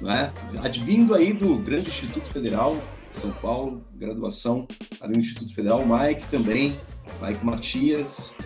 né? 0.00 0.32
advindo 0.62 1.12
aí 1.16 1.32
do 1.32 1.56
grande 1.56 1.88
Instituto 1.88 2.28
Federal 2.28 2.80
de 3.10 3.16
São 3.16 3.32
Paulo, 3.32 3.84
graduação 3.96 4.68
ali 5.00 5.14
no 5.14 5.20
Instituto 5.20 5.52
Federal, 5.52 5.84
Mike 5.84 6.28
também, 6.28 6.78
Mike 7.20 7.44
Matias, 7.44 8.36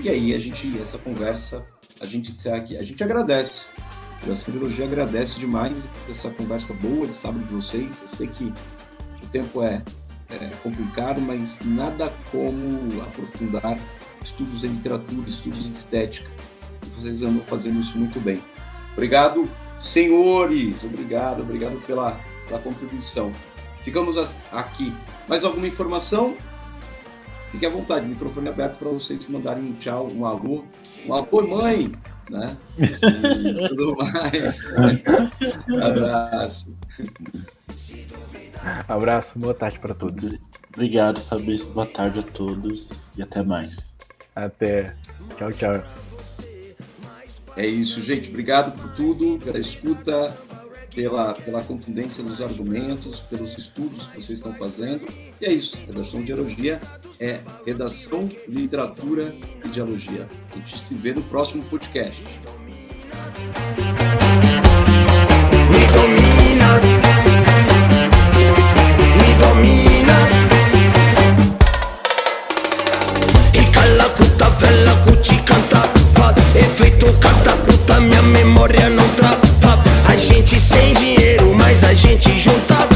E 0.00 0.08
aí 0.08 0.32
a 0.32 0.38
gente, 0.38 0.78
essa 0.80 0.96
conversa, 0.96 1.66
a 2.00 2.06
gente, 2.06 2.36
a 2.48 2.84
gente 2.84 3.02
agradece. 3.02 3.66
A 4.30 4.34
Filologia 4.34 4.86
agradece 4.86 5.38
demais 5.38 5.90
essa 6.08 6.30
conversa 6.30 6.72
boa 6.74 7.06
de 7.06 7.14
sábado 7.14 7.44
de 7.44 7.52
vocês. 7.52 8.02
Eu 8.02 8.08
sei 8.08 8.26
que 8.26 8.52
o 9.22 9.26
tempo 9.30 9.62
é, 9.62 9.82
é 10.30 10.50
complicado, 10.62 11.20
mas 11.20 11.60
nada 11.64 12.12
como 12.30 13.02
aprofundar 13.02 13.78
estudos 14.22 14.64
em 14.64 14.68
literatura, 14.68 15.28
estudos 15.28 15.66
em 15.66 15.72
estética. 15.72 16.30
Vocês 16.96 17.22
andam 17.22 17.42
fazendo 17.42 17.80
isso 17.80 17.98
muito 17.98 18.18
bem. 18.18 18.42
Obrigado, 18.92 19.48
senhores. 19.78 20.84
Obrigado, 20.84 21.42
obrigado 21.42 21.80
pela, 21.86 22.18
pela 22.48 22.60
contribuição. 22.60 23.32
Ficamos 23.82 24.16
aqui. 24.50 24.94
Mais 25.28 25.44
alguma 25.44 25.68
informação? 25.68 26.36
Fique 27.54 27.66
à 27.66 27.70
vontade, 27.70 28.04
microfone 28.04 28.48
aberto 28.48 28.78
para 28.80 28.88
vocês 28.88 29.28
mandarem 29.28 29.62
um 29.62 29.72
tchau, 29.74 30.10
um 30.10 30.26
alô, 30.26 30.64
um 31.06 31.14
alô, 31.14 31.46
mãe, 31.46 31.92
né? 32.28 32.56
E 32.76 32.88
tudo 33.68 33.96
mais. 33.96 34.66
Abraço. 35.80 36.76
Abraço, 38.88 39.38
boa 39.38 39.54
tarde 39.54 39.78
para 39.78 39.94
todos. 39.94 40.34
Obrigado, 40.74 41.20
Fabrício. 41.20 41.68
Boa 41.68 41.86
tarde 41.86 42.18
a 42.18 42.22
todos 42.24 42.88
e 43.16 43.22
até 43.22 43.44
mais. 43.44 43.76
Até. 44.34 44.92
Tchau, 45.38 45.52
tchau. 45.52 45.80
É 47.56 47.64
isso, 47.64 48.00
gente. 48.00 48.30
Obrigado 48.30 48.76
por 48.76 48.96
tudo, 48.96 49.38
pela 49.38 49.60
escuta, 49.60 50.36
pela, 50.94 51.34
pela 51.34 51.62
contundência 51.62 52.22
dos 52.22 52.40
argumentos, 52.40 53.20
pelos 53.20 53.58
estudos 53.58 54.06
que 54.06 54.22
vocês 54.22 54.38
estão 54.38 54.54
fazendo. 54.54 55.06
E 55.40 55.44
é 55.44 55.52
isso. 55.52 55.76
Redação 55.86 56.20
de 56.20 56.26
Dialogia 56.26 56.80
é 57.20 57.40
redação, 57.66 58.30
literatura 58.48 59.34
e 59.64 59.68
dialogia. 59.68 60.28
A 60.52 60.56
gente 60.56 60.80
se 60.80 60.94
vê 60.94 61.12
no 61.12 61.22
próximo 61.22 61.64
podcast. 61.64 62.22
Calla 73.72 74.08
cutta 74.10 74.50
bella 74.50 74.94
cuci 75.04 75.36
canta, 75.42 75.94
sem 80.74 80.92
dinheiro, 80.94 81.54
mas 81.54 81.84
a 81.84 81.94
gente 81.94 82.38
junta 82.38 82.93